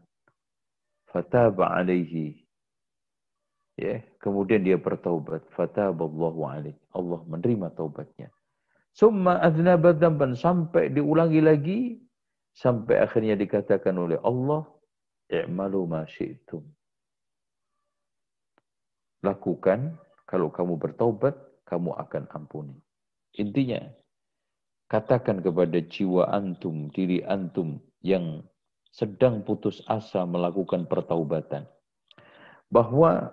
[1.12, 2.40] Fataba alaihi.
[3.76, 4.00] Ya.
[4.16, 5.44] Kemudian dia bertaubat.
[5.52, 8.32] Fataballahu alaihi Allah menerima taubatnya.
[8.96, 10.32] Summa adnaba dzamban.
[10.32, 11.80] Sampai diulangi lagi
[12.52, 14.68] Sampai akhirnya dikatakan oleh Allah,
[15.32, 16.60] i'malu ma syi'tum.
[19.24, 19.96] Lakukan,
[20.28, 21.32] kalau kamu bertaubat,
[21.64, 22.76] kamu akan ampuni.
[23.40, 23.80] Intinya,
[24.92, 28.44] katakan kepada jiwa antum, diri antum yang
[28.92, 31.64] sedang putus asa melakukan pertaubatan.
[32.68, 33.32] Bahwa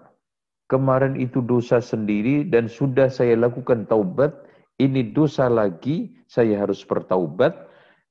[0.72, 4.32] kemarin itu dosa sendiri dan sudah saya lakukan taubat,
[4.80, 7.52] ini dosa lagi, saya harus bertaubat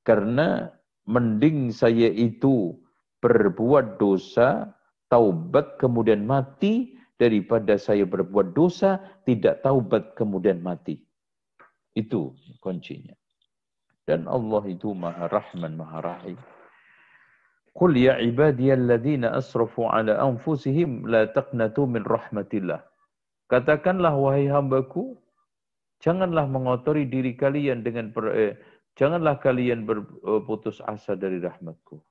[0.05, 0.69] karena
[1.09, 2.77] mending saya itu
[3.25, 4.69] berbuat dosa,
[5.09, 11.01] taubat kemudian mati, daripada saya berbuat dosa, tidak taubat kemudian mati.
[11.97, 13.17] Itu kuncinya.
[14.05, 16.39] Dan Allah itu maha rahman, maha rahim.
[17.73, 22.81] Qul ya ibadiyalladzina asrafu ala anfusihim la taqnatu min rahmatillah.
[23.49, 25.17] Katakanlah wahai hambaku,
[26.01, 28.53] janganlah mengotori diri kalian dengan per, eh,
[28.99, 32.03] Janganlah kalian berputus asa dari rahmatku.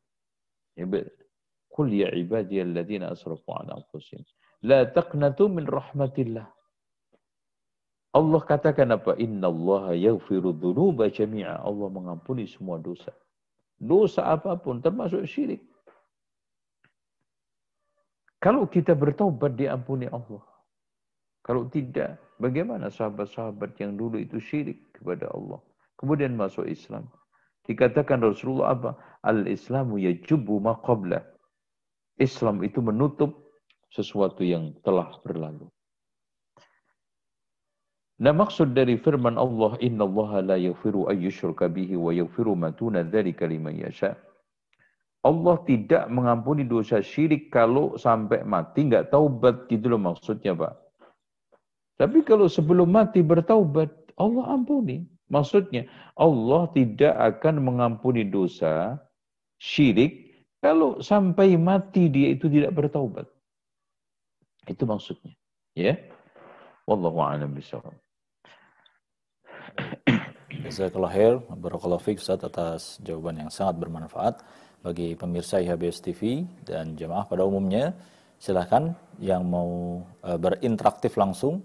[1.68, 4.24] Qul ya ibadiyalladzina asrafu ala anfusihim
[4.64, 6.48] la taqnatu min rahmatillah.
[8.16, 9.14] Allah katakan apa?
[9.20, 11.60] Inna Allah yaghfiru dhunuba jami'a.
[11.60, 13.12] Allah mengampuni semua dosa.
[13.78, 15.62] Dosa apa pun termasuk syirik.
[18.40, 20.42] Kalau kita bertaubat diampuni Allah.
[21.44, 25.60] Kalau tidak, bagaimana sahabat-sahabat yang dulu itu syirik kepada Allah.
[25.98, 27.10] Kemudian masuk Islam.
[27.66, 28.90] Dikatakan Rasulullah apa?
[29.26, 31.20] Al-Islamu yajubu maqabla.
[32.16, 33.50] Islam itu menutup
[33.90, 35.66] sesuatu yang telah berlalu.
[38.18, 43.06] Nah maksud dari firman Allah, Inna Allah la yaghfiru ayyushraka bihi wa yaghfiru ma tuna
[43.06, 44.18] dzalika liman yasha.
[45.22, 50.74] Allah tidak mengampuni dosa syirik kalau sampai mati nggak taubat gitu loh maksudnya Pak.
[51.98, 55.17] Tapi kalau sebelum mati bertaubat, Allah ampuni.
[55.28, 55.84] Maksudnya,
[56.16, 58.96] Allah tidak akan mengampuni dosa
[59.60, 60.28] syirik
[60.58, 63.26] kalau sampai mati dia itu tidak bertaubat.
[64.66, 65.36] Itu maksudnya.
[65.76, 65.94] Ya.
[66.88, 67.94] Wallahu a'lam bishawab.
[70.64, 74.42] Jazakallah khair, barakallahu fiik Ustaz atas jawaban yang sangat bermanfaat
[74.82, 77.94] bagi pemirsa IHBS TV dan jemaah pada umumnya.
[78.38, 81.62] Silahkan yang mau uh, berinteraksi langsung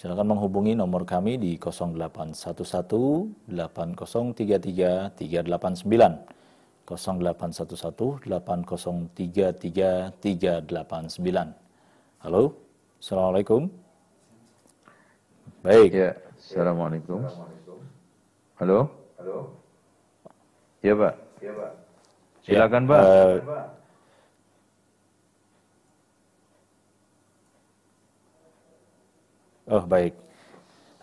[0.00, 11.52] Silakan menghubungi nomor kami di 0811 8033 389 0811 8033 389.
[12.24, 12.56] Halo,
[12.96, 13.68] Assalamualaikum.
[15.60, 15.92] Baik.
[15.92, 17.20] Ya, Assalamualaikum.
[18.56, 18.88] Halo.
[19.20, 19.52] Halo.
[20.80, 21.12] Ya, Pak.
[21.44, 21.76] Ya, Pak.
[22.48, 23.04] Silakan, Pak.
[23.04, 23.36] Uh,
[29.70, 30.18] Oh baik.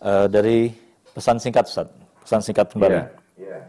[0.04, 0.76] Uh, dari
[1.16, 1.88] pesan singkat Ustaz.
[2.28, 3.00] Pesan singkat kembali.
[3.00, 3.08] Yeah.
[3.40, 3.64] Yeah.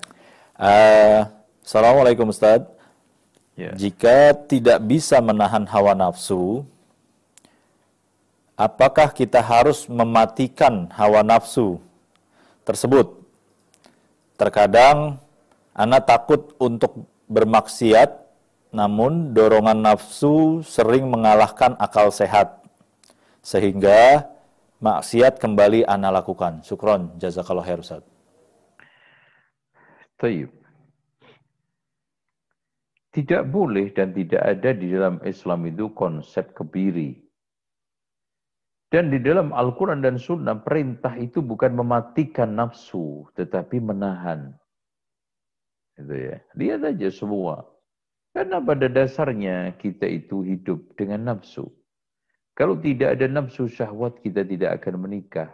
[0.58, 1.20] Uh,
[1.62, 2.66] Assalamualaikum Ustaz.
[3.54, 3.78] Yeah.
[3.78, 6.66] Jika tidak bisa menahan hawa nafsu,
[8.58, 11.78] apakah kita harus mematikan hawa nafsu
[12.66, 13.14] tersebut?
[14.34, 15.22] Terkadang
[15.78, 18.18] anak takut untuk bermaksiat,
[18.74, 22.66] namun dorongan nafsu sering mengalahkan akal sehat.
[23.46, 24.26] Sehingga
[24.78, 26.62] maksiat kembali ana lakukan.
[26.62, 28.02] Syukron, jazakallah khair Ustaz.
[30.18, 30.50] Taib.
[33.14, 37.18] Tidak boleh dan tidak ada di dalam Islam itu konsep kebiri.
[38.88, 44.56] Dan di dalam Al-Quran dan Sunnah, perintah itu bukan mematikan nafsu, tetapi menahan.
[45.98, 46.40] Itu ya.
[46.56, 47.68] Lihat aja semua.
[48.32, 51.68] Karena pada dasarnya kita itu hidup dengan nafsu.
[52.58, 55.46] Kalau tidak ada nafsu syahwat, kita tidak akan menikah.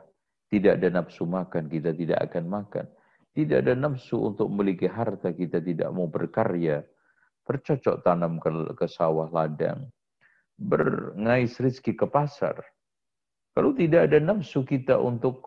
[0.49, 2.89] Tidak ada nafsu makan, kita tidak akan makan.
[3.37, 6.81] Tidak ada nafsu untuk memiliki harta, kita tidak mau berkarya.
[7.45, 9.85] Bercocok tanam ke, ke sawah ladang.
[10.57, 12.57] Berngais rezeki ke pasar.
[13.53, 15.45] Kalau tidak ada nafsu kita untuk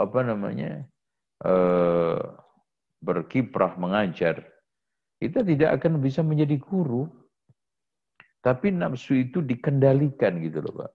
[0.00, 0.88] apa namanya
[1.44, 2.18] uh,
[3.04, 4.40] berkiprah mengajar,
[5.20, 7.06] kita tidak akan bisa menjadi guru.
[8.44, 10.92] Tapi nafsu itu dikendalikan gitu loh Pak.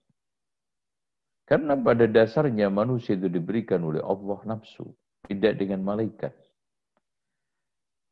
[1.50, 4.86] Karena pada dasarnya manusia itu diberikan oleh Allah nafsu.
[5.26, 6.30] Tidak dengan malaikat.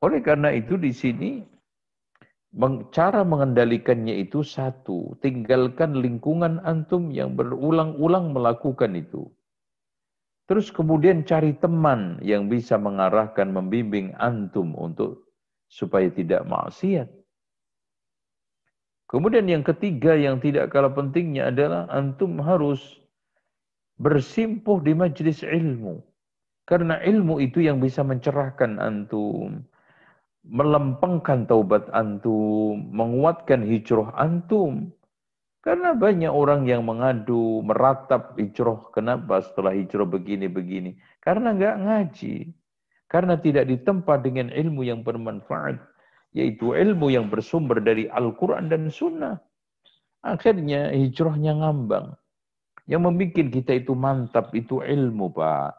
[0.02, 1.46] Oleh karena itu di sini
[2.90, 5.14] cara mengendalikannya itu satu.
[5.22, 9.30] Tinggalkan lingkungan antum yang berulang-ulang melakukan itu.
[10.50, 15.30] Terus kemudian cari teman yang bisa mengarahkan, membimbing antum untuk
[15.70, 17.17] supaya tidak maksiat.
[19.08, 23.00] Kemudian yang ketiga yang tidak kalah pentingnya adalah antum harus
[24.04, 26.04] bersimpuh di majlis ilmu.
[26.68, 29.64] Karena ilmu itu yang bisa mencerahkan antum,
[30.44, 34.92] melempengkan taubat antum, menguatkan hijrah antum.
[35.64, 38.92] Karena banyak orang yang mengadu, meratap hijrah.
[38.92, 41.00] Kenapa setelah hijrah begini-begini?
[41.24, 42.52] Karena nggak ngaji.
[43.08, 45.80] Karena tidak ditempa dengan ilmu yang bermanfaat
[46.38, 49.42] yaitu ilmu yang bersumber dari Al-Quran dan Sunnah.
[50.22, 52.14] Akhirnya hijrahnya ngambang.
[52.86, 55.74] Yang membuat kita itu mantap itu ilmu, Pak.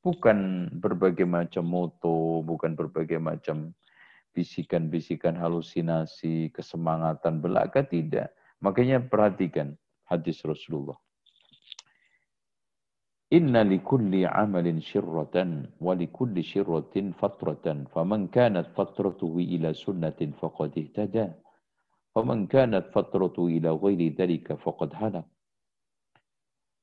[0.00, 3.74] Bukan berbagai macam moto, bukan berbagai macam
[4.32, 8.32] bisikan-bisikan halusinasi, kesemangatan belaka, tidak.
[8.62, 9.74] Makanya perhatikan
[10.06, 10.96] hadis Rasulullah.
[13.30, 21.30] Inna likulli amalin syirratan wa likulli syirratin fatratan faman kanat fatratuhu ila sunnatin faqad ihtada
[22.10, 25.26] faman kanat fatratuhu ila ghairi dhalika faqad halak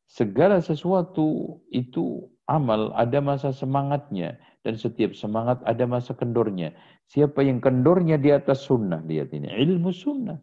[0.07, 6.75] Segala sesuatu itu amal ada masa semangatnya Dan setiap semangat ada masa kendornya.
[7.07, 10.35] Siapa yang kendornya di atas sunnah, lihat ini, ilmu sunnah.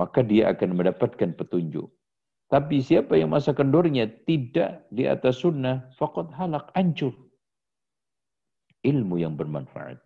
[0.00, 1.92] Maka dia akan mendapatkan petunjuk.
[2.52, 7.16] Tapi siapa yang masa kendornya tidak di atas sunnah, fakot halak, hancur.
[8.84, 9.96] Ilmu yang bermanfaat.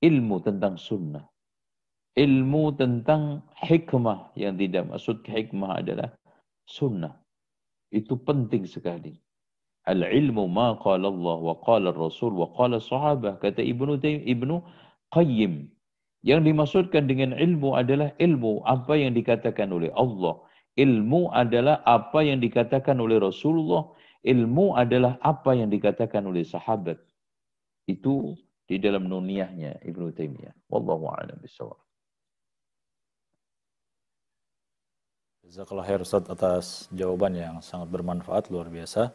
[0.00, 1.28] Ilmu tentang sunnah.
[2.16, 4.32] Ilmu tentang hikmah.
[4.40, 6.08] Yang tidak maksud hikmah adalah
[6.64, 7.12] sunnah.
[7.92, 9.20] Itu penting sekali.
[9.84, 13.36] Al-ilmu ma qala Allah wa qala Rasul wa qala sahabah.
[13.36, 14.56] Kata Ibnu Ibnu
[15.12, 15.68] Qayyim.
[16.26, 20.40] Yang dimaksudkan dengan ilmu adalah ilmu apa yang dikatakan oleh Allah.
[20.76, 23.88] Ilmu adalah apa yang dikatakan oleh Rasulullah.
[24.20, 27.00] Ilmu adalah apa yang dikatakan oleh sahabat.
[27.88, 28.36] Itu
[28.68, 30.52] di dalam nuniyahnya Ibnu Taimiyah.
[30.68, 31.80] Wallahu a'lam bishawab.
[35.46, 39.14] Jazakallah atas jawaban yang sangat bermanfaat luar biasa.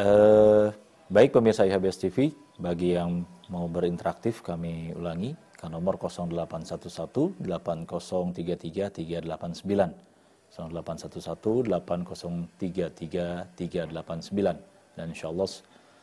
[0.00, 0.72] Eh,
[1.12, 10.11] baik pemirsa IHBS TV, bagi yang mau berinteraktif kami ulangi ke nomor 0811 8033 389
[10.52, 15.48] 0811 8033 389 dan insya Allah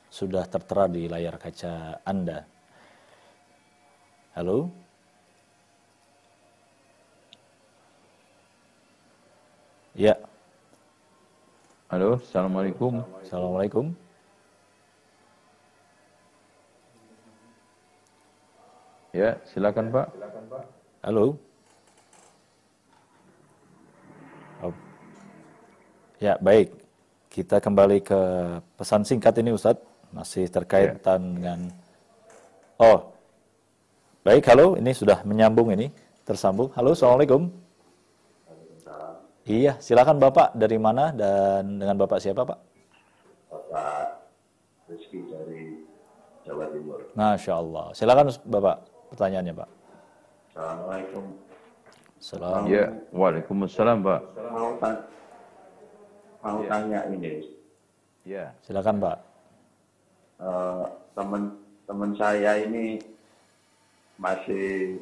[0.09, 2.41] sudah tertera di layar kaca Anda.
[4.34, 4.73] Halo?
[9.93, 10.17] Ya.
[11.89, 13.05] Halo, Assalamualaikum.
[13.21, 13.93] Assalamualaikum.
[19.13, 20.07] Ya, silakan Pak.
[21.01, 21.48] Halo.
[26.19, 26.75] Ya, baik.
[27.31, 28.19] Kita kembali ke
[28.75, 29.79] pesan singkat ini Ustadz.
[30.11, 31.31] Masih terkaitan ya.
[31.31, 31.59] dengan...
[32.75, 33.15] Oh,
[34.27, 34.43] baik.
[34.51, 35.87] Halo, ini sudah menyambung ini.
[36.27, 36.75] Tersambung.
[36.75, 37.47] Halo, Assalamualaikum.
[39.47, 42.59] Iya, silakan Bapak dari mana dan dengan Bapak siapa Pak?
[43.49, 44.29] Bapak
[44.91, 45.87] Rizky dari
[46.45, 46.99] Jawa Timur.
[47.15, 47.85] Masya Allah.
[47.95, 48.75] Silakan Bapak
[49.09, 49.69] pertanyaannya Pak.
[50.51, 51.23] Assalamualaikum.
[52.19, 52.67] Salam.
[52.69, 54.21] Ya, Waalaikumsalam Pak.
[54.83, 54.89] Ta
[56.44, 56.70] mau ya.
[56.72, 57.34] tanya ini.
[58.24, 58.45] Ya.
[58.64, 59.18] Silakan Pak.
[60.40, 60.86] Uh,
[61.16, 63.02] Teman-teman saya ini
[64.20, 64.99] masih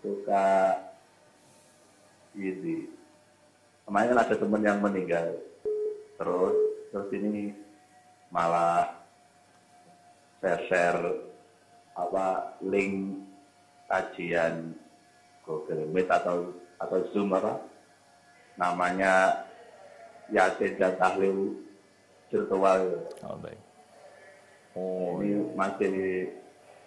[0.00, 0.76] suka
[2.36, 2.88] ini
[3.84, 5.36] kemarin ada teman yang meninggal
[6.16, 6.56] terus
[6.88, 7.52] terus ini
[8.32, 8.96] malah
[10.40, 11.04] share share
[11.96, 13.20] apa link
[13.92, 14.72] kajian
[15.44, 17.60] Google Meet atau atau Zoom apa
[18.56, 19.44] namanya
[20.30, 21.58] Yasin dan Tahlil
[22.30, 22.82] virtual.
[23.26, 23.60] Oh, baik.
[24.78, 26.30] Oh, ini masih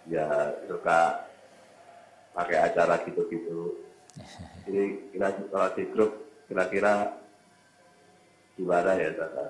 [0.08, 1.28] ya suka
[2.32, 3.84] pakai acara gitu-gitu.
[4.66, 6.12] Jadi kita kalau di grup
[6.48, 7.12] kira-kira
[8.56, 9.46] gimana ya Tata?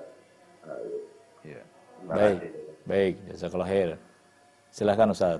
[1.44, 1.62] Ya.
[2.04, 2.40] Baik,
[2.88, 3.90] baik, jazakallah khair.
[4.74, 5.40] Silahkan Ustaz.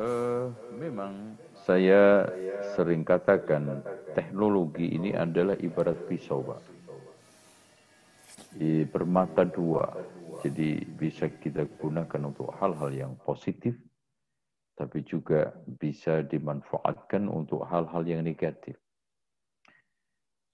[0.00, 0.48] Uh,
[0.80, 2.26] memang saya
[2.76, 3.84] sering katakan
[4.16, 6.62] teknologi ini adalah ibarat pisau, Pak.
[8.90, 9.86] Bermata dua.
[10.40, 13.76] Jadi bisa kita gunakan untuk hal-hal yang positif
[14.80, 18.80] tapi juga bisa dimanfaatkan untuk hal-hal yang negatif.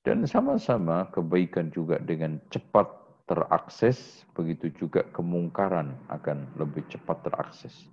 [0.03, 2.91] Dan sama-sama kebaikan juga dengan cepat
[3.31, 7.87] terakses, begitu juga kemungkaran akan lebih cepat terakses.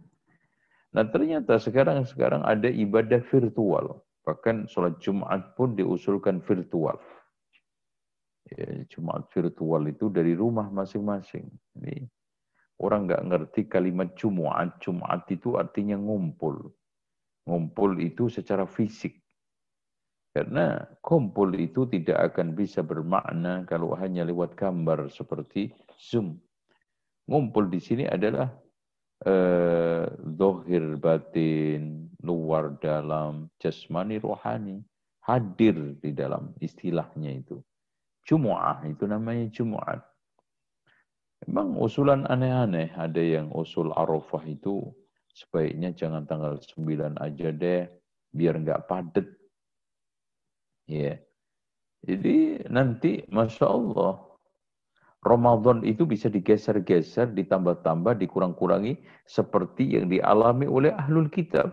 [0.94, 7.02] Nah ternyata sekarang sekarang ada ibadah virtual, bahkan sholat Jumat pun diusulkan virtual.
[8.54, 11.50] Ya, Jumat virtual itu dari rumah masing-masing.
[11.82, 12.06] Ini
[12.84, 14.82] Orang nggak ngerti kalimat Jumat.
[14.82, 16.74] Jumat itu artinya ngumpul.
[17.46, 19.24] Ngumpul itu secara fisik.
[20.34, 26.42] Karena kumpul itu tidak akan bisa bermakna kalau hanya lewat gambar seperti Zoom.
[27.30, 28.50] Ngumpul di sini adalah
[29.26, 34.80] eh, dohir batin, luar dalam, jasmani rohani.
[35.24, 37.64] Hadir di dalam istilahnya itu.
[38.28, 40.04] Jumu'ah itu namanya Jumu'at.
[41.48, 42.92] Memang usulan aneh-aneh.
[42.92, 44.84] Ada yang usul Arafah itu
[45.32, 47.88] sebaiknya jangan tanggal 9 aja deh,
[48.36, 49.28] biar nggak padet.
[50.92, 51.00] Ya.
[51.00, 51.18] Yeah.
[52.04, 54.20] Jadi nanti, Masya Allah,
[55.24, 61.72] Ramadan itu bisa digeser-geser, ditambah-tambah, dikurang-kurangi, seperti yang dialami oleh ahlul kitab.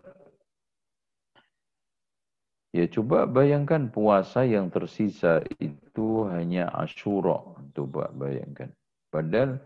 [2.71, 7.43] Ya coba bayangkan puasa yang tersisa itu hanya Ashura.
[7.75, 8.71] Coba bayangkan.
[9.11, 9.59] Padahal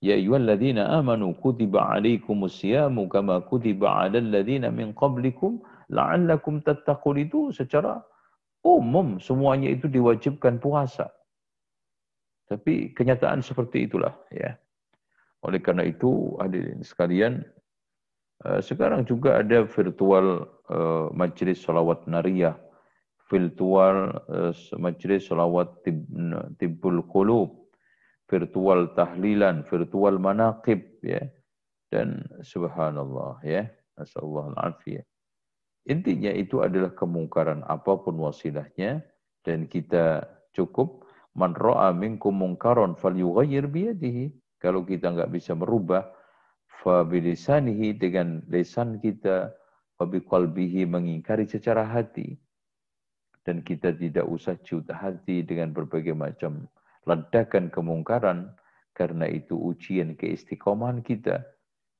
[0.00, 5.60] ya ayyuhalladzina amanu kutiba alaikumus siyamu kama kutiba alal ladzina min qablikum
[5.92, 8.00] la'allakum tattaqun itu secara
[8.64, 11.12] umum semuanya itu diwajibkan puasa.
[12.46, 14.54] Tapi kenyataan seperti itulah ya.
[15.42, 17.42] Oleh karena itu, hadirin sekalian,
[18.46, 22.58] eh, sekarang juga ada virtual uh, majlis salawat nariyah,
[23.30, 26.02] virtual uh, majlis salawat tib,
[26.58, 27.70] tibbul qulub,
[28.26, 31.22] virtual tahlilan, virtual manaqib, ya.
[31.94, 33.70] Dan subhanallah, ya.
[33.96, 34.52] Nasallahu.
[35.86, 39.00] Intinya itu adalah kemungkaran apa pun wasilahnya
[39.46, 41.05] dan kita cukup
[41.36, 44.32] man ra'a minkum mungkaron falyughayyir biyadihi.
[44.56, 46.08] Kalau kita nggak bisa merubah
[46.80, 49.52] fa bilisanihi dengan lisan kita
[50.00, 52.40] wa biqalbihi mengingkari secara hati
[53.46, 56.66] dan kita tidak usah ciut hati dengan berbagai macam
[57.06, 58.50] ledakan kemungkaran
[58.90, 61.46] karena itu ujian keistiqomahan kita.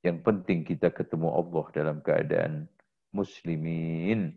[0.02, 2.66] Yang penting kita ketemu Allah dalam keadaan
[3.14, 4.34] muslimin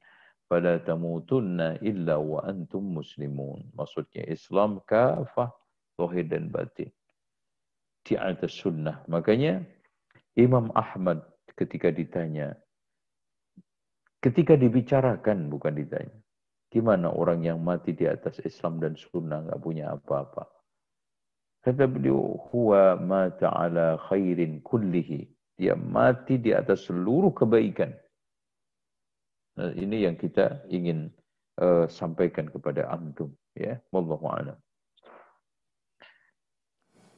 [0.50, 3.70] pada tamutunna illa wa antum muslimun.
[3.78, 5.54] Maksudnya Islam kafah,
[5.94, 6.90] zahir dan batin.
[8.02, 9.06] Di atas sunnah.
[9.06, 9.62] Makanya
[10.34, 11.22] Imam Ahmad
[11.54, 12.58] ketika ditanya,
[14.18, 16.18] ketika dibicarakan bukan ditanya,
[16.74, 20.50] gimana orang yang mati di atas Islam dan sunnah nggak punya apa-apa.
[21.60, 25.28] Kata beliau, huwa mata ala khairin kullihi.
[25.60, 27.92] Dia mati di atas seluruh kebaikan.
[29.60, 31.11] Nah, ini yang kita ingin
[31.60, 33.76] uh, sampaikan kepada antum ya.
[33.91, 34.56] Wallahu a'lam.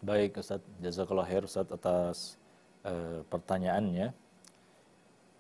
[0.01, 2.41] Baik Ustaz, jazakallah khair Ustaz atas
[2.81, 4.09] uh, pertanyaannya.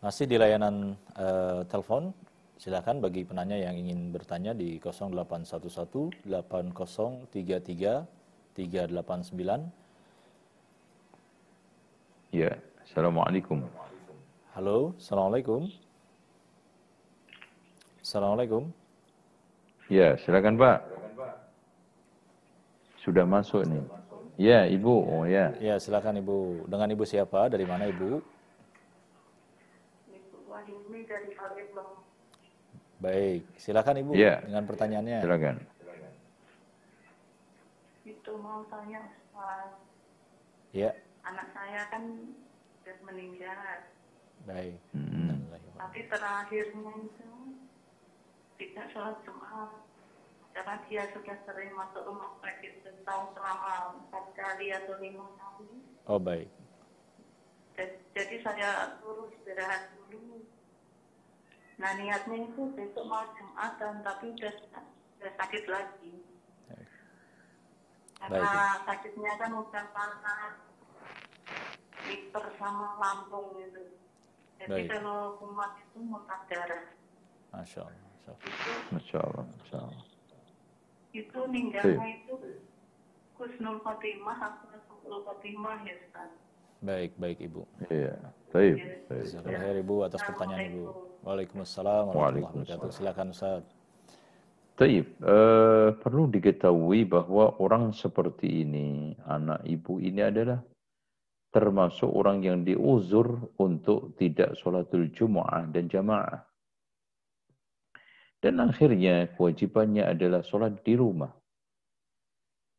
[0.05, 2.13] Masih di layanan uh, telepon,
[2.61, 8.05] silakan bagi penanya yang ingin bertanya di 0811 8033
[8.53, 9.73] 389.
[12.29, 13.65] Ya, Assalamualaikum.
[14.53, 15.65] Halo, Assalamualaikum.
[18.01, 18.65] Assalamualaikum.
[19.85, 20.77] Ya, silakan Pak.
[23.05, 23.85] Sudah masuk nih.
[24.41, 24.95] Ya, Ibu.
[25.05, 25.53] Oh ya.
[25.61, 26.65] Ya, silakan Ibu.
[26.65, 27.45] Dengan Ibu siapa?
[27.45, 28.17] Dari mana Ibu?
[30.09, 32.01] Ibu Wahimi dari Palembang.
[32.97, 34.41] Baik, silakan Ibu ya.
[34.49, 35.21] dengan pertanyaannya.
[35.21, 35.55] Silakan.
[38.01, 39.77] Itu mau tanya Ustaz.
[40.73, 40.89] Ya.
[41.21, 42.33] Anak saya kan
[42.81, 43.85] sudah meninggal.
[44.49, 44.77] Baik.
[44.97, 45.37] Hmm.
[45.77, 47.29] Tapi terakhirnya itu
[48.61, 49.73] tidak sholat Jumat
[50.53, 55.81] karena dia sudah sering masuk rumah sakit setahun selama empat kali atau lima kali.
[56.05, 56.45] Oh baik.
[58.13, 60.45] Jadi saya suruh istirahat dulu.
[61.81, 64.55] Nah niatnya itu besok mau Jumatan tapi udah,
[65.17, 66.13] udah sakit lagi.
[66.69, 66.89] Baik.
[68.21, 68.85] Karena Baik.
[68.85, 70.53] sakitnya kan udah parah.
[72.05, 73.97] Liver sama lambung gitu.
[74.61, 74.89] Jadi Baik.
[74.93, 76.85] kalau kumat itu muntah darah.
[77.49, 78.10] Masya Allah.
[78.91, 79.45] Masya Allah.
[79.45, 80.03] Itu Masya Allah.
[81.11, 82.35] Itu meninggalnya itu
[83.35, 84.39] Kusnul Khotimah
[84.87, 86.31] Kusnul Khotimah ya Ustaz.
[86.81, 87.61] Baik, baik Ibu.
[87.93, 88.17] Iya.
[88.49, 89.05] Baik.
[89.05, 89.23] Baik.
[89.29, 90.83] Jazakallah khair Ibu atas pertanyaan Ibu.
[91.21, 92.89] Waalaikumsalam warahmatullahi wabarakatuh.
[92.89, 93.63] Silakan Ustaz.
[94.81, 100.57] Taib, eh, perlu diketahui bahwa orang seperti ini, anak ibu ini adalah
[101.53, 106.41] termasuk orang yang diuzur untuk tidak sholatul Jumu'ah dan jamaah.
[108.41, 111.29] Dan akhirnya kewajibannya adalah sholat di rumah.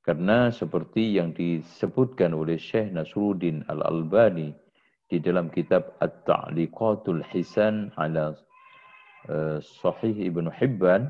[0.02, 4.50] Karena seperti yang disebutkan oleh Syekh Nasruddin Al-Albani
[5.06, 8.34] di dalam kitab At-Ta'liqatul Hisan ala
[9.30, 11.06] uh, Sahih Ibn Hibban,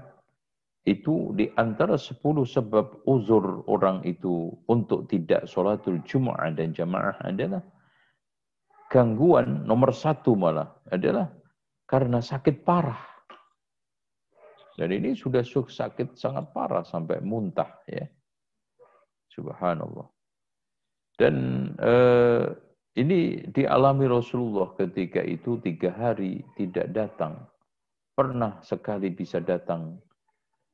[0.83, 7.63] itu di antara 10 sebab uzur orang itu untuk tidak sholatul Jum'ah dan jamaah adalah
[8.91, 11.31] gangguan nomor satu malah adalah
[11.87, 13.12] karena sakit parah.
[14.73, 18.09] Dan ini sudah sakit sangat parah sampai muntah ya.
[19.29, 20.09] Subhanallah.
[21.17, 21.37] Dan
[21.77, 22.47] eh,
[22.97, 27.41] ini dialami Rasulullah ketika itu tiga hari tidak datang.
[28.13, 29.97] Pernah sekali bisa datang.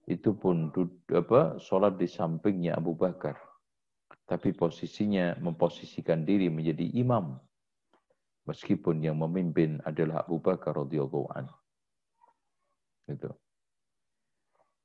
[0.08, 0.72] Itu pun
[1.12, 3.36] apa, sholat di sampingnya Abu Bakar.
[4.24, 7.36] Tapi posisinya memposisikan diri menjadi imam.
[8.48, 11.56] Meskipun yang memimpin adalah Abu Bakar radhiyallahu anhu.
[13.04, 13.30] Gitu.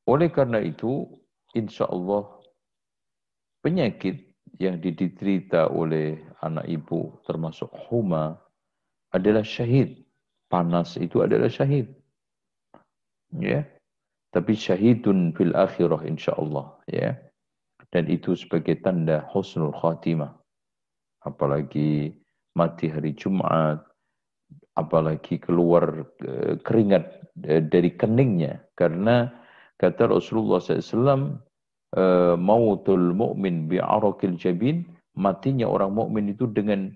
[0.03, 1.07] Oleh karena itu,
[1.55, 2.27] insya Allah
[3.63, 8.37] penyakit yang diderita oleh anak ibu termasuk huma
[9.15, 10.03] adalah syahid.
[10.51, 11.89] Panas itu adalah syahid.
[13.33, 13.65] Ya.
[14.33, 16.77] Tapi syahidun fil akhirah insya Allah.
[16.85, 17.17] Ya.
[17.89, 20.33] Dan itu sebagai tanda husnul khatimah.
[21.23, 22.13] Apalagi
[22.53, 23.81] mati hari Jumat,
[24.77, 27.05] apalagi keluar eh, keringat
[27.45, 28.61] eh, dari keningnya.
[28.77, 29.29] Karena
[29.79, 31.39] kata Rasulullah SAW,
[32.37, 34.81] mautul mu'min bi'arakil jabin
[35.17, 36.89] matinya orang mukmin itu dengan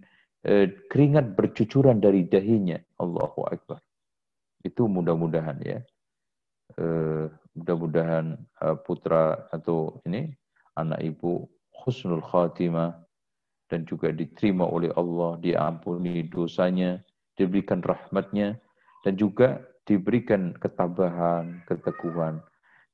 [0.46, 2.78] eh, keringat bercucuran dari dahinya.
[3.02, 3.82] Allahu Akbar.
[4.66, 5.80] Itu mudah-mudahan ya.
[6.78, 7.26] Eh,
[7.58, 10.34] mudah-mudahan eh, putra atau ini
[10.78, 12.94] anak ibu husnul khatimah
[13.68, 17.04] dan juga diterima oleh Allah, diampuni dosanya,
[17.36, 18.56] diberikan rahmatnya,
[19.04, 22.40] dan juga diberikan ketabahan, keteguhan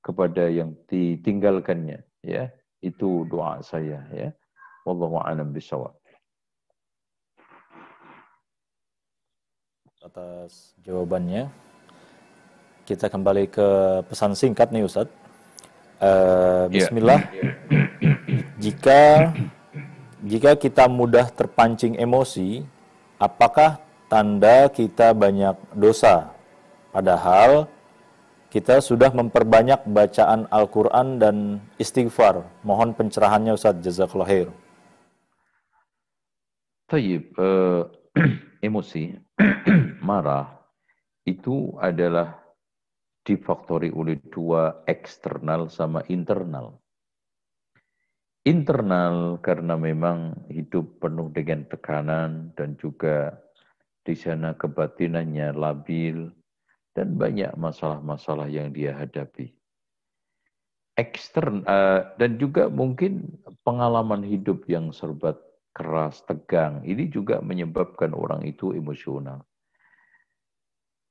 [0.03, 2.03] kepada yang ditinggalkannya.
[2.21, 2.51] Ya,
[2.83, 4.03] itu doa saya.
[4.11, 4.35] Ya,
[4.83, 5.95] wallahu a'lam bishawab.
[10.03, 11.47] Atas jawabannya,
[12.83, 13.67] kita kembali ke
[14.11, 15.15] pesan singkat nih Ustadz.
[16.03, 17.23] Uh, Bismillah.
[17.31, 17.55] Yeah.
[18.59, 19.31] Jika
[20.23, 22.67] jika kita mudah terpancing emosi,
[23.15, 23.79] apakah
[24.11, 26.35] tanda kita banyak dosa.
[26.91, 27.71] Padahal
[28.53, 32.45] kita sudah memperbanyak bacaan Al-Quran dan istighfar.
[32.61, 34.47] Mohon pencerahannya Ustaz Jazakallah khair.
[36.85, 37.89] Tayyib, uh,
[38.67, 39.17] emosi,
[40.05, 40.53] marah,
[41.25, 42.37] itu adalah
[43.25, 46.77] difaktori oleh dua eksternal sama internal.
[48.45, 53.33] Internal karena memang hidup penuh dengan tekanan dan juga
[54.05, 56.29] di sana kebatinannya labil,
[56.93, 59.53] dan banyak masalah-masalah yang dia hadapi.
[60.93, 65.33] Ekstern uh, dan juga mungkin pengalaman hidup yang serba
[65.73, 69.41] keras, tegang, ini juga menyebabkan orang itu emosional.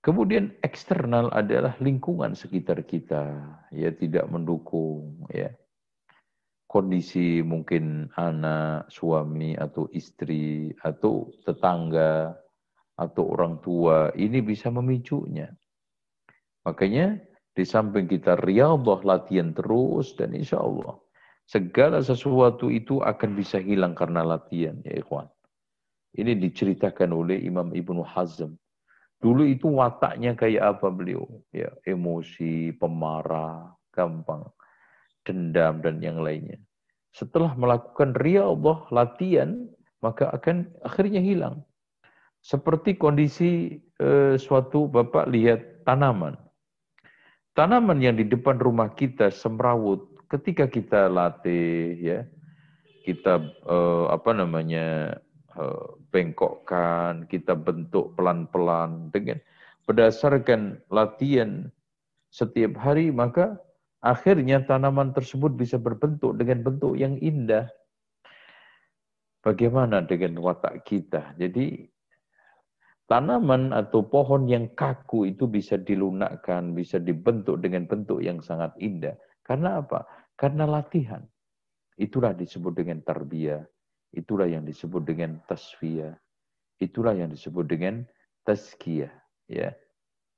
[0.02, 3.38] Kemudian eksternal adalah lingkungan sekitar kita,
[3.74, 5.50] ya tidak mendukung, ya
[6.72, 12.32] kondisi mungkin anak, suami atau istri atau tetangga
[12.96, 15.52] atau orang tua ini bisa memicunya.
[16.62, 17.18] Makanya
[17.52, 21.02] di samping kita riyadhah latihan terus dan insya Allah
[21.52, 25.28] segala sesuatu itu akan bisa hilang karena latihan ya ikhwan.
[26.12, 28.52] Ini diceritakan oleh Imam Ibnu Hazm.
[29.22, 31.24] Dulu itu wataknya kayak apa beliau?
[31.55, 34.44] Ya, emosi, pemarah, gampang,
[35.24, 36.59] dendam dan yang lainnya.
[37.16, 39.68] Setelah melakukan riyadhah latihan,
[40.05, 41.64] maka akan akhirnya hilang.
[42.43, 46.34] Seperti kondisi eh, suatu bapak lihat tanaman.
[47.52, 52.18] Tanaman yang di depan rumah kita semrawut, ketika kita latih ya,
[53.04, 55.20] kita eh, apa namanya
[55.52, 59.36] eh, bengkokkan, kita bentuk pelan-pelan dengan
[59.84, 61.68] berdasarkan latihan
[62.32, 63.60] setiap hari maka
[64.00, 67.68] akhirnya tanaman tersebut bisa berbentuk dengan bentuk yang indah.
[69.44, 71.36] Bagaimana dengan watak kita?
[71.36, 71.91] Jadi
[73.06, 79.14] tanaman atau pohon yang kaku itu bisa dilunakkan, bisa dibentuk dengan bentuk yang sangat indah.
[79.42, 80.06] Karena apa?
[80.38, 81.22] Karena latihan.
[81.98, 83.62] Itulah disebut dengan tarbiyah.
[84.12, 86.12] Itulah yang disebut dengan tasfiyah.
[86.82, 88.04] Itulah yang disebut dengan
[88.42, 89.12] tazkiyah.
[89.46, 89.72] Ya.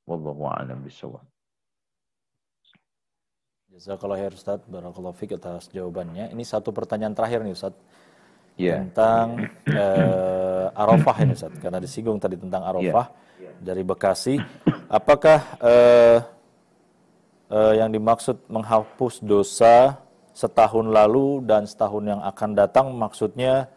[0.05, 1.25] Wallahu a'lam bishawab.
[3.75, 6.31] Jazakallah khair Ustaz, barakallahu fiqh atas jawabannya.
[6.31, 7.75] Ini satu pertanyaan terakhir nih Ustaz.
[8.55, 8.87] Yeah.
[8.87, 13.07] Tentang uh, Arafah ini Ustaz, karena disinggung tadi tentang Arafah
[13.41, 13.55] yeah.
[13.63, 14.37] dari Bekasi.
[14.91, 16.19] Apakah uh,
[17.51, 19.99] uh, yang dimaksud menghapus dosa
[20.35, 23.71] setahun lalu dan setahun yang akan datang maksudnya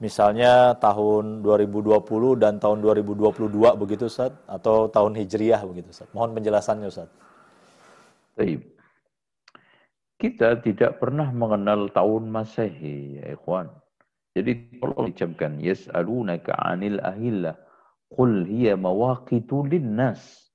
[0.00, 2.00] misalnya tahun 2020
[2.40, 6.08] dan tahun 2022 begitu Ustaz atau tahun Hijriyah begitu Ustaz.
[6.16, 7.08] Mohon penjelasannya Ustaz.
[8.34, 8.64] Baik.
[10.18, 13.68] Kita tidak pernah mengenal tahun Masehi ya ikhwan.
[14.34, 17.54] Jadi kalau dicapkan yas'alunaka 'anil ahillah
[18.10, 20.50] qul hiya mawaqitu linnas.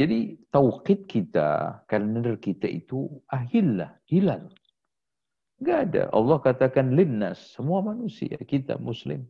[0.00, 4.48] Jadi tauqid kita, kalender kita itu ahillah, hilal.
[5.60, 6.02] Enggak ada.
[6.16, 9.28] Allah katakan linnas, semua manusia, kita muslim.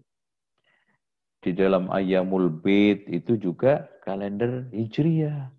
[1.42, 5.50] Di dalam ayamul bait itu juga kalender hijriyah.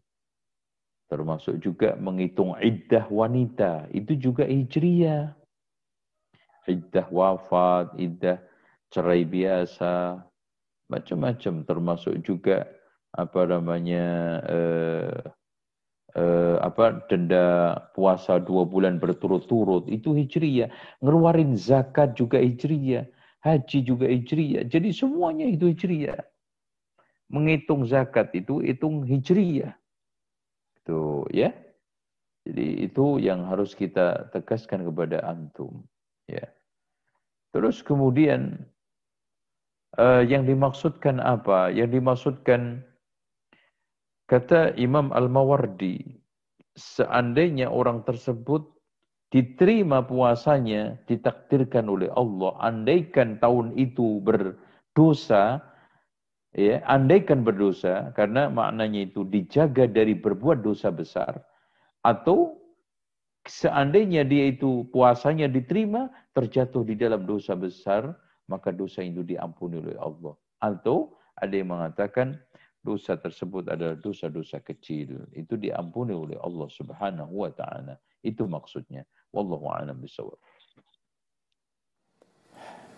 [1.11, 5.35] Termasuk juga menghitung iddah wanita, itu juga hijriyah
[6.67, 8.39] iddah wafat, iddah
[8.93, 10.21] cerai biasa,
[10.87, 11.65] macam-macam.
[11.65, 12.69] Termasuk juga
[13.13, 14.05] apa namanya
[14.45, 15.17] eh,
[16.17, 19.89] eh, apa denda puasa dua bulan berturut-turut.
[19.89, 20.69] Itu hijriyah.
[21.01, 23.09] Ngeluarin zakat juga hijriyah.
[23.43, 24.63] Haji juga hijriyah.
[24.71, 26.21] Jadi semuanya itu hijriyah.
[27.27, 29.73] Menghitung zakat itu hitung hijriyah.
[30.79, 31.51] Itu ya.
[32.43, 35.87] Jadi itu yang harus kita tegaskan kepada antum
[36.29, 36.47] Ya.
[37.53, 38.65] Terus kemudian
[39.99, 41.69] uh, yang dimaksudkan apa?
[41.69, 42.61] Yang dimaksudkan
[44.25, 46.17] kata Imam Al-Mawardi,
[46.73, 48.65] seandainya orang tersebut
[49.29, 55.61] diterima puasanya, ditakdirkan oleh Allah, andaikan tahun itu berdosa,
[56.53, 61.41] ya, andaikan berdosa, karena maknanya itu dijaga dari berbuat dosa besar,
[62.05, 62.62] atau
[63.47, 68.15] seandainya dia itu puasanya diterima, terjatuh di dalam dosa besar,
[68.47, 70.35] maka dosa itu diampuni oleh Allah.
[70.63, 72.39] Atau ada yang mengatakan
[72.83, 75.27] dosa tersebut adalah dosa-dosa kecil.
[75.31, 77.95] Itu diampuni oleh Allah Subhanahu wa taala.
[78.23, 79.03] Itu maksudnya.
[79.33, 80.37] Wallahu a'lam bishawab.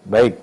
[0.06, 0.38] Baik,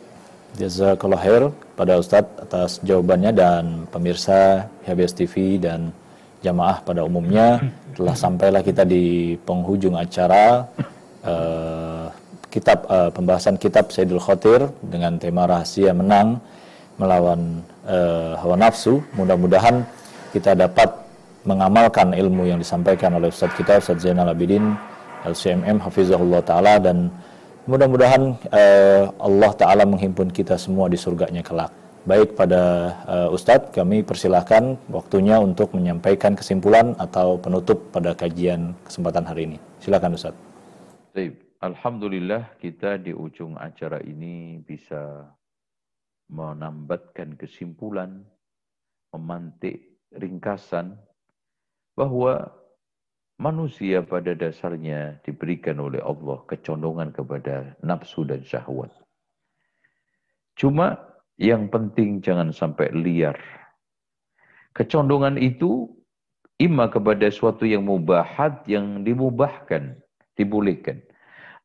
[0.59, 1.43] jazakallah khair
[1.79, 3.65] pada Ustadz atas jawabannya dan
[3.95, 5.95] pemirsa HBS TV dan
[6.43, 7.62] jamaah pada umumnya
[7.97, 10.66] telah sampailah kita di penghujung acara
[11.23, 12.06] uh,
[12.52, 16.43] kitab uh, pembahasan kitab Sayyidul Khotir dengan tema rahasia menang
[17.01, 19.01] melawan uh, hawa nafsu.
[19.16, 19.86] Mudah-mudahan
[20.35, 20.93] kita dapat
[21.48, 24.77] mengamalkan ilmu yang disampaikan oleh Ustadz kita Ustadz Zainal Abidin
[25.27, 27.10] LCMM Hafizahullah Ta'ala dan
[27.66, 31.82] mudah-mudahan uh, Allah Ta'ala menghimpun kita semua di surganya kelak.
[32.03, 32.62] Baik pada
[33.07, 39.59] uh, Ustadz, kami persilahkan waktunya untuk menyampaikan kesimpulan atau penutup pada kajian kesempatan hari ini.
[39.79, 40.51] Silakan Ustadz.
[41.62, 45.31] Alhamdulillah kita di ujung acara ini bisa
[46.27, 48.27] menambatkan kesimpulan,
[49.15, 50.99] memantik ringkasan
[51.95, 52.51] bahwa
[53.43, 58.95] Manusia pada dasarnya diberikan oleh Allah kecondongan kepada nafsu dan syahwat.
[60.55, 61.12] Cuma
[61.43, 63.35] yang penting jangan sampai liar.
[64.78, 65.90] Kecondongan itu
[66.62, 69.98] ima kepada suatu yang mubahat, yang dimubahkan,
[70.39, 71.02] dibolehkan.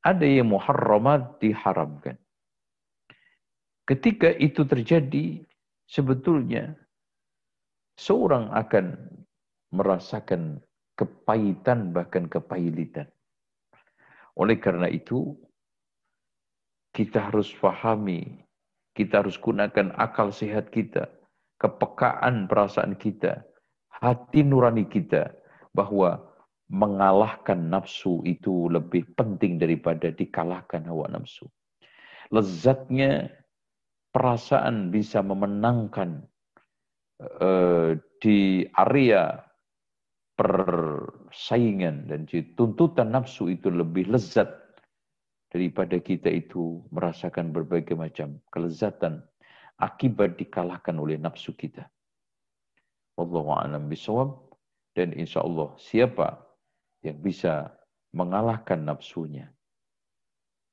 [0.02, 2.18] Ada yang muharramat, diharamkan.
[3.86, 5.46] Ketika itu terjadi,
[5.86, 6.74] sebetulnya
[8.02, 8.98] seorang akan
[9.72, 10.60] merasakan
[10.98, 13.06] kepahitan bahkan kepahilitan.
[14.34, 15.38] Oleh karena itu,
[16.98, 18.47] kita harus fahami,
[18.98, 21.06] kita harus gunakan akal sehat kita,
[21.62, 23.46] kepekaan perasaan kita,
[23.94, 25.38] hati nurani kita,
[25.78, 26.26] bahwa
[26.68, 31.46] mengalahkan nafsu itu lebih penting daripada dikalahkan hawa nafsu.
[32.34, 33.32] Lezatnya
[34.12, 36.26] perasaan bisa memenangkan
[37.22, 39.48] uh, di area
[40.36, 44.67] persaingan dan tuntutan nafsu itu lebih lezat
[45.48, 49.24] daripada kita itu merasakan berbagai macam kelezatan
[49.80, 51.88] akibat dikalahkan oleh nafsu kita.
[53.18, 54.38] Wallahu a'lam bisawab
[54.94, 56.38] dan insya Allah siapa
[57.02, 57.74] yang bisa
[58.14, 59.50] mengalahkan nafsunya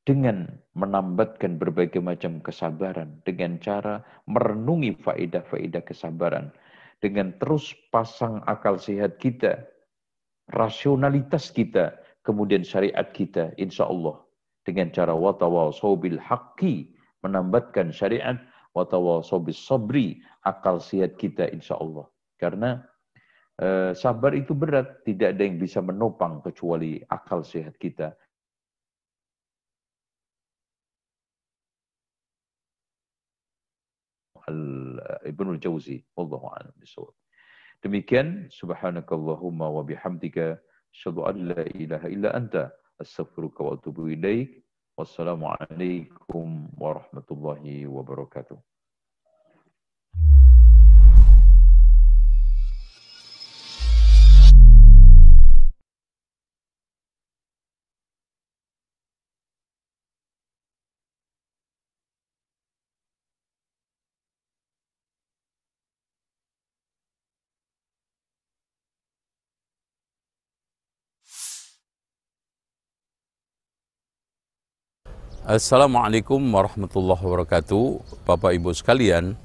[0.04, 6.52] dengan menambatkan berbagai macam kesabaran dengan cara merenungi faedah-faedah kesabaran
[7.00, 9.64] dengan terus pasang akal sehat kita,
[10.52, 14.23] rasionalitas kita, kemudian syariat kita, insya Allah
[14.64, 18.40] dengan cara watawasau bil haqqi, menambatkan syariat,
[18.72, 22.08] watawasau bis sabri, akal sehat kita insya Allah.
[22.40, 22.80] Karena
[23.60, 28.16] eh, sabar itu berat, tidak ada yang bisa menopang kecuali akal sehat kita.
[35.24, 36.04] Ibnu Jauzi.
[36.16, 36.76] Wallahu a'lam.
[37.80, 40.56] Demikian subhanakallahumma wa bihamdika
[40.92, 44.62] asyhadu an la ilaha illa anta astaghfiruka wa atubu ilaik.
[44.94, 48.58] Wassalamualaikum warahmatullahi wabarakatuh.
[75.54, 78.02] Assalamualaikum warahmatullahi wabarakatuh.
[78.26, 79.38] Bapak Ibu sekalian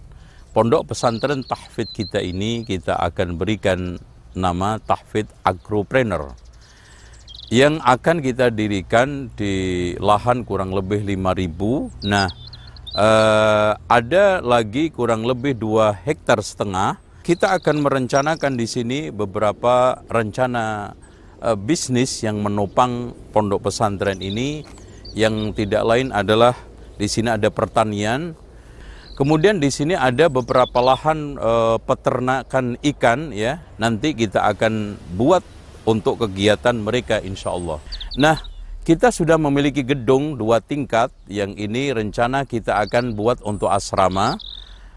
[0.58, 4.02] Pondok pesantren tahfid kita ini kita akan berikan
[4.34, 6.34] nama tahfid agropreneur
[7.54, 12.26] yang akan kita dirikan di lahan kurang lebih 5000 nah
[12.98, 16.98] eh, ada lagi kurang lebih 2 hektar setengah.
[17.22, 20.90] Kita akan merencanakan di sini beberapa rencana
[21.38, 24.79] eh, bisnis yang menopang pondok pesantren ini
[25.14, 26.54] yang tidak lain adalah
[27.00, 28.36] di sini ada pertanian.
[29.16, 31.54] Kemudian di sini ada beberapa lahan e,
[31.84, 33.60] peternakan ikan ya.
[33.76, 35.44] Nanti kita akan buat
[35.84, 37.84] untuk kegiatan mereka insya Allah.
[38.16, 38.40] Nah,
[38.88, 44.40] kita sudah memiliki gedung dua tingkat yang ini rencana kita akan buat untuk asrama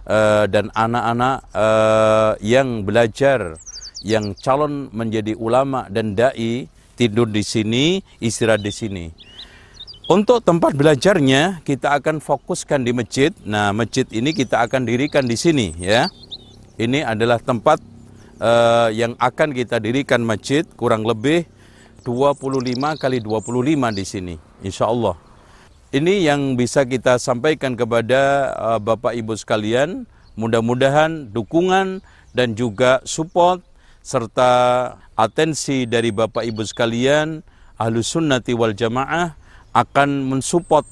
[0.06, 1.66] e, dan anak-anak e,
[2.46, 3.58] yang belajar
[4.06, 9.04] yang calon menjadi ulama dan dai tidur di sini, istirahat di sini.
[10.12, 13.32] Untuk tempat belajarnya kita akan fokuskan di masjid.
[13.48, 16.04] Nah, masjid ini kita akan dirikan di sini ya.
[16.76, 17.80] Ini adalah tempat
[18.36, 21.48] uh, yang akan kita dirikan masjid kurang lebih
[22.04, 22.44] 25
[23.00, 24.34] kali 25 di sini.
[24.60, 25.16] Insya Allah.
[25.96, 30.04] Ini yang bisa kita sampaikan kepada uh, Bapak Ibu sekalian.
[30.36, 32.04] Mudah-mudahan dukungan
[32.36, 33.64] dan juga support
[34.04, 34.52] serta
[35.16, 37.40] atensi dari Bapak Ibu sekalian
[37.80, 39.40] Ahlus Sunnati wal Jamaah
[39.72, 40.84] akan mensupport,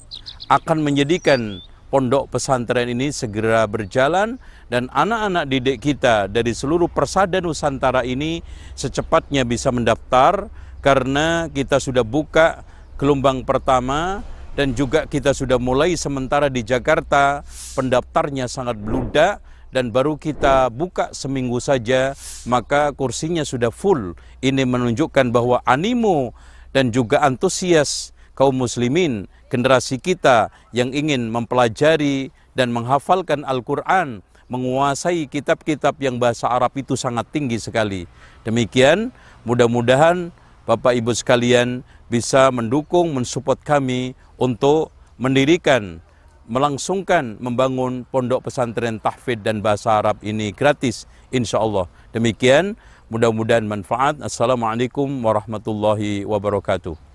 [0.49, 4.39] akan menjadikan pondok pesantren ini segera berjalan
[4.71, 8.39] dan anak-anak didik kita dari seluruh persada Nusantara ini
[8.79, 10.47] secepatnya bisa mendaftar
[10.79, 12.63] karena kita sudah buka
[12.95, 14.23] gelombang pertama
[14.55, 17.43] dan juga kita sudah mulai sementara di Jakarta.
[17.75, 22.15] Pendaftarnya sangat beludak dan baru kita buka seminggu saja
[22.47, 24.15] maka kursinya sudah full.
[24.39, 26.31] Ini menunjukkan bahwa animo
[26.71, 35.93] dan juga antusias kaum muslimin, generasi kita yang ingin mempelajari dan menghafalkan Al-Quran, menguasai kitab-kitab
[36.01, 38.09] yang bahasa Arab itu sangat tinggi sekali.
[38.41, 39.13] Demikian,
[39.45, 40.33] mudah-mudahan
[40.65, 44.89] Bapak Ibu sekalian bisa mendukung, mensupport kami untuk
[45.21, 46.01] mendirikan,
[46.49, 51.85] melangsungkan, membangun pondok pesantren tahfidz dan bahasa Arab ini gratis, insya Allah.
[52.09, 52.73] Demikian,
[53.13, 54.17] mudah-mudahan manfaat.
[54.17, 57.10] Assalamualaikum warahmatullahi wabarakatuh.